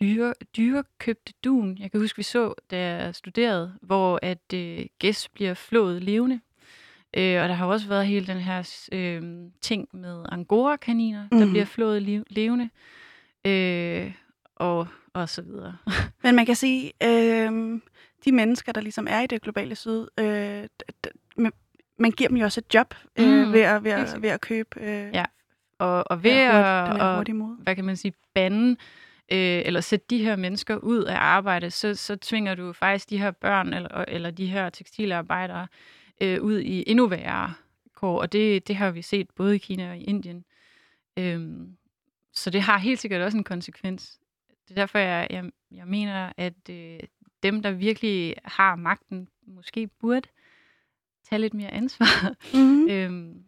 Dyre, 0.01 0.85
købte 0.99 1.33
dun. 1.45 1.77
Jeg 1.81 1.91
kan 1.91 2.01
huske, 2.01 2.17
vi 2.17 2.23
så, 2.23 2.55
da 2.71 2.79
jeg 2.97 3.15
studerede, 3.15 3.75
hvor 3.83 4.19
at 4.23 4.53
øh, 4.55 4.87
gæs 4.99 5.29
bliver 5.29 5.55
flået 5.55 6.03
levende. 6.03 6.41
Øh, 7.17 7.43
og 7.43 7.49
der 7.49 7.55
har 7.55 7.67
også 7.67 7.89
været 7.89 8.07
hele 8.07 8.27
den 8.27 8.37
her 8.39 8.87
øh, 8.93 9.23
ting 9.61 9.89
med 9.93 10.25
angora-kaniner, 10.33 11.29
der 11.29 11.45
Mhm. 11.45 11.51
bliver 11.51 11.65
flået 11.65 12.03
liv, 12.03 12.25
levende. 12.31 12.69
Øh, 13.45 14.13
og, 14.57 14.89
og 15.13 15.29
så 15.29 15.43
videre. 15.43 15.77
Men 16.23 16.35
man 16.35 16.47
kan 16.47 16.57
sige, 16.57 16.93
øh, 17.03 17.81
de 18.25 18.33
mennesker, 18.33 18.73
der 18.73 18.81
ligesom 18.81 19.07
er 19.11 19.21
i 19.21 19.27
det 19.27 19.43
globale 19.43 19.75
syd, 19.77 20.07
øh, 20.19 20.65
man- 21.37 21.53
man 21.99 22.11
giver 22.11 22.29
dem 22.29 22.37
jo 22.37 22.45
også 22.45 22.61
et 22.61 22.75
job 22.75 22.95
øh, 23.19 23.27
Mm, 23.47 23.53
ved, 23.53 23.61
at, 23.61 23.85
ved, 23.85 23.91
at, 23.91 24.17
ved 24.23 24.29
at 24.29 24.41
købe 24.41 24.81
øh, 24.81 25.15
Ja. 25.15 25.25
Og, 25.79 26.05
og 26.11 26.23
ved 26.25 26.31
Ja, 26.31 26.85
hurtigt- 26.87 27.37
at, 27.37 27.41
og, 27.43 27.57
hvad 27.63 27.75
kan 27.77 27.85
man 27.85 27.97
sige, 27.97 28.13
bande, 28.35 28.77
øh, 29.33 29.63
eller 29.65 29.81
sætte 29.81 30.07
de 30.11 30.25
her 30.25 30.37
mennesker 30.37 30.77
ud 30.77 31.05
af 31.05 31.17
arbejde, 31.17 31.71
så, 31.71 31.95
så 31.95 32.17
tvinger 32.17 32.55
du 32.55 32.73
faktisk 32.73 33.11
de 33.11 33.19
her 33.19 33.31
børn, 33.31 33.73
eller, 33.73 34.05
eller 34.09 34.31
de 34.31 34.47
her 34.47 34.71
tekstilarbejdere, 34.71 35.67
øh, 36.21 36.43
ud 36.43 36.61
i 36.61 36.85
endnu 36.87 37.07
værre 37.07 37.55
kår. 37.95 38.21
Og 38.21 38.33
det, 38.33 38.69
det 38.69 38.77
har 38.77 38.91
vi 38.91 39.03
set 39.03 39.31
både 39.31 39.55
i 39.55 39.59
Kina 39.59 39.91
og 39.91 39.99
i 39.99 40.05
Indien. 40.05 40.45
Øhm, 41.17 41.77
så 42.33 42.51
det 42.51 42.63
har 42.63 42.79
helt 42.79 43.01
sikkert 43.01 43.21
også 43.23 43.39
en 43.39 43.45
konsekvens. 43.45 44.19
Det 44.49 44.71
er 44.71 44.75
derfor, 44.75 44.99
jeg, 44.99 45.27
jeg, 45.31 45.51
jeg 45.71 45.87
mener, 45.87 46.33
at 46.37 46.69
øh, 46.71 47.01
dem, 47.43 47.63
der 47.63 47.71
virkelig 47.71 48.35
har 48.45 48.77
magten, 48.77 49.29
måske 49.47 49.87
burde 49.87 50.29
tage 51.29 51.41
lidt 51.41 51.55
mere 51.55 51.71
ansvar. 51.71 52.35
Mhm. 52.55 52.89
øhm, 52.93 53.45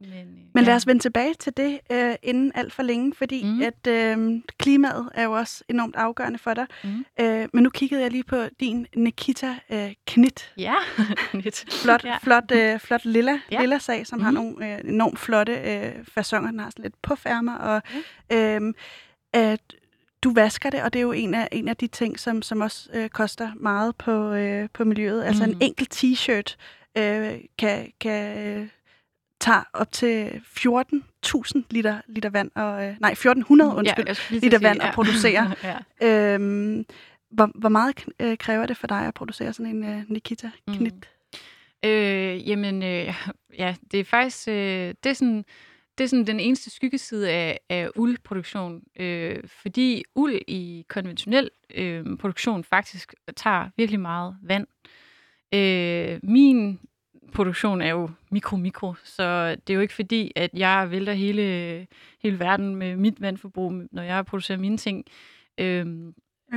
men, 0.00 0.10
øh, 0.12 0.26
Men 0.54 0.64
lad 0.64 0.74
os 0.74 0.86
vende 0.86 1.02
tilbage 1.02 1.34
til 1.34 1.56
det 1.56 1.80
øh, 1.92 2.14
inden 2.22 2.52
alt 2.54 2.72
for 2.72 2.82
længe, 2.82 3.14
fordi 3.14 3.44
mm. 3.44 3.62
at 3.62 3.86
øh, 3.88 4.40
klimaet 4.58 5.08
er 5.14 5.24
jo 5.24 5.32
også 5.32 5.64
enormt 5.68 5.96
afgørende 5.96 6.38
for 6.38 6.54
dig. 6.54 6.66
Mm. 6.84 7.04
Øh, 7.20 7.48
men 7.52 7.62
nu 7.62 7.70
kiggede 7.70 8.02
jeg 8.02 8.10
lige 8.10 8.24
på 8.24 8.36
din 8.60 8.86
Nikita 8.96 9.54
øh, 9.70 9.92
Knit. 10.06 10.52
Ja, 10.58 10.74
Knit. 11.30 11.64
Flot, 11.82 12.04
Ja. 12.04 12.16
flot, 12.22 12.50
øh, 12.52 12.80
flot 12.80 13.04
lilla, 13.04 13.40
Ja. 13.52 13.60
lilla 13.60 13.78
sag, 13.78 14.06
som 14.06 14.18
mm. 14.18 14.24
har 14.24 14.30
nogle 14.30 14.72
øh, 14.74 14.80
enormt 14.84 15.18
flotte 15.18 15.52
øh, 15.52 15.92
fasonger. 16.14 16.50
Den 16.50 16.60
har 16.60 16.70
sådan 16.70 16.82
lidt 16.82 17.02
påfærmer, 17.02 17.54
og 17.56 17.82
øh, 18.32 18.60
at 19.32 19.60
du 20.24 20.32
vasker 20.34 20.70
det, 20.70 20.82
og 20.82 20.92
det 20.92 20.98
er 20.98 21.02
jo 21.02 21.12
en 21.12 21.34
af, 21.34 21.48
en 21.52 21.68
af 21.68 21.76
de 21.76 21.86
ting, 21.86 22.20
som, 22.20 22.42
som 22.42 22.60
også 22.60 22.88
øh, 22.94 23.08
koster 23.08 23.50
meget 23.56 23.96
på, 23.96 24.32
øh, 24.32 24.68
på 24.74 24.84
miljøet. 24.84 25.24
Altså 25.24 25.44
en 25.44 25.50
Mhm. 25.50 25.58
enkelt 25.62 25.94
t-shirt 26.04 26.56
øh, 26.98 27.34
kan, 27.58 27.92
kan 28.00 28.70
øh, 29.36 29.40
tage 29.40 29.64
op 29.72 29.92
til 29.92 30.42
14.000 30.44 31.62
liter, 31.70 32.00
liter 32.08 32.30
vand, 32.30 32.50
og, 32.54 32.84
øh, 32.84 32.96
nej, 33.00 33.10
1400 33.12 33.70
Ja, 33.70 33.76
undskyld, 33.76 34.04
til 34.14 34.40
liter 34.42 34.58
sige, 34.58 34.68
vand 34.68 34.80
ja. 34.80 34.88
at 34.88 34.94
producere. 34.94 35.54
Ja. 36.02 36.34
øhm, 36.34 36.84
hvor, 37.30 37.50
hvor 37.54 37.68
meget 37.68 38.04
øh, 38.20 38.38
kræver 38.38 38.66
det 38.66 38.76
for 38.76 38.86
dig 38.86 39.06
at 39.06 39.14
producere 39.14 39.52
sådan 39.52 39.76
en 39.76 39.84
øh, 39.84 40.02
Nikita 40.08 40.50
Knit? 40.68 40.94
Mm. 40.94 41.88
Øh, 41.88 42.48
jamen, 42.48 42.82
øh, 42.82 43.14
ja, 43.58 43.74
det 43.92 44.00
er 44.00 44.04
faktisk 44.04 44.48
øh, 44.48 44.94
det 45.04 45.06
er 45.06 45.12
sådan, 45.12 45.44
det 45.98 46.04
er 46.04 46.08
sådan 46.08 46.26
den 46.26 46.40
eneste 46.40 46.70
skyggeside 46.70 47.30
af, 47.30 47.60
af 47.70 47.90
uldproduktion, 47.96 48.82
øh, 49.00 49.38
fordi 49.62 50.04
uld 50.14 50.40
i 50.48 50.84
konventionel 50.88 51.50
øh, 51.74 52.04
produktion 52.18 52.64
faktisk 52.64 53.14
tager 53.36 53.70
virkelig 53.76 54.00
meget 54.00 54.36
vand. 54.42 54.66
Øh, 55.54 56.20
min 56.22 56.80
produktion 57.32 57.80
er 57.80 57.90
jo 57.90 58.10
mikro-mikro, 58.30 58.94
så 59.04 59.50
det 59.50 59.70
er 59.70 59.74
jo 59.74 59.80
ikke 59.80 59.94
fordi, 59.94 60.32
at 60.36 60.50
jeg 60.54 60.90
vælter 60.90 61.12
hele, 61.12 61.86
hele 62.22 62.38
verden 62.38 62.76
med 62.76 62.96
mit 62.96 63.20
vandforbrug, 63.20 63.72
når 63.92 64.02
jeg 64.02 64.26
producerer 64.26 64.58
mine 64.58 64.76
ting. 64.76 65.04
Øh, 65.58 65.86
Men 65.86 66.14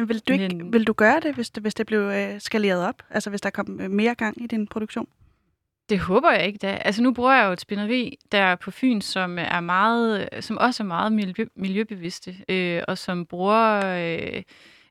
vil 0.08 0.20
du, 0.20 0.34
ikke, 0.34 0.48
Men- 0.56 0.74
vil 0.74 0.88
du 0.88 0.94
gøre 0.94 1.20
det, 1.20 1.36
hvis 1.36 1.50
det, 1.50 1.64
hvis 1.64 1.74
det 1.74 1.86
blev 1.88 2.00
øh, 2.00 2.42
skaleret 2.42 2.88
op? 2.88 3.04
Altså 3.10 3.30
hvis 3.30 3.42
der 3.42 3.50
kom 3.50 3.80
øh, 3.82 3.92
mere 3.92 4.16
gang 4.16 4.44
i 4.44 4.48
din 4.48 4.68
produktion? 4.68 5.08
Det 5.90 6.00
håber 6.00 6.32
jeg 6.32 6.46
ikke 6.48 6.58
da. 6.58 6.68
Altså 6.68 7.02
nu 7.04 7.14
bruger 7.14 7.34
jeg 7.36 7.48
jo 7.48 7.52
et 7.52 7.62
spænderi 7.62 8.18
der 8.32 8.56
på 8.56 8.72
Fyn, 8.72 9.02
som 9.02 9.38
er 9.40 9.60
meget, 9.60 10.30
som 10.40 10.58
også 10.58 10.84
er 10.84 10.88
meget 10.88 11.12
miljø, 11.12 11.46
miljøbevidste, 11.56 12.36
øh, 12.50 12.82
og 12.88 12.98
som 12.98 13.26
bruger 13.26 13.86
øh, 13.86 14.44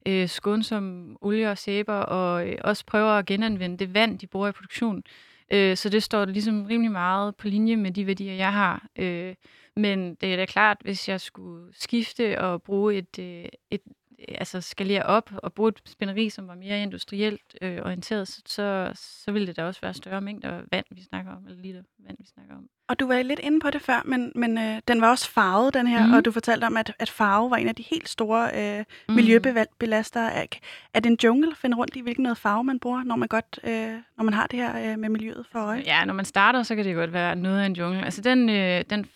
øh, 0.06 0.28
skånsom 0.28 1.16
olie 1.20 1.50
og 1.50 1.58
sæber, 1.58 1.94
og 1.94 2.48
øh, 2.48 2.56
også 2.64 2.86
prøver 2.86 3.10
at 3.10 3.26
genanvende 3.26 3.76
det 3.78 3.94
vand, 3.94 4.18
de 4.18 4.26
bruger 4.26 4.48
i 4.48 4.52
produktion. 4.52 4.96
Øh, 4.96 5.02
Øh, 5.50 5.76
så 5.76 5.88
det 5.88 6.02
står 6.02 6.24
ligesom 6.24 6.64
rimelig 6.64 6.92
meget 6.92 7.36
på 7.36 7.48
linje 7.48 7.76
med 7.76 7.90
de 7.90 8.06
værdier, 8.06 8.34
jeg 8.34 8.52
har. 8.52 8.88
Øh, 8.96 9.34
men 9.76 10.14
det 10.14 10.32
er 10.32 10.36
da 10.36 10.46
klart, 10.46 10.76
hvis 10.80 11.08
jeg 11.08 11.20
skulle 11.20 11.72
skifte 11.74 12.40
og 12.40 12.62
bruge 12.62 12.94
et, 12.94 13.18
øh, 13.18 13.44
et 13.70 13.80
altså 14.28 14.60
skalere 14.60 15.02
op 15.02 15.30
og 15.36 15.52
bruge 15.52 15.68
et 15.68 15.80
spænderi, 15.86 16.30
som 16.30 16.48
var 16.48 16.54
mere 16.54 16.82
industrielt 16.82 17.56
øh, 17.62 17.78
orienteret, 17.84 18.28
så, 18.28 18.42
så, 18.46 18.90
så 19.24 19.32
ville 19.32 19.46
det 19.46 19.56
da 19.56 19.64
også 19.64 19.80
være 19.80 19.94
større 19.94 20.20
mængder 20.20 20.60
vand, 20.72 20.84
vi 20.90 21.02
snakker 21.02 21.32
om, 21.32 21.46
eller 21.46 21.62
liter 21.62 21.82
vand, 22.06 22.16
vi 22.20 22.26
snakker 22.34 22.54
om. 22.54 22.64
Og 22.88 23.00
du 23.00 23.06
var 23.06 23.22
lidt 23.22 23.40
inde 23.40 23.60
på 23.60 23.70
det 23.70 23.82
før, 23.82 24.02
men, 24.04 24.32
men 24.34 24.58
øh, 24.58 24.80
den 24.88 25.00
var 25.00 25.10
også 25.10 25.30
farvet, 25.30 25.74
den 25.74 25.86
her, 25.86 26.06
mm. 26.06 26.12
og 26.12 26.24
du 26.24 26.30
fortalte 26.32 26.64
om, 26.64 26.76
at, 26.76 26.92
at 26.98 27.10
farve 27.10 27.50
var 27.50 27.56
en 27.56 27.68
af 27.68 27.74
de 27.74 27.82
helt 27.90 28.08
store 28.08 28.50
øh, 28.54 28.84
Mhm. 29.08 29.16
miljøbelastere. 29.16 30.32
Er, 30.32 30.46
er 30.94 31.00
det 31.00 31.10
en 31.10 31.18
jungle 31.24 31.50
at 31.50 31.56
finde 31.56 31.76
rundt 31.76 31.96
i, 31.96 32.00
hvilken 32.00 32.22
noget 32.22 32.38
farve 32.38 32.64
man 32.64 32.78
bruger, 32.80 33.02
når 33.04 33.16
man, 33.16 33.28
godt, 33.28 33.60
øh, 33.64 33.92
når 34.16 34.24
man 34.24 34.34
har 34.34 34.46
det 34.46 34.58
her 34.58 34.92
øh, 34.92 34.98
med 34.98 35.08
miljøet 35.08 35.46
for 35.52 35.58
øje? 35.58 35.82
Ja, 35.86 36.04
når 36.04 36.14
man 36.14 36.24
starter, 36.24 36.62
så 36.62 36.76
kan 36.76 36.84
det 36.84 36.94
godt 36.94 37.12
være 37.12 37.36
noget 37.36 37.60
af 37.60 37.66
en 37.66 37.72
jungle. 37.72 38.04
Altså 38.04 38.20
den, 38.20 38.48
øh, 38.48 38.84
den 38.90 39.06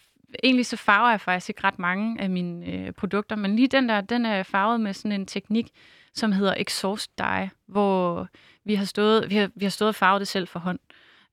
egentlig 0.42 0.66
så 0.66 0.76
farver 0.76 1.10
jeg 1.10 1.20
faktisk 1.20 1.48
ikke 1.48 1.64
ret 1.64 1.78
mange 1.78 2.20
af 2.20 2.30
mine 2.30 2.66
øh, 2.66 2.92
produkter, 2.92 3.36
men 3.36 3.56
lige 3.56 3.68
den 3.68 3.88
der, 3.88 4.00
den 4.00 4.26
er 4.26 4.42
farvet 4.42 4.80
med 4.80 4.92
sådan 4.92 5.20
en 5.20 5.26
teknik, 5.26 5.70
som 6.14 6.32
hedder 6.32 6.54
exhaust 6.56 7.18
dye, 7.18 7.50
hvor 7.66 8.28
vi 8.64 8.74
har 8.74 8.84
stået, 8.84 9.30
vi 9.30 9.36
har, 9.36 9.50
vi 9.54 9.64
har 9.64 9.70
stået 9.70 9.88
og 9.88 9.94
farvet 9.94 10.20
det 10.20 10.28
selv 10.28 10.48
for 10.48 10.58
hånd. 10.58 10.78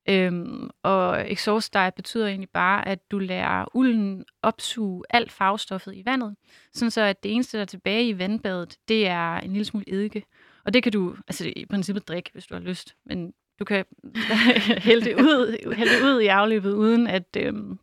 Øhm, 0.09 0.69
og 0.83 1.31
exhaust 1.31 1.73
dye 1.73 1.91
betyder 1.95 2.27
egentlig 2.27 2.49
bare, 2.49 2.87
at 2.87 3.11
du 3.11 3.19
lærer 3.19 3.65
ulden 3.73 4.25
opsuge 4.41 5.03
alt 5.09 5.31
farvestoffet 5.31 5.95
i 5.95 6.05
vandet, 6.05 6.35
sådan 6.73 6.91
så 6.91 7.01
at 7.01 7.23
det 7.23 7.33
eneste, 7.33 7.57
der 7.57 7.61
er 7.61 7.65
tilbage 7.65 8.07
i 8.07 8.19
vandbadet, 8.19 8.77
det 8.87 9.07
er 9.07 9.35
en 9.35 9.51
lille 9.51 9.65
smule 9.65 9.85
eddike. 9.87 10.23
Og 10.65 10.73
det 10.73 10.83
kan 10.83 10.91
du 10.91 11.15
altså 11.27 11.51
i 11.55 11.65
princippet 11.65 12.07
drikke, 12.07 12.29
hvis 12.33 12.45
du 12.45 12.53
har 12.53 12.61
lyst, 12.61 12.95
men 13.05 13.33
du 13.59 13.65
kan 13.65 13.85
hælde 14.87 15.05
det 15.05 15.15
ud, 15.15 15.73
hælde 15.75 15.91
det 15.91 16.03
ud 16.03 16.19
i 16.21 16.27
afløbet, 16.27 16.73
uden 16.73 17.07
at, 17.07 17.37
øhm, 17.37 17.79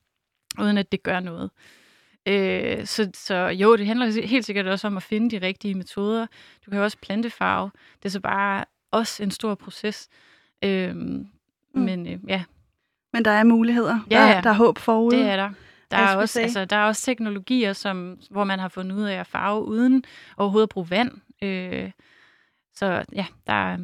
uden 0.61 0.79
at 0.79 0.93
det 0.93 1.03
gør 1.03 1.21
noget. 1.21 1.51
Øh, 2.27 2.87
så, 2.87 3.11
så 3.15 3.35
jo, 3.35 3.77
det 3.77 3.87
handler 3.87 4.27
helt 4.27 4.45
sikkert 4.45 4.67
også 4.67 4.87
om 4.87 4.97
at 4.97 5.03
finde 5.03 5.31
de 5.31 5.47
rigtige 5.47 5.75
metoder. 5.75 6.27
Du 6.67 6.71
kan 6.71 6.79
jo 6.79 6.85
også 6.85 6.99
plantefarve. 7.03 7.71
Det 8.03 8.05
er 8.09 8.11
så 8.11 8.21
bare 8.21 8.65
også 8.91 9.23
en 9.23 9.31
stor 9.31 9.55
proces. 9.55 10.09
Mm. 10.63 11.27
Men 11.75 12.07
øh, 12.07 12.19
ja. 12.29 12.45
Men 13.13 13.25
der 13.25 13.31
er 13.31 13.45
muligheder. 13.45 13.99
Ja, 14.11 14.21
der, 14.21 14.41
der 14.41 14.51
er 14.51 14.55
håb 14.55 14.79
forude. 14.79 15.17
Det 15.17 15.27
er 15.27 15.37
der. 15.37 15.51
Der 15.91 15.97
er, 15.97 16.17
også, 16.17 16.41
altså, 16.41 16.65
der 16.65 16.77
er 16.77 16.85
også 16.85 17.03
teknologier, 17.03 17.73
som, 17.73 18.19
hvor 18.31 18.45
man 18.45 18.59
har 18.59 18.69
fundet 18.69 18.97
ud 18.97 19.03
af 19.03 19.15
at 19.15 19.27
farve 19.27 19.65
uden 19.65 20.05
overhovedet 20.37 20.67
at 20.67 20.69
bruge 20.69 20.91
vand. 20.91 21.13
Øh, 21.43 21.91
så 22.75 23.05
ja, 23.13 23.27
der 23.47 23.53
er 23.53 23.79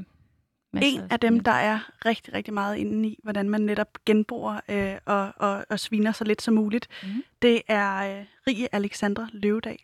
masser 0.73 1.03
En 1.03 1.11
af 1.11 1.21
dem, 1.21 1.41
der 1.41 1.53
er 1.53 1.91
rigtig, 2.05 2.35
rigtig 2.35 2.55
meget 2.55 2.77
inde 2.77 3.09
i, 3.09 3.19
hvordan 3.23 3.51
man 3.51 3.61
netop 3.61 3.99
genbruger 4.07 4.61
øh, 4.69 4.95
og, 5.05 5.33
og, 5.37 5.65
og 5.71 5.81
sviner 5.81 6.13
så 6.13 6.25
lidt 6.25 6.43
som 6.43 6.55
muligt, 6.55 6.89
Mhm. 7.03 7.23
det 7.43 7.63
er 7.69 8.19
øh, 8.19 8.25
Rie 8.47 8.75
Alexandra 8.75 9.27
Løvedal. 9.33 9.79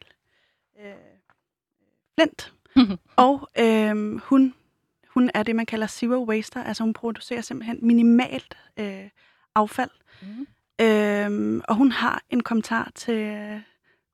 Øh, 0.80 0.93
Flint. 2.18 2.53
og 3.16 3.49
øh, 3.59 4.16
hun, 4.16 4.55
hun 5.09 5.30
er 5.34 5.43
det, 5.43 5.57
man 5.57 5.66
kalder 5.66 5.86
zero 5.86 6.24
waster. 6.28 6.64
Altså 6.64 6.82
hun 6.82 6.93
producerer 6.93 7.41
simpelthen 7.41 7.78
minimalt 7.82 8.59
øh, 8.76 9.09
affald. 9.55 9.91
Mhm. 10.22 10.47
Øhm, 10.80 11.61
og 11.68 11.74
hun 11.76 11.93
har 11.93 12.22
en 12.30 12.43
kommentar 12.43 12.91
til, 12.95 13.62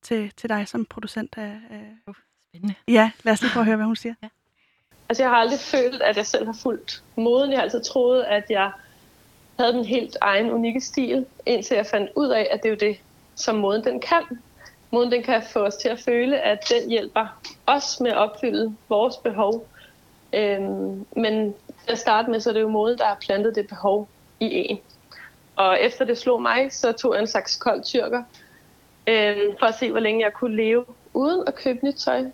til, 0.03 0.33
til 0.37 0.49
dig 0.49 0.69
som 0.69 0.85
producent 0.85 1.35
af... 1.39 1.61
af 1.71 1.97
Spændende. 2.43 2.75
Ja, 2.89 3.11
lad 3.23 3.33
os 3.33 3.43
lige 3.43 3.51
prøve 3.53 3.61
at 3.63 3.67
høre, 3.67 3.77
hvad 3.77 3.87
hun 3.87 3.97
siger. 3.97 4.15
Ja. 4.23 4.29
Altså, 5.09 5.23
jeg 5.23 5.31
har 5.31 5.37
aldrig 5.37 5.59
følt, 5.59 6.03
at 6.03 6.17
jeg 6.17 6.27
selv 6.27 6.47
har 6.47 6.57
fulgt 6.63 7.03
moden. 7.17 7.51
Jeg 7.51 7.59
har 7.59 7.63
altid 7.63 7.83
troet, 7.83 8.23
at 8.23 8.45
jeg 8.51 8.71
havde 9.59 9.73
min 9.73 9.85
helt 9.85 10.17
egen 10.21 10.51
unikke 10.51 10.81
stil, 10.81 11.27
indtil 11.47 11.75
jeg 11.75 11.87
fandt 11.87 12.11
ud 12.17 12.29
af, 12.29 12.49
at 12.51 12.63
det 12.63 12.69
er 12.69 12.71
jo 12.71 12.91
det, 12.91 13.01
som 13.35 13.55
moden 13.55 13.85
den 13.85 14.01
kan. 14.01 14.23
Moden 14.91 15.13
den 15.13 15.23
kan 15.23 15.43
få 15.43 15.61
os 15.61 15.77
til 15.77 15.89
at 15.89 16.01
føle, 16.01 16.41
at 16.41 16.59
den 16.71 16.91
hjælper 16.91 17.27
os 17.67 18.01
med 18.01 18.11
at 18.11 18.17
opfylde 18.17 18.77
vores 18.89 19.17
behov. 19.17 19.67
Øhm, 20.33 21.07
men 21.17 21.55
til 21.85 21.93
at 21.93 21.99
starte 21.99 22.31
med, 22.31 22.41
så 22.41 22.51
er 22.51 22.55
det 22.55 22.61
jo 22.61 22.69
moden, 22.69 22.99
der 22.99 23.05
har 23.05 23.19
plantet 23.21 23.55
det 23.55 23.69
behov 23.69 24.09
i 24.41 24.47
en. 24.71 24.79
Og 25.57 25.81
efter 25.81 26.05
det 26.05 26.19
slog 26.19 26.43
mig, 26.43 26.73
så 26.73 26.93
tog 26.93 27.15
jeg 27.15 27.21
en 27.21 27.27
slags 27.27 27.57
kold 27.57 27.83
tyrker, 27.83 28.23
øhm, 29.07 29.57
for 29.59 29.67
at 29.67 29.75
se, 29.75 29.91
hvor 29.91 30.01
længe 30.01 30.25
jeg 30.25 30.33
kunne 30.33 30.57
leve 30.57 30.85
uden 31.15 31.45
at 31.47 31.55
købe 31.55 31.87
nyt 31.87 31.95
tøj. 31.95 32.25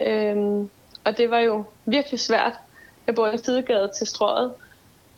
Øhm, 0.00 0.70
og 1.04 1.18
det 1.18 1.30
var 1.30 1.38
jo 1.38 1.64
virkelig 1.84 2.20
svært. 2.20 2.52
Jeg 3.06 3.14
bor 3.14 3.26
i 3.26 3.32
en 3.32 3.38
sidegade 3.38 3.90
til 3.98 4.06
strøget, 4.06 4.52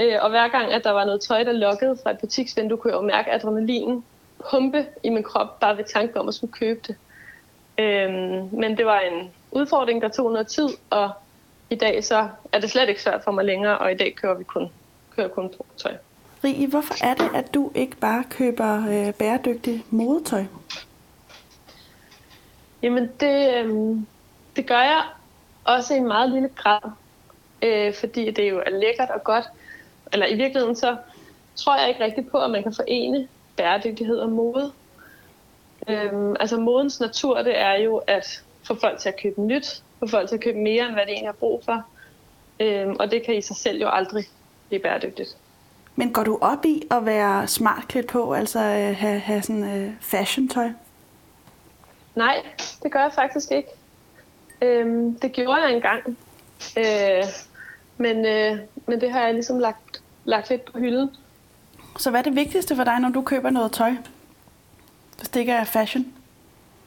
Øh, 0.01 0.19
og 0.23 0.31
hver 0.31 0.49
gang, 0.49 0.73
at 0.73 0.85
der 0.85 0.91
var 0.91 1.05
noget 1.05 1.21
tøj, 1.21 1.43
der 1.43 1.53
lukkede 1.53 1.99
fra 2.03 2.11
et 2.11 2.19
butiksvindue, 2.19 2.79
kunne 2.79 2.93
jeg 2.93 3.03
jo 3.03 3.07
mærke 3.07 3.33
adrenalinen 3.33 4.05
pumpe 4.51 4.87
i 5.03 5.09
min 5.09 5.23
krop, 5.23 5.61
bare 5.61 5.77
ved 5.77 5.85
tanken 5.85 6.19
om 6.19 6.29
at 6.29 6.35
skulle 6.35 6.53
købe 6.53 6.81
det. 6.87 6.97
Øhm, 7.79 8.49
men 8.53 8.77
det 8.77 8.87
var 8.87 9.01
en 9.01 9.31
udfordring, 9.51 10.03
der 10.03 10.09
tog 10.09 10.33
noget 10.33 10.47
tid, 10.47 10.69
og 10.91 11.11
i 11.71 11.75
dag 11.75 12.05
så 12.05 12.29
er 12.53 12.61
det 12.61 12.71
slet 12.71 12.89
ikke 12.89 13.03
svært 13.03 13.25
for 13.25 13.31
mig 13.31 13.45
længere, 13.45 13.79
og 13.79 13.93
i 13.93 13.95
dag 13.95 14.15
kører 14.15 14.35
vi 14.35 14.45
kun, 14.45 14.69
kører 15.17 15.29
kun 15.29 15.51
tøj. 15.77 15.97
Rie, 16.45 16.67
hvorfor 16.67 17.05
er 17.05 17.15
det, 17.15 17.31
at 17.35 17.55
du 17.55 17.73
ikke 17.75 17.97
bare 17.97 18.25
køber 18.31 18.89
øh, 18.89 19.15
bæredygtigt 19.15 19.93
modetøj? 19.93 20.45
Jamen, 22.83 23.11
det, 23.21 23.55
øh, 23.55 23.97
det 24.57 24.67
gør 24.67 24.81
jeg 24.81 25.03
også 25.65 25.95
i 25.95 25.97
en 25.97 26.07
meget 26.07 26.31
lille 26.31 26.49
grad, 26.49 26.91
øh, 27.63 27.95
fordi 27.95 28.31
det 28.31 28.51
jo 28.51 28.63
er 28.67 28.71
lækkert 28.71 29.11
og 29.11 29.25
godt. 29.25 29.45
Eller 30.13 30.27
i 30.27 30.35
virkeligheden 30.35 30.77
så 30.77 30.97
tror 31.57 31.77
jeg 31.77 31.89
ikke 31.89 32.05
rigtig 32.05 32.29
på, 32.29 32.39
at 32.39 32.51
man 32.51 32.63
kan 32.63 32.75
forene 32.75 33.29
bæredygtighed 33.57 34.19
og 34.19 34.31
mode. 34.31 34.73
Øhm, 35.89 36.37
altså 36.41 36.61
modens 36.61 37.01
natur, 37.01 37.43
det 37.43 37.59
er 37.61 37.75
jo 37.75 37.97
at 37.97 38.43
få 38.65 38.75
folk 38.81 38.99
til 38.99 39.09
at 39.09 39.21
købe 39.23 39.41
nyt, 39.41 39.83
få 39.99 40.07
folk 40.07 40.29
til 40.29 40.37
at 40.37 40.43
købe 40.43 40.59
mere, 40.59 40.85
end 40.85 40.93
hvad 40.93 41.07
de 41.07 41.11
egentlig 41.11 41.29
har 41.29 41.33
brug 41.33 41.63
for. 41.65 41.85
Øhm, 42.61 42.97
og 43.01 43.11
det 43.11 43.23
kan 43.23 43.35
i 43.35 43.41
sig 43.41 43.57
selv 43.57 43.81
jo 43.81 43.89
aldrig 43.89 44.25
blive 44.69 44.83
bæredygtigt. 44.83 45.37
Men 45.97 46.13
går 46.13 46.25
du 46.25 46.39
op 46.41 46.65
i 46.65 46.83
at 46.91 47.07
være 47.07 47.47
smart 47.47 47.89
klædt 47.89 48.07
på, 48.07 48.33
altså 48.33 48.59
øh, 48.59 48.97
have, 48.97 49.19
have 49.19 49.43
sådan 49.43 49.65
øh, 49.65 49.93
fashion-tøj? 50.01 50.69
Nej, 52.15 52.37
det 52.83 52.93
gør 52.93 53.01
jeg 53.01 53.13
faktisk 53.13 53.51
ikke. 53.51 53.69
Øhm, 54.63 55.19
det 55.19 55.33
gjorde 55.33 55.63
jeg 55.63 55.73
engang. 55.73 56.19
Øh, 56.79 57.25
men, 57.97 58.27
øh, 58.27 58.59
men 58.87 59.01
det 59.01 59.13
har 59.13 59.21
jeg 59.21 59.35
ligesom 59.35 59.59
lagt, 59.59 60.03
lagt 60.25 60.51
lidt 60.51 60.73
på 60.73 60.79
hylden. 60.79 61.11
Så 61.99 62.11
hvad 62.11 62.21
er 62.21 62.25
det 62.25 62.37
vigtigste 62.37 62.77
for 62.77 62.85
dig, 62.85 63.01
når 63.01 63.09
du 63.09 63.23
køber 63.23 63.51
noget 63.51 63.73
tøj? 63.73 63.93
Hvis 65.19 65.29
det 65.29 65.41
ikke 65.41 65.53
er 65.53 65.65
fashion? 65.65 66.07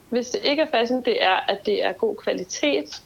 Hvis 0.08 0.30
det 0.30 0.40
ikke 0.44 0.62
er 0.62 0.70
fashion, 0.70 1.04
det 1.04 1.24
er, 1.24 1.36
at 1.48 1.66
det 1.66 1.84
er 1.84 1.92
god 1.92 2.16
kvalitet. 2.16 3.02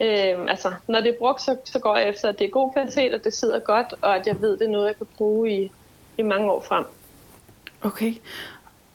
Øhm, 0.00 0.48
altså, 0.48 0.72
når 0.88 1.00
det 1.00 1.08
er 1.08 1.18
brugt, 1.18 1.42
så, 1.42 1.56
så 1.64 1.78
går 1.78 1.96
jeg 1.96 2.08
efter, 2.08 2.28
at 2.28 2.38
det 2.38 2.44
er 2.44 2.50
god 2.50 2.72
kvalitet, 2.72 3.14
og 3.14 3.24
det 3.24 3.34
sidder 3.34 3.58
godt, 3.58 3.94
og 4.00 4.16
at 4.16 4.26
jeg 4.26 4.40
ved, 4.40 4.58
det 4.58 4.66
er 4.66 4.70
noget, 4.70 4.86
jeg 4.86 4.96
kan 4.96 5.06
bruge 5.16 5.50
i, 5.50 5.72
i 6.18 6.22
mange 6.22 6.52
år 6.52 6.60
frem. 6.60 6.84
Okay. 7.82 8.14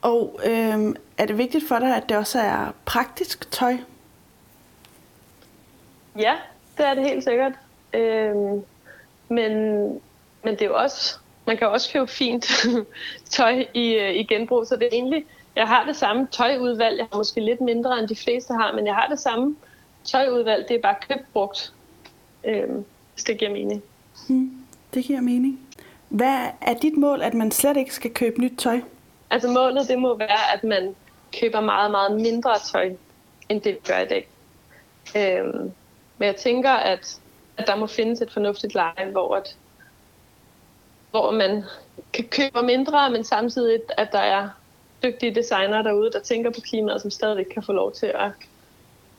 Og 0.01 0.39
øhm, 0.45 0.95
er 1.17 1.25
det 1.25 1.37
vigtigt 1.37 1.67
for 1.67 1.79
dig, 1.79 1.95
at 1.95 2.09
det 2.09 2.17
også 2.17 2.39
er 2.39 2.73
praktisk 2.85 3.51
tøj? 3.51 3.77
Ja, 6.17 6.35
det 6.77 6.85
er 6.85 6.93
det 6.93 7.03
helt 7.03 7.23
sikkert. 7.23 7.53
Øhm, 7.93 8.63
men, 9.29 9.51
men 10.43 10.53
det 10.53 10.61
er 10.61 10.65
jo 10.65 10.75
også, 10.75 11.17
man 11.47 11.57
kan 11.57 11.67
jo 11.67 11.73
også 11.73 11.91
købe 11.93 12.07
fint 12.07 12.45
tøj 13.29 13.65
i, 13.73 13.93
øh, 13.93 14.15
i 14.15 14.23
genbrug, 14.23 14.67
så 14.67 14.75
det 14.75 14.83
er 14.83 14.89
egentlig, 14.91 15.25
jeg 15.55 15.67
har 15.67 15.85
det 15.85 15.95
samme 15.95 16.27
tøjudvalg, 16.31 16.97
jeg 16.97 17.07
har 17.11 17.17
måske 17.17 17.41
lidt 17.41 17.61
mindre 17.61 17.99
end 17.99 18.07
de 18.07 18.15
fleste 18.15 18.53
har, 18.53 18.73
men 18.73 18.87
jeg 18.87 18.95
har 18.95 19.07
det 19.07 19.19
samme 19.19 19.55
tøjudvalg, 20.03 20.67
det 20.67 20.75
er 20.75 20.81
bare 20.81 20.95
købt 21.09 21.33
brugt, 21.33 21.73
øhm, 22.43 22.85
hvis 23.13 23.23
det 23.23 23.37
giver 23.37 23.51
mening. 23.51 23.83
Hmm, 24.27 24.65
det 24.93 25.03
giver 25.05 25.21
mening. 25.21 25.59
Hvad 26.09 26.47
er 26.61 26.73
dit 26.73 26.97
mål, 26.97 27.21
at 27.21 27.33
man 27.33 27.51
slet 27.51 27.77
ikke 27.77 27.93
skal 27.93 28.13
købe 28.13 28.41
nyt 28.41 28.53
tøj? 28.57 28.81
Altså 29.29 29.47
målet, 29.47 29.87
det 29.87 29.99
må 29.99 30.17
være, 30.17 30.53
at 30.53 30.63
man 30.63 30.95
køber 31.39 31.61
meget, 31.61 31.91
meget 31.91 32.21
mindre 32.21 32.59
tøj, 32.71 32.91
end 33.49 33.61
det 33.61 33.73
vi 33.73 33.79
gør 33.87 33.99
i 33.99 34.05
dag. 34.05 34.27
Øhm, 35.17 35.71
men 36.21 36.27
jeg 36.27 36.35
tænker, 36.35 36.71
at, 36.71 37.19
at 37.57 37.67
der 37.67 37.75
må 37.75 37.87
findes 37.87 38.21
et 38.21 38.31
fornuftigt 38.31 38.73
leje, 38.73 39.11
hvor, 39.11 39.35
at, 39.35 39.55
hvor 41.11 41.31
man 41.31 41.63
kan 42.13 42.27
købe 42.27 42.61
mindre, 42.63 43.09
men 43.09 43.23
samtidig, 43.23 43.79
at 43.97 44.11
der 44.11 44.19
er 44.19 44.49
dygtige 45.03 45.35
designere 45.35 45.83
derude, 45.83 46.11
der 46.11 46.19
tænker 46.19 46.49
på 46.49 46.61
klimaet, 46.61 47.01
som 47.01 47.11
stadig 47.11 47.45
kan 47.53 47.63
få 47.63 47.71
lov 47.71 47.91
til 47.91 48.05
at 48.05 48.31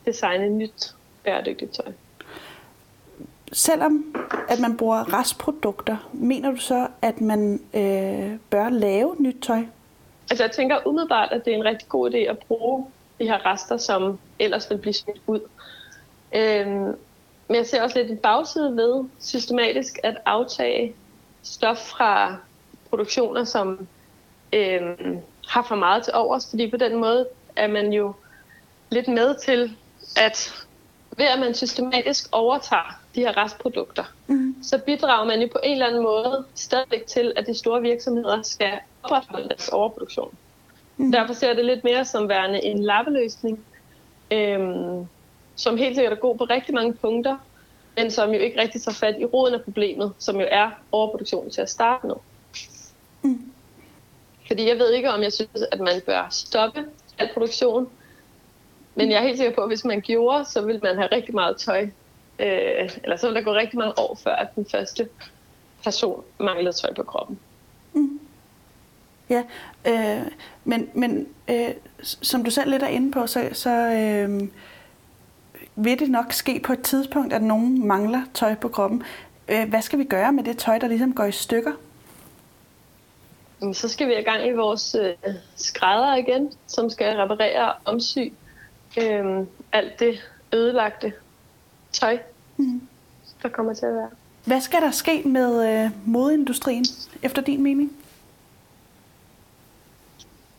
designe 0.06 0.48
nyt 0.48 0.94
bæredygtigt 1.24 1.72
tøj. 1.72 1.92
Selvom 3.52 4.16
at 4.48 4.60
man 4.60 4.76
bruger 4.76 5.20
restprodukter, 5.20 6.10
mener 6.12 6.50
du 6.50 6.56
så, 6.56 6.88
at 7.02 7.20
man 7.20 7.60
øh, 7.74 8.38
bør 8.50 8.68
lave 8.68 9.16
nyt 9.18 9.36
tøj? 9.42 9.62
Altså 10.30 10.44
jeg 10.44 10.50
tænker 10.50 10.86
umiddelbart, 10.86 11.32
at 11.32 11.44
det 11.44 11.52
er 11.52 11.56
en 11.56 11.64
rigtig 11.64 11.88
god 11.88 12.10
idé 12.10 12.16
at 12.16 12.38
bruge 12.38 12.86
de 13.18 13.24
her 13.24 13.46
rester, 13.46 13.76
som 13.76 14.18
ellers 14.38 14.70
vil 14.70 14.78
blive 14.78 14.94
smidt 14.94 15.20
ud. 15.26 15.40
Øhm, 16.34 16.96
men 17.48 17.56
jeg 17.56 17.66
ser 17.66 17.82
også 17.82 17.98
lidt 17.98 18.10
en 18.10 18.16
bagside 18.16 18.76
ved 18.76 19.04
systematisk 19.20 19.98
at 20.02 20.16
aftage 20.26 20.94
stof 21.42 21.76
fra 21.76 22.36
produktioner, 22.90 23.44
som 23.44 23.86
øhm, 24.52 25.18
har 25.48 25.62
for 25.62 25.74
meget 25.76 26.04
til 26.04 26.12
overs, 26.14 26.50
fordi 26.50 26.70
på 26.70 26.76
den 26.76 26.96
måde 26.96 27.28
er 27.56 27.66
man 27.66 27.92
jo 27.92 28.14
lidt 28.90 29.08
med 29.08 29.34
til, 29.44 29.76
at 30.16 30.66
ved 31.16 31.26
at 31.26 31.38
man 31.38 31.54
systematisk 31.54 32.28
overtager 32.32 33.00
de 33.14 33.20
her 33.20 33.36
restprodukter, 33.36 34.04
mm. 34.26 34.56
så 34.62 34.78
bidrager 34.78 35.24
man 35.26 35.40
jo 35.40 35.48
på 35.52 35.58
en 35.64 35.72
eller 35.72 35.86
anden 35.86 36.02
måde 36.02 36.44
stadigvæk 36.54 37.06
til, 37.06 37.32
at 37.36 37.46
de 37.46 37.54
store 37.54 37.82
virksomheder 37.82 38.42
skal 38.42 38.72
opretholde 39.02 39.48
deres 39.48 39.68
overproduktion. 39.68 40.34
Mm. 40.96 41.12
Derfor 41.12 41.34
ser 41.34 41.46
jeg 41.46 41.56
det 41.56 41.64
lidt 41.64 41.84
mere 41.84 42.04
som 42.04 42.28
værende 42.28 42.64
en 42.64 42.82
lappeløsning, 42.82 43.64
øhm, 44.30 45.06
som 45.56 45.76
helt 45.76 45.94
sikkert 45.94 46.12
er 46.12 46.16
god 46.20 46.38
på 46.38 46.44
rigtig 46.44 46.74
mange 46.74 46.94
punkter, 46.94 47.36
men 47.96 48.10
som 48.10 48.30
jo 48.30 48.38
ikke 48.38 48.60
rigtig 48.60 48.82
tager 48.82 48.94
fat 48.94 49.16
i 49.20 49.24
roden 49.24 49.54
af 49.54 49.62
problemet, 49.62 50.12
som 50.18 50.40
jo 50.40 50.46
er 50.50 50.70
overproduktion 50.92 51.50
til 51.50 51.60
at 51.60 51.70
starte 51.70 52.06
med. 52.06 52.16
Mm. 53.22 53.52
Fordi 54.46 54.68
jeg 54.68 54.78
ved 54.78 54.92
ikke, 54.92 55.10
om 55.10 55.22
jeg 55.22 55.32
synes, 55.32 55.62
at 55.72 55.80
man 55.80 56.00
bør 56.06 56.26
stoppe 56.30 56.84
al 57.18 57.30
produktion, 57.34 57.88
men 58.94 59.10
jeg 59.10 59.18
er 59.18 59.22
helt 59.22 59.38
sikker 59.38 59.54
på, 59.54 59.60
at 59.60 59.68
hvis 59.68 59.84
man 59.84 60.00
gjorde, 60.00 60.44
så 60.44 60.60
ville 60.60 60.80
man 60.82 60.96
have 60.96 61.08
rigtig 61.12 61.34
meget 61.34 61.56
tøj. 61.56 61.82
Øh, 62.38 62.90
eller 63.02 63.16
så 63.16 63.26
ville 63.26 63.38
der 63.38 63.44
gå 63.44 63.54
rigtig 63.54 63.78
mange 63.78 63.98
år, 63.98 64.18
før 64.24 64.34
at 64.34 64.54
den 64.54 64.66
første 64.70 65.08
person 65.84 66.24
manglede 66.38 66.76
tøj 66.76 66.94
på 66.94 67.02
kroppen. 67.02 67.38
Mm. 67.92 68.20
Ja, 69.30 69.42
øh, 69.86 70.26
men, 70.64 70.90
men 70.94 71.28
øh, 71.50 71.70
som 72.02 72.44
du 72.44 72.50
selv 72.50 72.70
lidt 72.70 72.82
er 72.82 72.88
inde 72.88 73.12
på, 73.12 73.26
så, 73.26 73.48
så 73.52 73.70
øh, 73.70 74.48
vil 75.76 75.98
det 75.98 76.10
nok 76.10 76.32
ske 76.32 76.60
på 76.64 76.72
et 76.72 76.82
tidspunkt, 76.82 77.32
at 77.32 77.42
nogen 77.42 77.86
mangler 77.86 78.22
tøj 78.34 78.54
på 78.54 78.68
kroppen. 78.68 79.02
Øh, 79.48 79.68
hvad 79.68 79.82
skal 79.82 79.98
vi 79.98 80.04
gøre 80.04 80.32
med 80.32 80.44
det 80.44 80.58
tøj, 80.58 80.78
der 80.78 80.88
ligesom 80.88 81.14
går 81.14 81.24
i 81.24 81.32
stykker? 81.32 81.72
Så 83.72 83.88
skal 83.88 84.08
vi 84.08 84.14
i 84.14 84.22
gang 84.22 84.46
i 84.46 84.52
vores 84.52 84.96
øh, 85.00 85.34
skrædder 85.56 86.14
igen, 86.14 86.52
som 86.66 86.90
skal 86.90 87.16
reparere 87.16 87.72
og 87.72 87.74
omsy 87.84 88.18
øh, 88.98 89.46
alt 89.72 90.00
det 90.00 90.30
ødelagte 90.52 91.12
tøj, 91.92 92.18
mm. 92.56 92.88
der 93.42 93.48
kommer 93.48 93.74
til 93.74 93.86
at 93.86 93.94
være. 93.94 94.10
Hvad 94.44 94.60
skal 94.60 94.80
der 94.80 94.90
ske 94.90 95.22
med 95.24 95.84
øh, 95.84 95.90
modeindustrien, 96.06 96.84
efter 97.22 97.42
din 97.42 97.62
mening? 97.62 97.92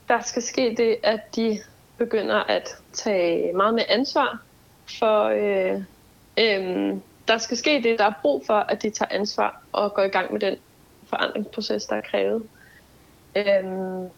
Der 0.08 0.22
skal 0.22 0.42
ske 0.42 0.76
det, 0.78 0.98
at 1.04 1.36
de 1.36 1.60
begynder 1.98 2.36
at 2.36 2.70
tage 2.94 3.54
meget 3.54 3.74
med 3.74 3.84
ansvar 3.90 4.42
for... 4.86 5.24
Øh, 5.24 5.82
øh, 6.40 6.98
der 7.28 7.38
skal 7.38 7.58
ske 7.58 7.82
det, 7.84 8.00
der 8.00 8.06
er 8.06 8.14
brug 8.22 8.46
for, 8.46 8.54
at 8.54 8.84
de 8.84 8.90
tager 8.90 9.10
ansvar 9.12 9.64
og 9.72 9.94
går 9.94 10.04
i 10.04 10.08
gang 10.08 10.34
med 10.34 10.40
den 10.40 10.56
forandringsproces, 11.06 11.86
der 11.86 11.96
er 11.96 12.02
krævet. 12.02 12.44
Øhm, 13.36 14.10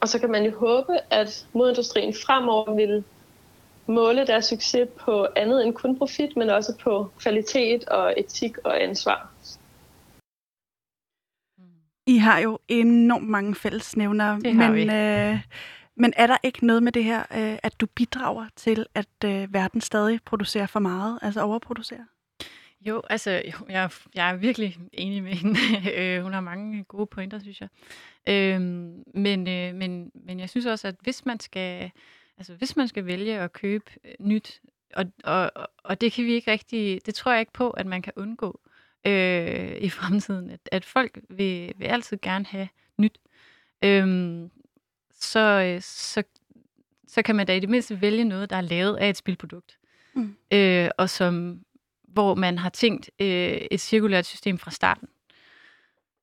og 0.00 0.08
så 0.08 0.18
kan 0.18 0.30
man 0.30 0.44
jo 0.44 0.58
håbe, 0.58 0.98
at 1.10 1.46
modindustrien 1.52 2.14
fremover 2.26 2.74
vil 2.74 3.04
måle 3.86 4.26
deres 4.26 4.44
succes 4.44 4.88
på 4.98 5.26
andet 5.36 5.66
end 5.66 5.74
kun 5.74 5.98
profit, 5.98 6.36
men 6.36 6.50
også 6.50 6.76
på 6.82 7.10
kvalitet 7.18 7.84
og 7.84 8.14
etik 8.16 8.58
og 8.58 8.82
ansvar. 8.82 9.30
I 12.06 12.16
har 12.16 12.38
jo 12.38 12.58
enormt 12.68 13.28
mange 13.28 13.54
fællesnævnere, 13.54 14.38
men, 14.38 14.90
øh, 14.90 15.38
men 15.96 16.12
er 16.16 16.26
der 16.26 16.36
ikke 16.42 16.66
noget 16.66 16.82
med 16.82 16.92
det 16.92 17.04
her, 17.04 17.20
øh, 17.20 17.58
at 17.62 17.80
du 17.80 17.86
bidrager 17.86 18.46
til, 18.56 18.86
at 18.94 19.24
øh, 19.24 19.54
verden 19.54 19.80
stadig 19.80 20.20
producerer 20.24 20.66
for 20.66 20.80
meget, 20.80 21.18
altså 21.22 21.40
overproducerer? 21.40 22.04
Jo, 22.80 23.02
altså, 23.10 23.30
jo, 23.30 23.66
jeg, 23.68 23.90
jeg 24.14 24.30
er 24.30 24.36
virkelig 24.36 24.76
enig 24.92 25.22
med 25.22 25.32
hende. 25.32 25.58
Øh, 25.96 26.22
hun 26.22 26.32
har 26.32 26.40
mange 26.40 26.84
gode 26.84 27.06
pointer, 27.06 27.38
synes 27.38 27.60
jeg. 27.60 27.68
Øhm, 28.28 29.02
men, 29.14 29.48
øh, 29.48 29.74
men, 29.74 30.10
men 30.14 30.40
jeg 30.40 30.50
synes 30.50 30.66
også, 30.66 30.88
at 30.88 30.94
hvis 31.00 31.26
man 31.26 31.40
skal, 31.40 31.90
altså, 32.38 32.54
hvis 32.54 32.76
man 32.76 32.88
skal 32.88 33.06
vælge 33.06 33.38
at 33.38 33.52
købe 33.52 33.90
øh, 34.04 34.14
nyt, 34.20 34.60
og, 34.94 35.04
og, 35.24 35.50
og 35.84 36.00
det 36.00 36.12
kan 36.12 36.24
vi 36.24 36.32
ikke 36.32 36.50
rigtig, 36.50 37.06
det 37.06 37.14
tror 37.14 37.32
jeg 37.32 37.40
ikke 37.40 37.52
på, 37.52 37.70
at 37.70 37.86
man 37.86 38.02
kan 38.02 38.12
undgå 38.16 38.60
øh, 39.06 39.76
i 39.76 39.90
fremtiden, 39.90 40.50
at, 40.50 40.60
at 40.72 40.84
folk 40.84 41.18
vil, 41.28 41.72
vil 41.76 41.86
altid 41.86 42.18
gerne 42.22 42.44
have 42.44 42.68
nyt. 42.98 43.18
Øhm, 43.84 44.50
så, 45.26 45.40
øh, 45.40 45.82
så, 45.82 46.22
så 47.08 47.22
kan 47.22 47.36
man 47.36 47.46
da 47.46 47.56
i 47.56 47.60
det 47.60 47.68
mindste 47.68 48.00
vælge 48.00 48.24
noget, 48.24 48.50
der 48.50 48.56
er 48.56 48.60
lavet 48.60 48.96
af 48.96 49.08
et 49.10 49.16
spilprodukt. 49.16 49.78
Mm. 50.14 50.36
Øh, 50.50 50.90
og 50.98 51.10
som 51.10 51.60
hvor 52.16 52.34
man 52.34 52.58
har 52.58 52.68
tænkt 52.68 53.10
øh, 53.20 53.58
et 53.70 53.80
cirkulært 53.80 54.26
system 54.26 54.58
fra 54.58 54.70
starten. 54.70 55.08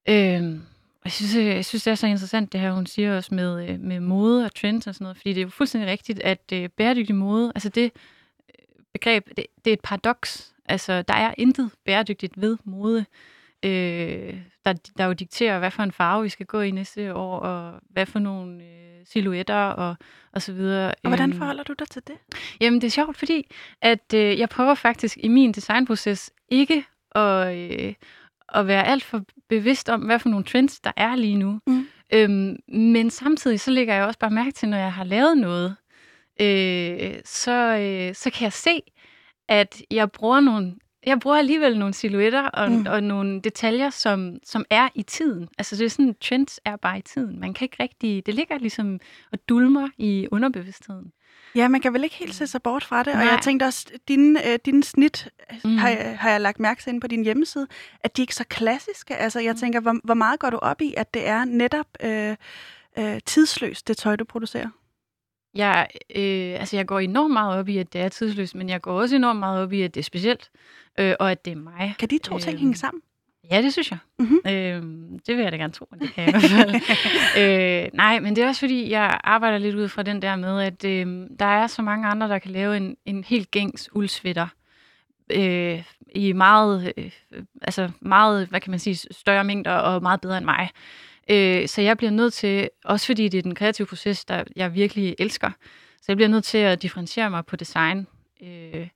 Øhm, 0.10 0.62
og 0.95 1.06
jeg 1.06 1.12
synes, 1.12 1.36
øh, 1.36 1.45
jeg 1.45 1.66
synes, 1.66 1.84
det 1.84 1.91
er 1.91 1.95
så 1.95 2.08
interessant, 2.08 2.54
det 2.54 2.62
her, 2.62 2.72
hun 2.72 2.86
siger 2.86 3.16
også 3.16 3.36
med, 3.36 3.70
øh, 3.70 3.80
med 3.80 3.99
mode 3.99 4.45
og 4.45 4.56
trends 4.56 4.88
og 4.88 4.95
sådan 4.95 5.06
noget, 5.06 5.18
fordi 5.18 5.30
det 5.30 5.38
er 5.38 5.43
jo 5.43 5.49
fuldstændig 5.49 5.89
rigtigt, 5.89 6.20
at 6.20 6.51
øh, 6.54 6.70
bæredygtig 6.70 7.16
mode, 7.16 7.51
altså 7.56 7.70
det 7.70 7.84
øh, 7.84 8.84
begreb, 8.93 9.28
det, 9.38 9.45
det 9.66 9.72
er 9.72 9.74
et 9.74 9.82
paradoks. 9.82 10.54
Altså, 10.66 11.01
der 11.01 11.14
er 11.14 11.34
intet 11.38 11.72
bæredygtigt 11.86 12.41
ved 12.41 12.58
mode. 12.64 13.06
Øh, 13.64 14.38
der, 14.66 14.74
der 14.97 15.05
jo 15.05 15.14
dikterer, 15.14 15.59
hvad 15.59 15.72
for 15.72 15.84
en 15.84 15.91
farve 15.91 16.24
vi 16.24 16.30
skal 16.30 16.45
gå 16.45 16.61
i 16.61 16.72
næste 16.72 17.16
år, 17.16 17.39
og 17.39 17.80
hvad 17.89 18.05
for 18.05 18.20
nogle 18.20 18.64
øh, 18.64 19.05
silhuetter 19.05 19.55
og, 19.55 19.95
og 20.34 20.41
så 20.41 20.53
videre. 20.53 20.88
Og 21.03 21.09
hvordan 21.09 21.30
Øhm, 21.30 21.38
forholder 21.38 21.64
du 21.64 21.74
dig 21.80 21.88
til 21.88 22.01
det? 22.07 22.16
Jamen, 22.61 22.82
det 22.82 22.88
er 22.88 22.91
sjovt, 22.91 23.18
fordi 23.18 23.47
at 23.82 24.14
øh, 24.16 24.39
jeg 24.39 24.49
prøver 24.49 24.76
faktisk 24.76 25.18
i 25.24 25.28
min 25.28 25.51
designproces 25.51 26.32
ikke 26.49 26.86
at, 27.16 27.57
øh, 27.57 27.93
at 28.49 28.68
være 28.68 28.88
alt 28.88 29.03
for 29.03 29.22
bevidst 29.49 29.89
om, 29.89 30.01
hvad 30.01 30.20
for 30.20 30.30
nogle 30.30 30.45
trends, 30.45 30.80
der 30.80 30.91
er 30.97 31.16
lige 31.16 31.38
nu. 31.38 31.59
Mm. 31.68 31.88
Øhm, 32.14 32.55
men 32.68 33.09
samtidig 33.09 33.59
så 33.59 33.72
lægger 33.72 33.93
jeg 33.93 34.05
også 34.05 34.20
bare 34.20 34.32
mærke 34.32 34.51
til, 34.51 34.70
når 34.70 34.78
jeg 34.78 34.93
har 34.93 35.03
lavet 35.03 35.38
noget, 35.38 35.76
øh, 36.41 37.14
så, 37.26 37.78
øh, 37.78 38.16
så 38.16 38.30
kan 38.30 38.43
jeg 38.43 38.53
se, 38.53 38.82
at 39.47 39.82
jeg 39.91 40.11
bruger 40.11 40.39
nogle 40.39 40.76
jeg 41.06 41.20
bruger 41.20 41.38
alligevel 41.38 41.80
nogle 41.80 41.93
silhuetter 41.93 42.41
og, 42.47 42.72
Mm. 42.72 42.78
mm. 42.78 42.86
og 42.89 43.04
nogle 43.04 43.41
detaljer, 43.41 43.89
som, 43.89 44.38
som 44.45 44.66
er 44.70 44.89
i 44.95 45.04
tiden. 45.04 45.49
Altså 45.58 45.76
det 45.76 45.86
er 45.86 45.89
sådan, 45.89 46.16
trends 46.22 46.60
er 46.66 46.76
bare 46.76 46.97
i 46.97 47.01
tiden. 47.01 47.39
Man 47.39 47.54
kan 47.54 47.66
ikke 47.66 47.84
rigtig, 47.84 48.26
det 48.26 48.34
ligger 48.34 48.58
ligesom 48.58 48.99
og 49.32 49.39
dulmer 49.49 49.89
i 49.97 50.28
underbevidstheden. 50.32 51.12
Ja, 51.56 51.68
man 51.68 51.82
kan 51.82 51.93
vel 51.93 52.04
ikke 52.04 52.16
helt 52.16 52.36
se 52.36 52.47
sig 52.47 52.62
bort 52.62 52.84
fra 52.84 52.99
det. 53.04 53.14
Og 53.14 53.20
Nej. 53.20 53.28
jeg 53.28 53.39
tænkte 53.43 53.64
også, 53.64 53.86
dine, 54.08 54.47
øh, 54.51 54.60
dine 54.66 54.84
snit 54.84 55.28
mm. 55.64 55.70
Mm. 55.70 55.78
har, 55.78 55.89
jeg- 55.89 56.18
har 56.20 56.30
jeg 56.30 56.41
lagt 56.41 56.60
mærke 56.60 56.82
til 56.82 56.89
inde 56.89 56.99
på 56.99 57.08
din 57.08 57.24
hjemmeside, 57.24 57.68
at 57.99 58.18
de 58.18 58.22
ikke 58.22 58.32
er 58.32 58.36
så 58.36 58.43
klassiske. 58.49 59.16
Altså 59.16 59.39
jeg 59.39 59.56
tænker, 59.56 59.80
hvor, 59.80 59.95
hvor 60.04 60.14
meget 60.14 60.39
går 60.39 60.49
du 60.49 60.58
op 60.58 60.82
i, 60.82 60.93
at 60.97 61.14
det 61.14 61.28
er 61.28 61.45
netop 61.45 61.86
øh, 62.04 62.36
øh, 62.99 63.20
tidsløst, 63.26 63.88
det 63.88 63.97
tøj, 63.97 64.16
du 64.16 64.26
producerer? 64.26 64.68
Jeg, 65.56 65.88
øh, 66.16 66.60
altså 66.60 66.76
jeg 66.76 66.86
går 66.86 66.99
enormt 66.99 67.34
meget 67.34 67.60
op 67.60 67.70
i, 67.70 67.78
at 67.78 67.93
det 67.93 68.01
er 68.01 68.10
tidsløst, 68.10 68.56
men 68.56 68.70
jeg 68.70 68.82
går 68.82 69.01
også 69.01 69.16
enormt 69.16 69.39
meget 69.39 69.62
op 69.62 69.74
i, 69.74 69.82
at 69.82 69.93
det 69.95 69.99
er 69.99 70.04
specielt, 70.04 70.51
øh, 70.99 71.16
og 71.20 71.32
at 71.32 71.45
det 71.45 71.51
er 71.51 71.56
mig. 71.58 71.95
Kan 71.99 72.10
de 72.10 72.18
to 72.18 72.38
ting 72.38 72.54
Øhm, 72.54 72.60
hænge 72.60 72.76
sammen? 72.76 73.01
Ja, 73.51 73.62
det 73.62 73.74
synes 73.74 73.91
jeg. 73.91 73.97
Mm-hmm. 74.20 74.39
Øh, 74.47 74.82
det 75.28 75.38
vil 75.38 75.43
jeg 75.43 75.51
da 75.51 75.58
gerne 75.58 75.74
tro, 75.74 75.88
at 75.93 75.99
det 75.99 76.14
kan 76.14 76.24
jeg 76.24 76.36
i 76.36 76.47
hvert 76.47 76.51
fald. 76.51 77.84
øh, 77.86 77.89
nej, 77.93 78.20
men 78.20 78.36
det 78.36 78.43
er 78.43 78.47
også 78.47 78.60
fordi, 78.60 78.89
jeg 78.89 79.20
arbejder 79.24 79.58
lidt 79.58 79.76
ud 79.76 79.88
fra 79.88 80.04
den 80.04 80.22
der 80.22 80.36
med, 80.36 80.62
at 80.62 80.86
øh, 80.86 81.28
der 81.39 81.45
er 81.45 81.68
så 81.68 81.82
mange 81.82 82.08
andre, 82.08 82.28
der 82.28 82.39
kan 82.39 82.51
lave 82.51 82.78
en, 82.78 82.95
en 83.06 83.24
helt 83.24 83.51
gængs 83.51 83.89
uldsvitter 83.95 84.47
øh, 85.32 85.84
i 86.16 86.34
meget, 86.34 86.93
øh, 86.97 87.12
altså 87.62 87.91
meget, 88.01 88.47
hvad 88.47 88.62
kan 88.62 88.72
man 88.72 88.80
sige, 88.80 88.95
større 88.95 89.43
mængder 89.43 89.72
og 89.74 90.01
meget 90.01 90.22
bedre 90.22 90.38
end 90.38 90.45
mig. 90.45 90.70
Øh, 91.30 91.68
så 91.68 91.82
jeg 91.82 91.98
bliver 91.98 92.12
nødt 92.12 92.34
til, 92.34 92.70
også 92.86 93.06
fordi 93.06 93.28
det 93.28 93.38
er 93.38 93.42
den 93.42 93.56
kreative 93.56 93.88
proces, 93.88 94.26
der 94.26 94.44
jeg 94.56 94.74
virkelig 94.74 95.16
elsker, 95.20 95.52
så 95.98 96.06
jeg 96.08 96.18
bliver 96.18 96.30
nødt 96.30 96.44
til 96.44 96.58
at 96.58 96.82
differentiere 96.82 97.30
mig 97.30 97.46
på 97.46 97.56
design. 97.56 98.08
Øh, 98.44 98.88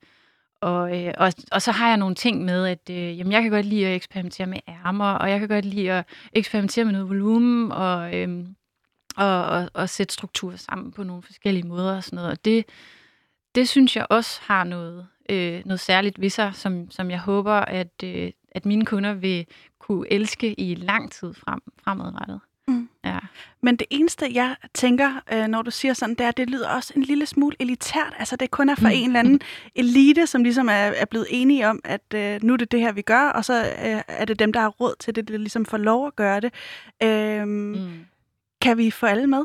og, 0.61 1.05
øh, 1.05 1.13
og, 1.17 1.33
og 1.51 1.61
så 1.61 1.71
har 1.71 1.87
jeg 1.87 1.97
nogle 1.97 2.15
ting 2.15 2.45
med, 2.45 2.65
at 2.65 2.89
øh, 2.89 3.19
jamen, 3.19 3.33
jeg 3.33 3.41
kan 3.41 3.51
godt 3.51 3.65
lide 3.65 3.87
at 3.87 3.95
eksperimentere 3.95 4.47
med 4.47 4.59
ærmer, 4.67 5.11
og 5.11 5.29
jeg 5.29 5.39
kan 5.39 5.47
godt 5.47 5.65
lide 5.65 5.91
at 5.91 6.05
eksperimentere 6.33 6.85
med 6.85 6.93
noget 6.93 7.09
volumen, 7.09 7.71
og, 7.71 8.15
øh, 8.15 8.45
og, 9.17 9.45
og, 9.45 9.69
og 9.73 9.89
sætte 9.89 10.13
strukturer 10.13 10.55
sammen 10.55 10.91
på 10.91 11.03
nogle 11.03 11.23
forskellige 11.23 11.67
måder 11.67 11.95
og 11.95 12.03
sådan 12.03 12.15
noget. 12.15 12.31
Og 12.31 12.45
det, 12.45 12.65
det 13.55 13.69
synes 13.69 13.95
jeg 13.95 14.07
også 14.09 14.39
har 14.43 14.63
noget, 14.63 15.07
øh, 15.29 15.61
noget 15.65 15.79
særligt 15.79 16.21
ved 16.21 16.29
sig, 16.29 16.55
som, 16.55 16.91
som 16.91 17.11
jeg 17.11 17.19
håber, 17.19 17.53
at, 17.53 18.03
øh, 18.03 18.31
at 18.57 18.65
mine 18.65 18.85
kunder 18.85 19.13
vil 19.13 19.45
kunne 19.79 20.11
elske 20.13 20.59
i 20.59 20.75
lang 20.75 21.11
tid 21.11 21.33
frem, 21.33 21.59
fremadrettet. 21.83 22.39
Mm. 22.67 22.89
Ja. 23.05 23.17
Men 23.61 23.75
det 23.75 23.87
eneste, 23.89 24.25
jeg 24.33 24.55
tænker, 24.73 25.21
øh, 25.33 25.47
når 25.47 25.61
du 25.61 25.71
siger 25.71 25.93
sådan, 25.93 26.15
det 26.15 26.25
er, 26.25 26.31
det 26.31 26.49
lyder 26.49 26.69
også 26.69 26.93
en 26.95 27.03
lille 27.03 27.25
smule 27.25 27.55
elitært. 27.59 28.13
Altså, 28.19 28.35
det 28.35 28.51
kun 28.51 28.69
er 28.69 28.75
for 28.75 28.87
Mm. 28.87 28.93
en 28.95 29.05
eller 29.07 29.19
anden 29.19 29.41
elite, 29.75 30.27
som 30.27 30.43
ligesom 30.43 30.67
er, 30.69 30.73
er 30.73 31.05
blevet 31.05 31.27
enige 31.29 31.67
om, 31.69 31.79
at 31.83 32.13
øh, 32.15 32.39
nu 32.43 32.53
er 32.53 32.57
det 32.57 32.71
det 32.71 32.79
her, 32.79 32.91
vi 32.91 33.01
gør, 33.01 33.29
og 33.29 33.45
så 33.45 33.53
øh, 33.63 34.01
er 34.07 34.25
det 34.25 34.39
dem, 34.39 34.53
der 34.53 34.59
har 34.59 34.67
råd 34.69 34.95
til 34.99 35.15
det, 35.15 35.27
der 35.27 35.37
ligesom 35.37 35.65
får 35.65 35.77
lov 35.77 36.07
at 36.07 36.15
gøre 36.15 36.39
det. 36.39 36.53
Øh, 37.03 37.47
mm. 37.47 37.89
Kan 38.61 38.77
vi 38.77 38.91
få 38.91 39.05
alle 39.05 39.27
med? 39.27 39.43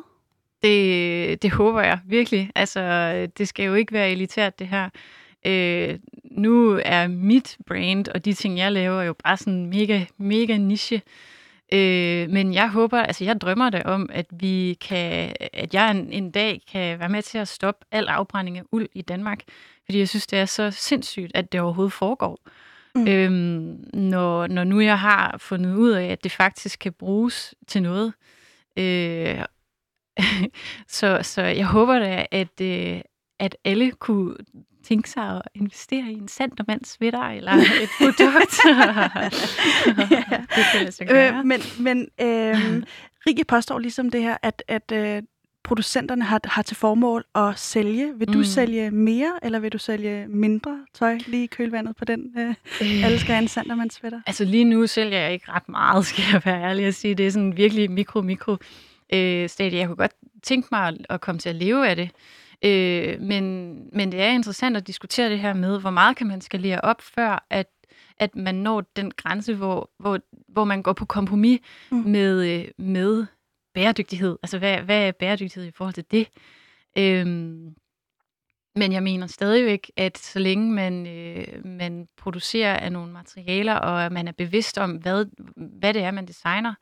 Det, 0.62 1.42
det 1.42 1.50
håber 1.50 1.80
jeg 1.82 1.98
virkelig. 2.06 2.50
Altså, 2.54 2.80
det 3.38 3.48
skal 3.48 3.64
jo 3.66 3.74
ikke 3.74 3.92
være 3.92 4.10
elitært, 4.10 4.58
det 4.58 4.66
her. 4.68 4.88
Øh, 5.47 5.99
nu 6.30 6.80
er 6.84 7.09
mit 7.09 7.57
brand 7.66 8.09
og 8.09 8.24
de 8.24 8.32
ting, 8.32 8.59
jeg 8.59 8.72
laver, 8.72 9.03
jo 9.03 9.14
bare 9.24 9.36
sådan 9.36 9.66
mega, 9.66 10.05
mega 10.18 10.57
niche. 10.57 11.03
Øh, 11.72 12.30
men 12.30 12.55
jeg 12.55 12.70
håber, 12.70 12.99
altså 12.99 13.24
jeg 13.24 13.40
drømmer 13.40 13.70
da 13.70 13.82
om, 13.84 14.11
at 14.12 14.26
vi 14.30 14.78
kan, 14.80 15.34
at 15.53 15.74
jeg 15.74 15.90
en, 15.90 16.12
en 16.12 16.30
dag 16.30 16.61
kan 16.72 16.99
være 16.99 17.09
med 17.09 17.22
til 17.22 17.38
at 17.38 17.49
stoppe 17.49 17.86
al 17.90 18.09
afbrænding 18.09 18.59
af 18.59 18.62
uld 18.72 18.88
i 18.95 19.03
Danmark. 19.03 19.40
Fordi 19.84 19.99
jeg 19.99 20.09
synes, 20.09 20.26
det 20.26 20.38
er 20.38 20.45
så 20.45 20.70
sindssygt, 20.70 21.32
at 21.34 21.53
det 21.53 21.61
overhovedet 21.61 21.93
foregår. 21.93 22.38
Mm. 22.95 23.09
Øhm, 23.09 23.84
når, 23.95 24.47
når 24.47 24.64
nu 24.64 24.80
jeg 24.80 24.99
har 24.99 25.36
fundet 25.38 25.76
ud 25.76 25.90
af, 25.90 26.07
at 26.07 26.24
det 26.24 26.32
faktisk 26.32 26.78
kan 26.78 26.93
bruges 26.93 27.55
til 27.66 27.82
noget. 27.82 28.12
Øh, 28.76 29.45
så, 30.99 31.18
så 31.22 31.43
jeg 31.43 31.66
håber 31.66 31.99
da, 31.99 32.26
at, 32.30 32.61
øh, 32.61 33.01
at 33.38 33.57
alle 33.64 33.90
kunne 33.90 34.36
tænke 34.83 35.11
sig 35.11 35.22
at 35.37 35.43
investere 35.55 36.05
i 36.12 36.12
en 36.14 36.28
Sandermand 36.28 36.85
sweater 36.85 37.22
eller 37.22 37.53
et 37.53 37.89
produkt. 37.99 38.57
det 40.57 40.64
kan 40.72 40.80
lade 40.80 40.93
sig 40.93 41.07
gøre. 41.07 41.39
Øh, 41.39 41.45
men 41.45 41.61
men 41.80 42.09
øh, 42.20 42.83
Rie 43.26 43.45
påstår 43.49 43.78
ligesom 43.78 44.11
det 44.11 44.22
her, 44.22 44.37
at, 44.43 44.62
at 44.68 44.93
øh, 44.93 45.22
producenterne 45.64 46.24
har, 46.24 46.41
har 46.45 46.62
til 46.62 46.76
formål 46.76 47.24
at 47.35 47.59
sælge. 47.59 48.12
Vil 48.18 48.28
du 48.28 48.39
Mm. 48.39 48.45
sælge 48.45 48.91
mere, 48.91 49.33
eller 49.43 49.59
vil 49.59 49.72
du 49.72 49.78
sælge 49.78 50.26
mindre 50.28 50.78
tøj 50.95 51.18
lige 51.26 51.45
i 51.45 51.47
kølvandet 51.47 51.97
på 51.97 52.05
den? 52.05 52.33
Øh, 52.39 52.49
Øh. 52.83 53.05
alle 53.05 53.18
skal 53.18 53.35
have 53.35 53.43
en 53.43 53.49
Sanderman 53.49 53.91
sweater. 53.91 54.20
Altså 54.26 54.45
lige 54.45 54.64
nu 54.64 54.87
sælger 54.87 55.18
jeg 55.18 55.33
ikke 55.33 55.53
ret 55.53 55.68
meget, 55.68 56.07
skal 56.11 56.24
jeg 56.33 56.43
være 56.45 56.62
ærlig 56.62 56.85
at 56.85 56.95
sige. 56.95 57.14
Det 57.14 57.26
er 57.26 57.30
sådan 57.30 57.57
virkelig 57.57 57.91
mikro-mikro 57.91 58.57
øh, 59.14 59.49
stadie. 59.49 59.78
Jeg 59.78 59.87
kunne 59.87 59.97
godt 59.97 60.12
tænke 60.43 60.68
mig 60.72 60.89
at, 60.89 60.95
at 61.11 61.20
komme 61.20 61.39
til 61.39 61.49
at 61.49 61.55
leve 61.55 61.89
af 61.89 61.97
det. 61.97 62.11
Øh, 62.64 63.20
men, 63.20 63.74
men 63.92 64.12
det 64.12 64.20
er 64.20 64.28
interessant 64.28 64.76
at 64.76 64.86
diskutere 64.86 65.30
det 65.30 65.38
her 65.38 65.54
med, 65.54 65.80
hvor 65.80 65.90
meget 65.90 66.16
kan 66.16 66.26
man 66.26 66.40
skalere 66.40 66.80
op, 66.80 67.02
før 67.02 67.46
at, 67.50 67.66
at 68.18 68.36
man 68.36 68.54
når 68.54 68.80
den 68.80 69.10
grænse, 69.10 69.54
hvor, 69.54 69.90
hvor, 69.98 70.20
hvor 70.48 70.64
man 70.64 70.82
går 70.82 70.92
på 70.92 71.04
kompromis 71.04 71.60
mm. 71.90 71.96
med, 71.98 72.60
øh, 72.60 72.68
med 72.78 73.26
bæredygtighed. 73.74 74.38
Altså 74.42 74.58
hvad, 74.58 74.78
hvad 74.78 75.08
er 75.08 75.12
bæredygtighed 75.12 75.68
i 75.68 75.72
forhold 75.74 75.94
til 75.94 76.04
det? 76.10 76.28
Øhm, 76.98 77.74
men 78.76 78.92
jeg 78.92 79.02
mener 79.02 79.26
stadigvæk, 79.26 79.90
at 79.96 80.18
så 80.18 80.38
længe 80.38 80.72
man, 80.72 81.06
øh, 81.06 81.66
man 81.66 82.08
producerer 82.16 82.76
af 82.76 82.92
nogle 82.92 83.12
materialer, 83.12 83.74
og 83.74 84.04
at 84.04 84.12
man 84.12 84.28
er 84.28 84.32
bevidst 84.32 84.78
om, 84.78 84.90
hvad, 84.90 85.26
hvad 85.56 85.94
det 85.94 86.02
er, 86.02 86.10
man 86.10 86.26
designer, 86.26 86.74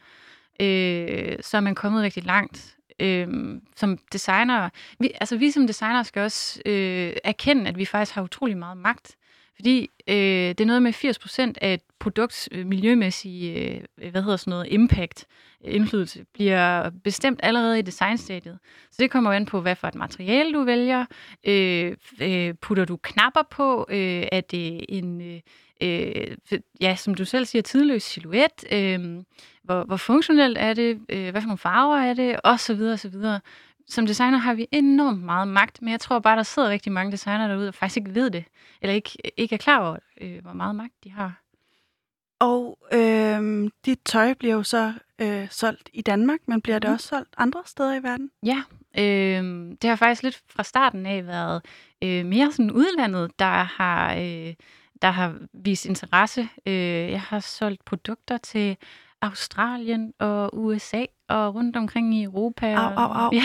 øh, 0.60 1.36
så 1.40 1.56
er 1.56 1.60
man 1.60 1.74
kommet 1.74 2.02
rigtig 2.02 2.24
langt. 2.24 2.76
Øh, 3.00 3.28
som 3.76 3.98
designer, 4.12 4.68
vi, 4.98 5.10
altså 5.20 5.36
vi 5.36 5.50
som 5.50 5.66
designer 5.66 6.02
skal 6.02 6.22
også 6.22 6.60
øh, 6.66 7.12
erkende, 7.24 7.68
at 7.68 7.78
vi 7.78 7.84
faktisk 7.84 8.14
har 8.14 8.22
utrolig 8.22 8.56
meget 8.56 8.76
magt. 8.76 9.16
Fordi 9.60 9.90
øh, 10.08 10.14
det 10.48 10.60
er 10.60 10.64
noget 10.64 10.82
med 10.82 10.92
80% 10.94 11.52
af 11.60 11.74
et 11.74 11.80
produkts 11.98 12.48
øh, 12.52 12.66
miljømæssige, 12.66 13.74
øh, 13.98 14.10
hvad 14.10 14.22
hedder 14.22 14.36
sådan 14.36 14.50
noget, 14.50 14.66
impact, 14.70 15.26
øh, 15.64 15.74
indflydelse, 15.74 16.24
bliver 16.34 16.90
bestemt 17.04 17.40
allerede 17.42 17.78
i 17.78 17.82
designstadiet. 17.82 18.58
Så 18.90 18.96
det 18.98 19.10
kommer 19.10 19.30
jo 19.30 19.36
an 19.36 19.46
på, 19.46 19.60
hvad 19.60 19.76
for 19.76 19.88
et 19.88 19.94
materiale 19.94 20.52
du 20.52 20.64
vælger. 20.64 21.06
Øh, 21.46 21.96
øh, 22.22 22.54
putter 22.54 22.84
du 22.84 22.96
knapper 22.96 23.42
på? 23.50 23.86
Øh, 23.88 24.26
er 24.32 24.40
det 24.40 24.84
en, 24.88 25.20
øh, 25.20 25.40
øh, 25.82 26.36
ja, 26.80 26.96
som 26.96 27.14
du 27.14 27.24
selv 27.24 27.46
siger, 27.46 27.62
tidløs 27.62 28.02
silhuet? 28.02 28.72
Øh, 28.72 29.00
hvor, 29.62 29.84
hvor 29.84 29.96
funktionelt 29.96 30.58
er 30.58 30.74
det? 30.74 31.00
Øh, 31.08 31.30
hvad 31.30 31.40
for 31.40 31.46
nogle 31.46 31.58
farver 31.58 31.96
er 31.96 32.14
det? 32.14 32.40
Og 32.44 32.60
så 32.60 32.74
videre, 32.74 32.92
og 32.92 32.98
så 32.98 33.08
videre. 33.08 33.40
Som 33.90 34.06
designer 34.06 34.38
har 34.38 34.54
vi 34.54 34.66
enormt 34.72 35.22
meget 35.22 35.48
magt, 35.48 35.82
men 35.82 35.90
jeg 35.92 36.00
tror 36.00 36.18
bare, 36.18 36.36
der 36.36 36.42
sidder 36.42 36.68
rigtig 36.68 36.92
mange 36.92 37.12
designer 37.12 37.48
derude, 37.48 37.66
der 37.66 37.72
faktisk 37.72 37.96
ikke 37.96 38.14
ved 38.14 38.30
det, 38.30 38.44
eller 38.82 38.94
ikke, 38.94 39.18
ikke 39.36 39.54
er 39.54 39.58
klar 39.58 39.78
over, 39.78 39.96
øh, 40.20 40.42
hvor 40.42 40.52
meget 40.52 40.74
magt 40.76 40.94
de 41.04 41.10
har. 41.10 41.42
Og 42.38 42.78
øh, 42.92 43.70
dit 43.86 43.98
tøj 44.04 44.34
bliver 44.34 44.54
jo 44.54 44.62
så 44.62 44.92
øh, 45.18 45.48
solgt 45.50 45.90
i 45.92 46.02
Danmark, 46.02 46.38
men 46.46 46.60
bliver 46.60 46.78
det 46.78 46.88
Mhm. 46.90 46.94
også 46.94 47.08
solgt 47.08 47.34
andre 47.38 47.62
steder 47.66 47.94
i 47.94 48.02
verden? 48.02 48.30
Ja, 48.46 48.62
øh, 48.98 49.44
det 49.82 49.88
har 49.90 49.96
faktisk 49.96 50.22
lidt 50.22 50.42
fra 50.48 50.62
starten 50.62 51.06
af 51.06 51.26
været 51.26 51.62
øh, 52.04 52.26
mere 52.26 52.52
sådan 52.52 52.70
udlandet, 52.70 53.38
der 53.38 53.62
har, 53.62 54.14
øh, 54.14 54.54
der 55.02 55.10
har 55.10 55.34
vist 55.52 55.86
interesse. 55.86 56.48
Øh, 56.66 56.74
jeg 57.10 57.20
har 57.20 57.40
solgt 57.40 57.84
produkter 57.84 58.36
til 58.38 58.76
Australien 59.22 60.12
og 60.18 60.50
USA 60.52 61.04
og 61.28 61.54
rundt 61.54 61.76
omkring 61.76 62.14
i 62.14 62.22
Europa. 62.22 62.74
Au, 62.74 62.92
au, 62.96 63.12
au. 63.12 63.30
Ja. 63.32 63.42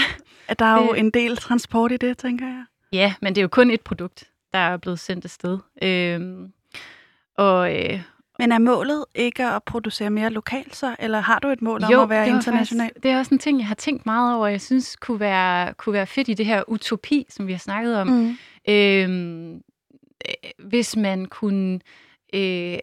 Der 0.60 0.66
er 0.66 0.84
jo 0.84 0.94
en 0.94 1.12
del 1.12 1.38
transport 1.38 1.92
i 1.92 1.98
det, 1.98 2.18
tænker 2.18 2.46
jeg. 2.46 2.64
Ja, 2.94 3.14
men 3.22 3.36
det 3.36 3.42
er 3.42 3.44
jo 3.44 3.48
kun 3.48 3.72
et 3.72 3.82
produkt, 3.82 4.24
der 4.54 4.60
er 4.60 4.78
blevet 4.78 5.00
sendt 5.00 5.26
afsted. 5.26 5.60
Øhm, 5.84 6.52
og, 7.38 7.76
øh, 7.76 8.02
Men 8.40 8.52
er 8.52 8.60
målet 8.60 9.06
ikke 9.16 9.46
at 9.46 9.64
producere 9.64 10.10
mere 10.10 10.30
lokalt 10.30 10.76
så, 10.76 10.96
eller 11.00 11.20
har 11.20 11.40
du 11.40 11.48
et 11.48 11.62
mål 11.62 11.84
om 11.84 11.92
Jo, 11.92 12.02
at 12.02 12.10
være 12.10 12.30
international? 12.30 12.86
Faktisk, 12.86 13.04
det 13.04 13.12
er 13.12 13.18
også 13.20 13.36
en 13.36 13.40
ting, 13.40 13.60
jeg 13.60 13.68
har 13.68 13.76
tænkt 13.76 14.06
meget 14.06 14.36
over, 14.36 14.48
jeg 14.48 14.62
synes 14.62 14.96
kunne 14.96 15.20
være, 15.20 15.74
kunne 15.74 15.94
være 15.94 16.08
fedt 16.08 16.28
i 16.28 16.34
det 16.34 16.46
her 16.46 16.64
utopi, 16.68 17.26
som 17.30 17.48
vi 17.48 17.52
har 17.52 17.60
snakket 17.60 17.98
om. 17.98 18.08
Mm. 18.08 18.38
Øhm, 18.70 19.54
øh, 20.28 20.50
hvis 20.58 20.96
man 20.96 21.26
kunne 21.26 21.74
øh, 21.74 21.80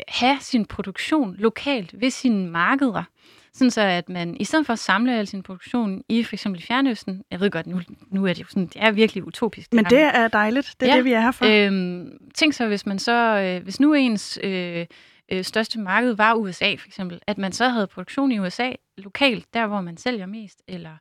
have 0.08 0.36
sin 0.40 0.64
produktion 0.64 1.36
lokalt 1.38 2.00
ved 2.00 2.10
sine 2.10 2.50
markeder, 2.50 3.04
sådan 3.52 3.70
så 3.70 3.80
at 3.80 4.08
man 4.08 4.36
i 4.40 4.44
stedet 4.44 4.66
for 4.66 4.72
at 4.72 4.78
samle 4.78 5.18
al 5.18 5.26
sin 5.26 5.42
produktion 5.42 6.02
i 6.08 6.24
for 6.24 6.34
eksempel 6.34 6.60
i 6.60 6.64
Fjernøsten, 6.64 7.22
jeg 7.30 7.40
ved 7.40 7.50
godt, 7.50 7.66
nu, 7.66 7.80
nu 8.10 8.26
er 8.26 8.32
det 8.32 8.40
jo 8.40 8.46
sådan, 8.48 8.66
det 8.66 8.76
er 8.76 8.90
virkelig 8.90 9.26
utopisk. 9.26 9.72
Men 9.72 9.84
her, 9.84 9.88
det 9.88 10.00
er 10.00 10.28
dejligt. 10.28 10.74
Det 10.80 10.90
er 10.90 10.96
det, 10.96 11.04
vi 11.04 11.12
er 11.12 11.20
her 11.20 11.30
for. 11.30 11.66
Øhm, 11.66 12.18
tænk 12.34 12.52
så, 12.52 12.66
hvis 12.66 12.86
man 12.86 12.98
så, 12.98 13.12
øh, 13.12 13.62
hvis 13.62 13.80
nu 13.80 13.94
ens 13.94 14.38
øh, 14.42 14.86
øh, 15.32 15.44
største 15.44 15.78
marked 15.78 16.12
var 16.12 16.34
USA 16.34 16.74
for 16.74 16.86
eksempel, 16.86 17.20
at 17.26 17.38
man 17.38 17.52
så 17.52 17.68
havde 17.68 17.86
produktion 17.86 18.32
i 18.32 18.38
USA 18.38 18.72
lokalt, 18.98 19.54
der 19.54 19.66
hvor 19.66 19.80
man 19.80 19.96
sælger 19.96 20.26
mest, 20.26 20.62
eller 20.68 20.96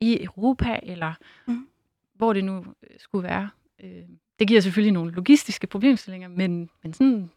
i 0.00 0.22
Europa, 0.24 0.80
eller 0.82 1.12
mm. 1.46 1.66
hvor 2.14 2.32
det 2.32 2.44
nu 2.44 2.56
øh, 2.58 2.98
skulle 2.98 3.28
være. 3.28 3.50
Øh, 3.84 4.02
det 4.38 4.48
giver 4.48 4.60
selvfølgelig 4.60 4.92
nogle 4.92 5.12
logistiske 5.12 5.66
problemstillinger, 5.66 6.28
men, 6.28 6.70
men 6.82 6.92
sådan, 6.92 7.30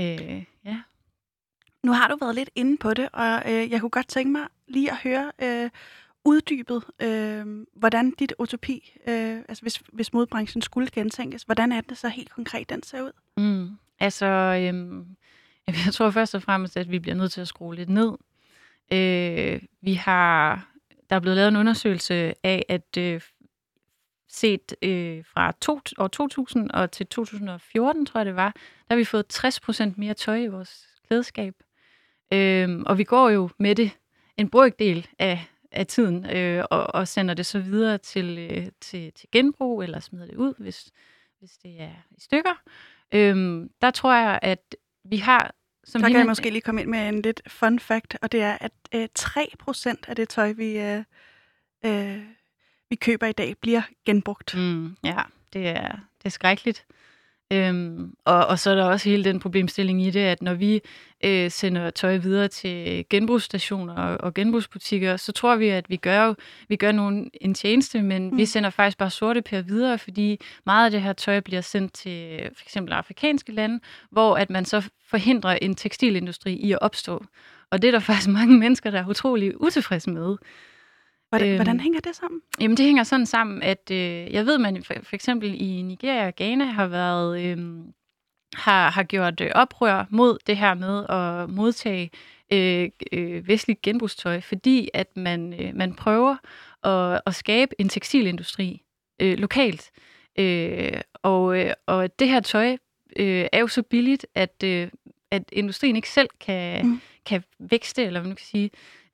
øh, 0.00 0.44
ja. 0.64 0.82
Nu 1.82 1.92
har 1.92 2.08
du 2.08 2.16
været 2.20 2.34
lidt 2.34 2.50
inde 2.54 2.76
på 2.76 2.94
det, 2.94 3.08
og 3.12 3.42
øh, 3.46 3.70
jeg 3.70 3.80
kunne 3.80 3.90
godt 3.90 4.08
tænke 4.08 4.32
mig 4.32 4.46
lige 4.68 4.90
at 4.90 4.96
høre 4.96 5.32
øh, 5.42 5.70
uddybet, 6.24 6.84
øh, 7.02 7.66
hvordan 7.74 8.10
dit 8.10 8.34
utopi, 8.38 8.92
øh, 9.08 9.38
altså 9.48 9.62
hvis, 9.62 9.82
hvis 9.92 10.12
modbranchen 10.12 10.62
skulle 10.62 10.88
gentænkes, 10.92 11.42
hvordan 11.42 11.72
er 11.72 11.80
det 11.80 11.98
så 11.98 12.08
helt 12.08 12.30
konkret, 12.30 12.70
den 12.70 12.82
ser 12.82 13.02
ud? 13.02 13.12
Mm. 13.36 13.78
Altså, 14.00 14.26
øhm, 14.26 15.06
jeg 15.86 15.92
tror 15.92 16.10
først 16.10 16.34
og 16.34 16.42
fremmest, 16.42 16.76
at 16.76 16.90
vi 16.90 16.98
bliver 16.98 17.14
nødt 17.14 17.32
til 17.32 17.40
at 17.40 17.48
skrue 17.48 17.74
lidt 17.74 17.88
ned. 17.88 18.12
Øh, 18.92 19.62
vi 19.80 19.94
har, 19.94 20.68
der 21.10 21.16
er 21.16 21.20
blevet 21.20 21.36
lavet 21.36 21.48
en 21.48 21.56
undersøgelse 21.56 22.34
af, 22.42 22.64
at 22.68 22.96
øh, 22.98 23.20
set 24.28 24.74
øh, 24.82 25.24
fra 25.24 25.52
to, 25.60 25.80
år 25.98 26.08
2000 26.08 26.70
og 26.70 26.90
til 26.90 27.06
2014, 27.06 28.06
tror 28.06 28.20
jeg 28.20 28.26
det 28.26 28.36
var, 28.36 28.50
der 28.88 28.94
har 28.94 28.96
vi 28.96 29.04
fået 29.04 29.46
60% 29.90 29.92
mere 29.96 30.14
tøj 30.14 30.36
i 30.36 30.46
vores 30.46 30.88
klædeskab. 31.06 31.54
Øh, 32.32 32.80
og 32.86 32.98
vi 32.98 33.04
går 33.04 33.30
jo 33.30 33.50
med 33.58 33.74
det 33.74 33.90
en 34.36 34.50
brøkdel 34.50 35.06
af, 35.18 35.46
af 35.72 35.86
tiden, 35.86 36.30
øh, 36.30 36.64
og, 36.70 36.94
og 36.94 37.08
sender 37.08 37.34
det 37.34 37.46
så 37.46 37.58
videre 37.58 37.98
til, 37.98 38.38
øh, 38.38 38.66
til, 38.80 39.12
til 39.12 39.28
genbrug, 39.32 39.82
eller 39.82 40.00
smider 40.00 40.26
det 40.26 40.36
ud, 40.36 40.54
hvis, 40.58 40.92
hvis 41.38 41.50
det 41.50 41.80
er 41.80 41.92
i 42.10 42.20
stykker. 42.20 42.62
Øhm, 43.14 43.70
der 43.80 43.90
tror 43.90 44.14
jeg, 44.14 44.38
at 44.42 44.76
vi 45.04 45.16
har... 45.16 45.54
Som 45.84 46.00
der 46.00 46.08
kan 46.08 46.18
jeg 46.18 46.26
måske 46.26 46.50
lige 46.50 46.62
komme 46.62 46.80
ind 46.80 46.90
med 46.90 47.08
en 47.08 47.22
lidt 47.22 47.42
fun 47.46 47.78
fact, 47.78 48.16
og 48.22 48.32
det 48.32 48.42
er, 48.42 48.58
at 48.60 48.72
øh, 48.94 49.08
3% 49.18 49.94
af 50.08 50.16
det 50.16 50.28
tøj, 50.28 50.52
vi, 50.52 50.78
øh, 50.78 51.02
øh, 51.84 52.22
vi 52.90 52.96
køber 52.96 53.26
i 53.26 53.32
dag, 53.32 53.54
bliver 53.60 53.82
genbrugt. 54.04 54.54
Mm, 54.56 54.96
ja, 55.04 55.22
det 55.52 55.68
er, 55.68 55.88
det 55.92 56.24
er 56.24 56.28
skrækkeligt. 56.28 56.84
Øhm, 57.52 58.14
og, 58.24 58.46
og 58.46 58.58
så 58.58 58.70
er 58.70 58.74
der 58.74 58.84
også 58.84 59.08
hele 59.08 59.24
den 59.24 59.40
problemstilling 59.40 60.02
i 60.02 60.10
det, 60.10 60.20
at 60.20 60.42
når 60.42 60.54
vi 60.54 60.80
øh, 61.24 61.50
sender 61.50 61.90
tøj 61.90 62.16
videre 62.16 62.48
til 62.48 63.04
genbrugsstationer 63.10 63.94
og, 63.94 64.16
og 64.20 64.34
genbrugsbutikker, 64.34 65.16
så 65.16 65.32
tror 65.32 65.56
vi, 65.56 65.68
at 65.68 65.90
vi 65.90 65.96
gør, 65.96 66.34
vi 66.68 66.76
gør 66.76 66.92
nogen 66.92 67.30
en 67.40 67.54
tjeneste, 67.54 68.02
men 68.02 68.30
mm. 68.30 68.36
vi 68.36 68.44
sender 68.44 68.70
faktisk 68.70 68.98
bare 68.98 69.10
sorte 69.10 69.42
per 69.42 69.60
videre, 69.60 69.98
fordi 69.98 70.40
meget 70.66 70.84
af 70.84 70.90
det 70.90 71.02
her 71.02 71.12
tøj 71.12 71.40
bliver 71.40 71.60
sendt 71.60 71.92
til 71.92 72.50
for 72.56 72.62
eksempel 72.64 72.92
afrikanske 72.92 73.52
lande, 73.52 73.80
hvor 74.10 74.36
at 74.36 74.50
man 74.50 74.64
så 74.64 74.88
forhindrer 75.08 75.58
en 75.62 75.74
tekstilindustri 75.74 76.52
i 76.52 76.72
at 76.72 76.78
opstå. 76.80 77.24
Og 77.70 77.82
det 77.82 77.88
er 77.88 77.92
der 77.92 78.00
faktisk 78.10 78.28
mange 78.28 78.58
mennesker, 78.58 78.90
der 78.90 79.00
er 79.00 79.08
utrolig 79.08 79.60
utilfredse 79.60 80.10
med. 80.10 80.36
Hvordan, 81.28 81.48
øhm, 81.48 81.56
hvordan 81.56 81.80
hænger 81.80 82.00
det 82.00 82.16
sammen? 82.16 82.40
Jamen, 82.60 82.76
det 82.76 82.86
hænger 82.86 83.02
sådan 83.04 83.26
sammen, 83.26 83.62
at 83.62 83.90
øh, 83.90 84.32
jeg 84.32 84.46
ved, 84.46 84.54
at 84.54 84.60
man 84.60 84.82
for, 84.82 84.94
for 85.02 85.14
eksempel 85.14 85.54
i 85.62 85.82
Nigeria 85.82 86.26
og 86.26 86.36
Ghana 86.36 86.64
har 86.64 86.86
været 86.86 87.40
øh, 87.44 87.58
har, 88.54 88.90
har 88.90 89.02
gjort 89.02 89.40
øh, 89.40 89.50
oprør 89.54 90.04
mod 90.10 90.38
det 90.46 90.56
her 90.56 90.74
med 90.74 91.06
at 91.08 91.50
modtage 91.50 92.10
øh, 92.52 92.90
øh, 93.12 93.48
vestligt 93.48 93.82
genbrugstøj, 93.82 94.40
fordi 94.40 94.88
at 94.94 95.16
man, 95.16 95.60
øh, 95.60 95.74
man 95.74 95.94
prøver 95.94 96.36
at, 96.84 97.20
at 97.26 97.34
skabe 97.34 97.74
en 97.80 97.88
tekstilindustri 97.88 98.82
øh, 99.22 99.38
lokalt. 99.38 99.90
Øh, 100.38 101.00
og, 101.22 101.60
øh, 101.60 101.72
og 101.86 102.18
det 102.18 102.28
her 102.28 102.40
tøj 102.40 102.76
øh, 103.16 103.46
er 103.52 103.60
jo 103.60 103.68
så 103.68 103.82
billigt, 103.82 104.26
at, 104.34 104.62
øh, 104.64 104.88
at 105.30 105.42
industrien 105.52 105.96
ikke 105.96 106.10
selv 106.10 106.28
kan, 106.40 106.86
mm. 106.86 107.00
kan 107.26 107.42
vækste, 107.58 108.04
eller 108.04 108.20
hvad 108.20 108.28
man 108.28 108.36
kan 108.36 108.46
sige. 108.46 108.70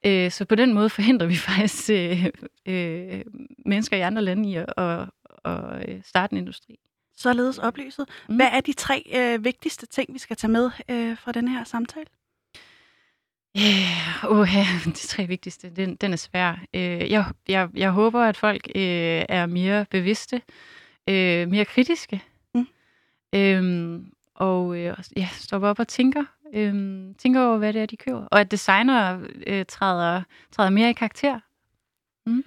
Øh, 0.06 0.30
så 0.30 0.44
på 0.44 0.54
den 0.54 0.74
måde 0.74 0.90
forhindrer 0.90 1.26
vi 1.26 1.36
faktisk 1.48 1.90
øh, 1.90 2.26
øh, 2.66 3.24
mennesker 3.66 3.96
i 3.96 4.00
andre 4.00 4.22
lande 4.22 4.50
i 4.50 4.56
at, 4.56 4.66
at, 4.76 5.08
at 5.44 5.88
øh, 5.88 6.00
starte 6.04 6.32
en 6.32 6.38
industri. 6.38 6.78
Således 7.16 7.58
oplyset. 7.58 8.08
Mm. 8.28 8.36
Hvad 8.36 8.48
er 8.52 8.60
de 8.60 8.72
tre 8.72 9.04
øh, 9.14 9.44
vigtigste 9.44 9.86
ting, 9.86 10.14
vi 10.14 10.18
skal 10.18 10.36
tage 10.36 10.50
med 10.50 10.70
øh, 10.88 11.18
fra 11.18 11.32
den 11.32 11.48
her 11.48 11.64
samtale? 11.64 12.06
Ja, 13.54 13.60
yeah, 13.60 14.30
uh, 14.40 14.84
de 14.84 14.92
tre 14.92 15.26
vigtigste, 15.26 15.70
den, 15.70 15.96
den 15.96 16.12
er 16.12 16.16
svær. 16.16 16.52
Uh, 16.74 16.80
jeg, 17.10 17.24
jeg, 17.48 17.68
jeg 17.74 17.90
håber, 17.90 18.20
at 18.20 18.36
folk 18.36 18.62
uh, 18.74 18.80
er 19.28 19.46
mere 19.46 19.86
bevidste, 19.90 20.42
uh, 21.10 21.50
mere 21.50 21.64
kritiske, 21.64 22.22
mm. 22.54 22.66
um, 23.36 24.12
og 24.34 24.66
uh, 24.66 24.76
ja, 25.16 25.28
stopper 25.32 25.68
op 25.68 25.78
og 25.78 25.88
tænker 25.88 26.24
øhm, 26.52 27.14
tænker 27.14 27.40
over, 27.40 27.58
hvad 27.58 27.72
det 27.72 27.82
er, 27.82 27.86
de 27.86 27.96
køber. 27.96 28.26
Og 28.26 28.40
at 28.40 28.50
designer 28.50 29.28
øh, 29.46 29.64
træder, 29.66 30.22
træder 30.52 30.70
mere 30.70 30.90
i 30.90 30.92
karakter. 30.92 31.40
Mm. 32.26 32.44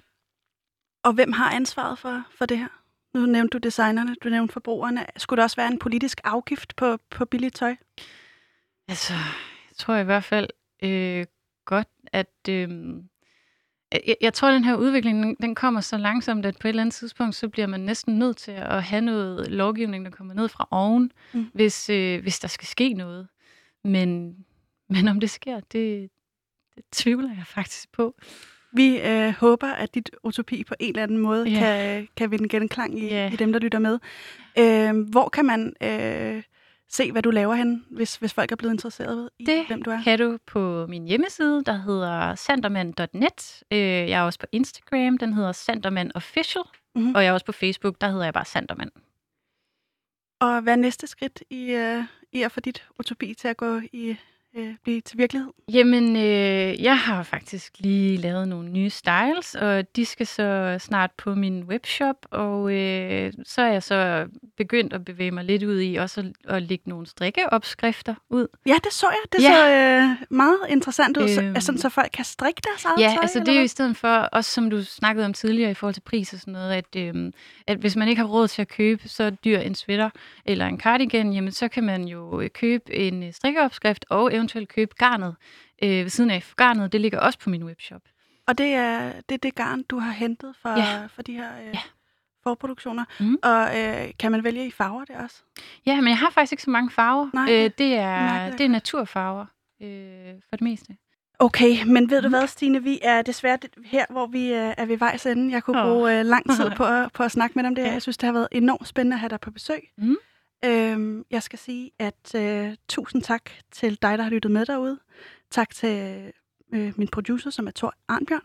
Og 1.02 1.12
hvem 1.12 1.32
har 1.32 1.50
ansvaret 1.50 1.98
for, 1.98 2.22
for 2.38 2.46
det 2.46 2.58
her? 2.58 2.68
Nu 3.14 3.26
nævnte 3.26 3.58
du 3.58 3.58
designerne, 3.58 4.14
du 4.24 4.28
nævnte 4.28 4.52
forbrugerne. 4.52 5.06
Skulle 5.16 5.38
der 5.38 5.42
også 5.42 5.56
være 5.56 5.68
en 5.72 5.78
politisk 5.78 6.20
afgift 6.24 6.76
på, 6.76 6.98
på 7.10 7.24
billigt 7.24 7.54
tøj? 7.54 7.76
Altså, 8.88 9.12
jeg 9.70 9.76
tror 9.76 9.96
i 9.96 10.04
hvert 10.04 10.24
fald 10.24 10.48
øh, 10.82 11.26
godt, 11.64 11.88
at... 12.12 12.48
Øh, 12.48 12.68
jeg, 13.92 14.16
jeg 14.20 14.32
tror, 14.34 14.48
at 14.48 14.54
den 14.54 14.64
her 14.64 14.76
udvikling, 14.76 15.42
den 15.42 15.54
kommer 15.54 15.80
så 15.80 15.96
langsomt, 15.98 16.46
at 16.46 16.56
på 16.60 16.68
et 16.68 16.68
eller 16.68 16.82
andet 16.82 16.94
tidspunkt, 16.94 17.34
så 17.34 17.48
bliver 17.48 17.66
man 17.66 17.80
næsten 17.80 18.18
nødt 18.18 18.36
til 18.36 18.52
at 18.52 18.82
have 18.82 19.00
noget 19.00 19.50
lovgivning, 19.50 20.04
der 20.04 20.10
kommer 20.10 20.34
ned 20.34 20.48
fra 20.48 20.68
oven, 20.70 21.12
mm. 21.32 21.50
hvis, 21.54 21.90
øh, 21.90 22.22
hvis 22.22 22.38
der 22.38 22.48
skal 22.48 22.66
ske 22.66 22.92
noget. 22.92 23.28
Men, 23.86 24.36
men 24.88 25.08
om 25.08 25.20
det 25.20 25.30
sker, 25.30 25.60
det, 25.60 26.10
det 26.74 26.84
tvivler 26.92 27.28
jeg 27.36 27.46
faktisk 27.46 27.92
på. 27.92 28.14
Vi 28.72 29.00
øh, 29.00 29.32
håber, 29.32 29.66
at 29.66 29.94
dit 29.94 30.10
utopi 30.22 30.64
på 30.64 30.74
en 30.80 30.88
eller 30.88 31.02
anden 31.02 31.18
måde 31.18 31.50
yeah. 31.50 31.58
kan, 31.58 32.08
kan 32.16 32.30
vinde 32.30 32.48
genklang 32.48 32.98
i, 32.98 33.12
yeah. 33.12 33.32
i 33.32 33.36
dem, 33.36 33.52
der 33.52 33.58
lytter 33.58 33.78
med. 33.78 33.98
Øh, 34.58 35.10
hvor 35.10 35.28
kan 35.28 35.44
man 35.44 35.72
øh, 35.82 36.42
se, 36.88 37.12
hvad 37.12 37.22
du 37.22 37.30
laver 37.30 37.54
hen, 37.54 37.84
hvis, 37.90 38.16
hvis 38.16 38.34
folk 38.34 38.52
er 38.52 38.56
blevet 38.56 38.74
interesseret 38.74 39.30
i, 39.38 39.44
det 39.44 39.66
hvem 39.66 39.82
du 39.82 39.90
er? 39.90 40.02
kan 40.02 40.18
du 40.18 40.38
på 40.46 40.86
min 40.86 41.04
hjemmeside, 41.04 41.62
der 41.66 41.82
hedder 41.82 42.34
sanderman.net. 42.34 43.62
Øh, 43.70 43.78
jeg 43.78 44.10
er 44.10 44.22
også 44.22 44.38
på 44.38 44.46
Instagram, 44.52 45.18
den 45.18 45.32
hedder 45.32 45.52
Sanderman 45.52 46.10
Official. 46.14 46.64
Mm-hmm. 46.94 47.14
Og 47.14 47.22
jeg 47.24 47.28
er 47.28 47.32
også 47.32 47.46
på 47.46 47.52
Facebook, 47.52 48.00
der 48.00 48.08
hedder 48.08 48.24
jeg 48.24 48.34
bare 48.34 48.44
Sanderman. 48.44 48.90
Og 50.40 50.60
hvad 50.60 50.72
er 50.72 50.76
næste 50.76 51.06
skridt 51.06 51.42
i, 51.50 51.72
øh, 51.72 52.04
i 52.32 52.42
at 52.42 52.52
få 52.52 52.60
dit 52.60 52.88
utopi 52.98 53.34
til 53.34 53.48
at 53.48 53.56
gå 53.56 53.80
i 53.92 54.16
øh, 54.56 54.74
blive 54.82 55.00
til 55.00 55.18
virkelighed? 55.18 55.50
Jamen, 55.72 56.16
øh, 56.16 56.82
jeg 56.82 56.98
har 56.98 57.22
faktisk 57.22 57.72
lige 57.78 58.16
lavet 58.16 58.48
nogle 58.48 58.68
nye 58.68 58.90
styles, 58.90 59.54
og 59.54 59.96
de 59.96 60.04
skal 60.04 60.26
så 60.26 60.76
snart 60.80 61.10
på 61.18 61.34
min 61.34 61.64
webshop, 61.64 62.16
og 62.30 62.72
øh, 62.72 63.32
så 63.44 63.62
er 63.62 63.72
jeg 63.72 63.82
så 63.82 64.26
begyndt 64.56 64.92
at 64.92 65.04
bevæge 65.04 65.30
mig 65.30 65.44
lidt 65.44 65.62
ud 65.62 65.80
i 65.80 65.96
også 65.96 66.20
at, 66.20 66.54
at 66.54 66.62
lægge 66.62 66.88
nogle 66.88 67.06
strikkeopskrifter 67.06 68.14
ud. 68.30 68.46
Ja, 68.66 68.74
det 68.84 68.92
så 68.92 69.06
jeg. 69.06 69.32
Det 69.32 69.42
ja. 69.42 69.52
så 69.52 69.70
øh, 69.70 70.26
meget 70.30 70.58
interessant 70.68 71.16
ud, 71.16 71.28
øhm, 71.42 71.60
så, 71.60 71.72
så 71.76 71.88
folk 71.88 72.10
kan 72.12 72.24
strikke 72.24 72.62
deres 72.64 72.84
eget 72.84 73.00
Ja, 73.00 73.08
tøj, 73.08 73.22
altså 73.22 73.40
det 73.40 73.48
er 73.48 73.58
jo 73.58 73.64
i 73.64 73.68
stedet 73.68 73.96
for, 73.96 74.08
også 74.08 74.50
som 74.50 74.70
du 74.70 74.84
snakkede 74.84 75.26
om 75.26 75.32
tidligere 75.32 75.70
i 75.70 75.74
forhold 75.74 75.94
til 75.94 76.00
pris 76.00 76.32
og 76.32 76.40
sådan 76.40 76.52
noget, 76.52 76.72
at, 76.72 76.96
øh, 76.96 77.32
at 77.66 77.78
hvis 77.78 77.96
man 77.96 78.08
ikke 78.08 78.20
har 78.20 78.28
råd 78.28 78.48
til 78.48 78.62
at 78.62 78.68
købe 78.68 79.08
så 79.08 79.30
dyr 79.30 79.58
en 79.58 79.74
sweater 79.74 80.10
eller 80.44 80.66
en 80.66 80.80
cardigan, 80.80 81.32
jamen 81.32 81.52
så 81.52 81.68
kan 81.68 81.84
man 81.84 82.04
jo 82.04 82.40
øh, 82.40 82.50
købe 82.50 82.94
en 82.94 83.32
strikkeopskrift 83.32 84.04
og 84.08 84.34
eventuelt 84.34 84.45
købe 84.48 84.94
garnet 84.98 85.34
øh, 85.82 85.90
ved 85.90 86.08
siden 86.08 86.30
af. 86.30 86.52
Garnet, 86.56 86.92
det 86.92 87.00
ligger 87.00 87.18
også 87.18 87.38
på 87.38 87.50
min 87.50 87.64
webshop. 87.64 88.02
Og 88.46 88.58
det 88.58 88.66
er 88.66 89.12
det, 89.28 89.34
er 89.34 89.38
det 89.38 89.54
garn, 89.54 89.82
du 89.82 89.98
har 89.98 90.12
hentet 90.12 90.54
for, 90.62 90.68
ja. 90.68 91.06
for 91.06 91.22
de 91.22 91.32
her 91.32 91.58
øh, 91.60 91.74
ja. 91.74 91.80
forproduktioner. 92.42 93.04
Mm. 93.20 93.38
Og 93.42 93.78
øh, 93.78 94.10
kan 94.18 94.32
man 94.32 94.44
vælge 94.44 94.66
i 94.66 94.70
farver 94.70 95.04
det 95.04 95.16
også? 95.16 95.42
Ja, 95.86 95.96
men 95.96 96.08
jeg 96.08 96.18
har 96.18 96.30
faktisk 96.30 96.52
ikke 96.52 96.62
så 96.62 96.70
mange 96.70 96.90
farver. 96.90 97.30
Nej, 97.34 97.52
øh, 97.52 97.70
det, 97.78 97.94
er, 97.94 98.50
det 98.50 98.60
er 98.60 98.68
naturfarver 98.68 99.46
øh, 99.82 100.34
for 100.48 100.56
det 100.56 100.62
meste. 100.62 100.96
Okay, 101.38 101.84
men 101.86 102.10
ved 102.10 102.22
du 102.22 102.28
hvad, 102.28 102.46
Stine? 102.46 102.82
Vi 102.82 102.98
er 103.02 103.22
desværre 103.22 103.58
her, 103.84 104.04
hvor 104.10 104.26
vi 104.26 104.52
øh, 104.52 104.74
er 104.76 104.86
ved 104.86 104.98
vejs 104.98 105.26
ende. 105.26 105.52
Jeg 105.52 105.62
kunne 105.62 105.82
oh. 105.82 105.88
bruge 105.88 106.18
øh, 106.18 106.24
lang 106.24 106.50
tid 106.50 106.70
på, 106.76 106.86
på 107.14 107.22
at 107.22 107.30
snakke 107.30 107.54
med 107.54 107.62
dig 107.62 107.68
om 107.68 107.74
det 107.74 107.84
her. 107.84 107.92
Jeg 107.92 108.02
synes, 108.02 108.16
det 108.16 108.26
har 108.26 108.32
været 108.32 108.48
enormt 108.52 108.88
spændende 108.88 109.14
at 109.14 109.20
have 109.20 109.28
dig 109.28 109.40
på 109.40 109.50
besøg. 109.50 109.80
Mm. 109.98 110.16
Øhm, 110.64 111.24
jeg 111.30 111.42
skal 111.42 111.58
sige, 111.58 111.90
at 111.98 112.34
øh, 112.34 112.76
tusind 112.88 113.22
tak 113.22 113.50
til 113.72 114.02
dig, 114.02 114.18
der 114.18 114.24
har 114.24 114.30
lyttet 114.30 114.50
med 114.50 114.66
derude. 114.66 114.98
Tak 115.50 115.74
til 115.74 116.32
øh, 116.74 116.92
min 116.96 117.08
producer, 117.08 117.50
som 117.50 117.66
er 117.66 117.70
Thor 117.70 117.94
Arnbjørn. 118.08 118.42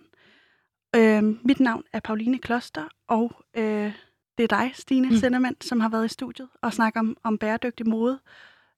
Øh, 0.96 1.46
mit 1.46 1.60
navn 1.60 1.84
er 1.94 2.00
Pauline 2.00 2.40
Kloster, 2.40 2.88
og 3.08 3.32
øh, 3.58 3.94
det 4.38 4.44
er 4.44 4.48
dig, 4.48 4.72
Stine 4.74 5.10
mm. 5.10 5.16
Sendermand, 5.16 5.56
som 5.62 5.80
har 5.80 5.90
været 5.90 6.06
i 6.06 6.14
studiet 6.14 6.50
og 6.62 6.74
snakket 6.74 7.00
om, 7.00 7.18
om 7.24 7.38
bæredygtig 7.38 7.88
mode 7.88 8.20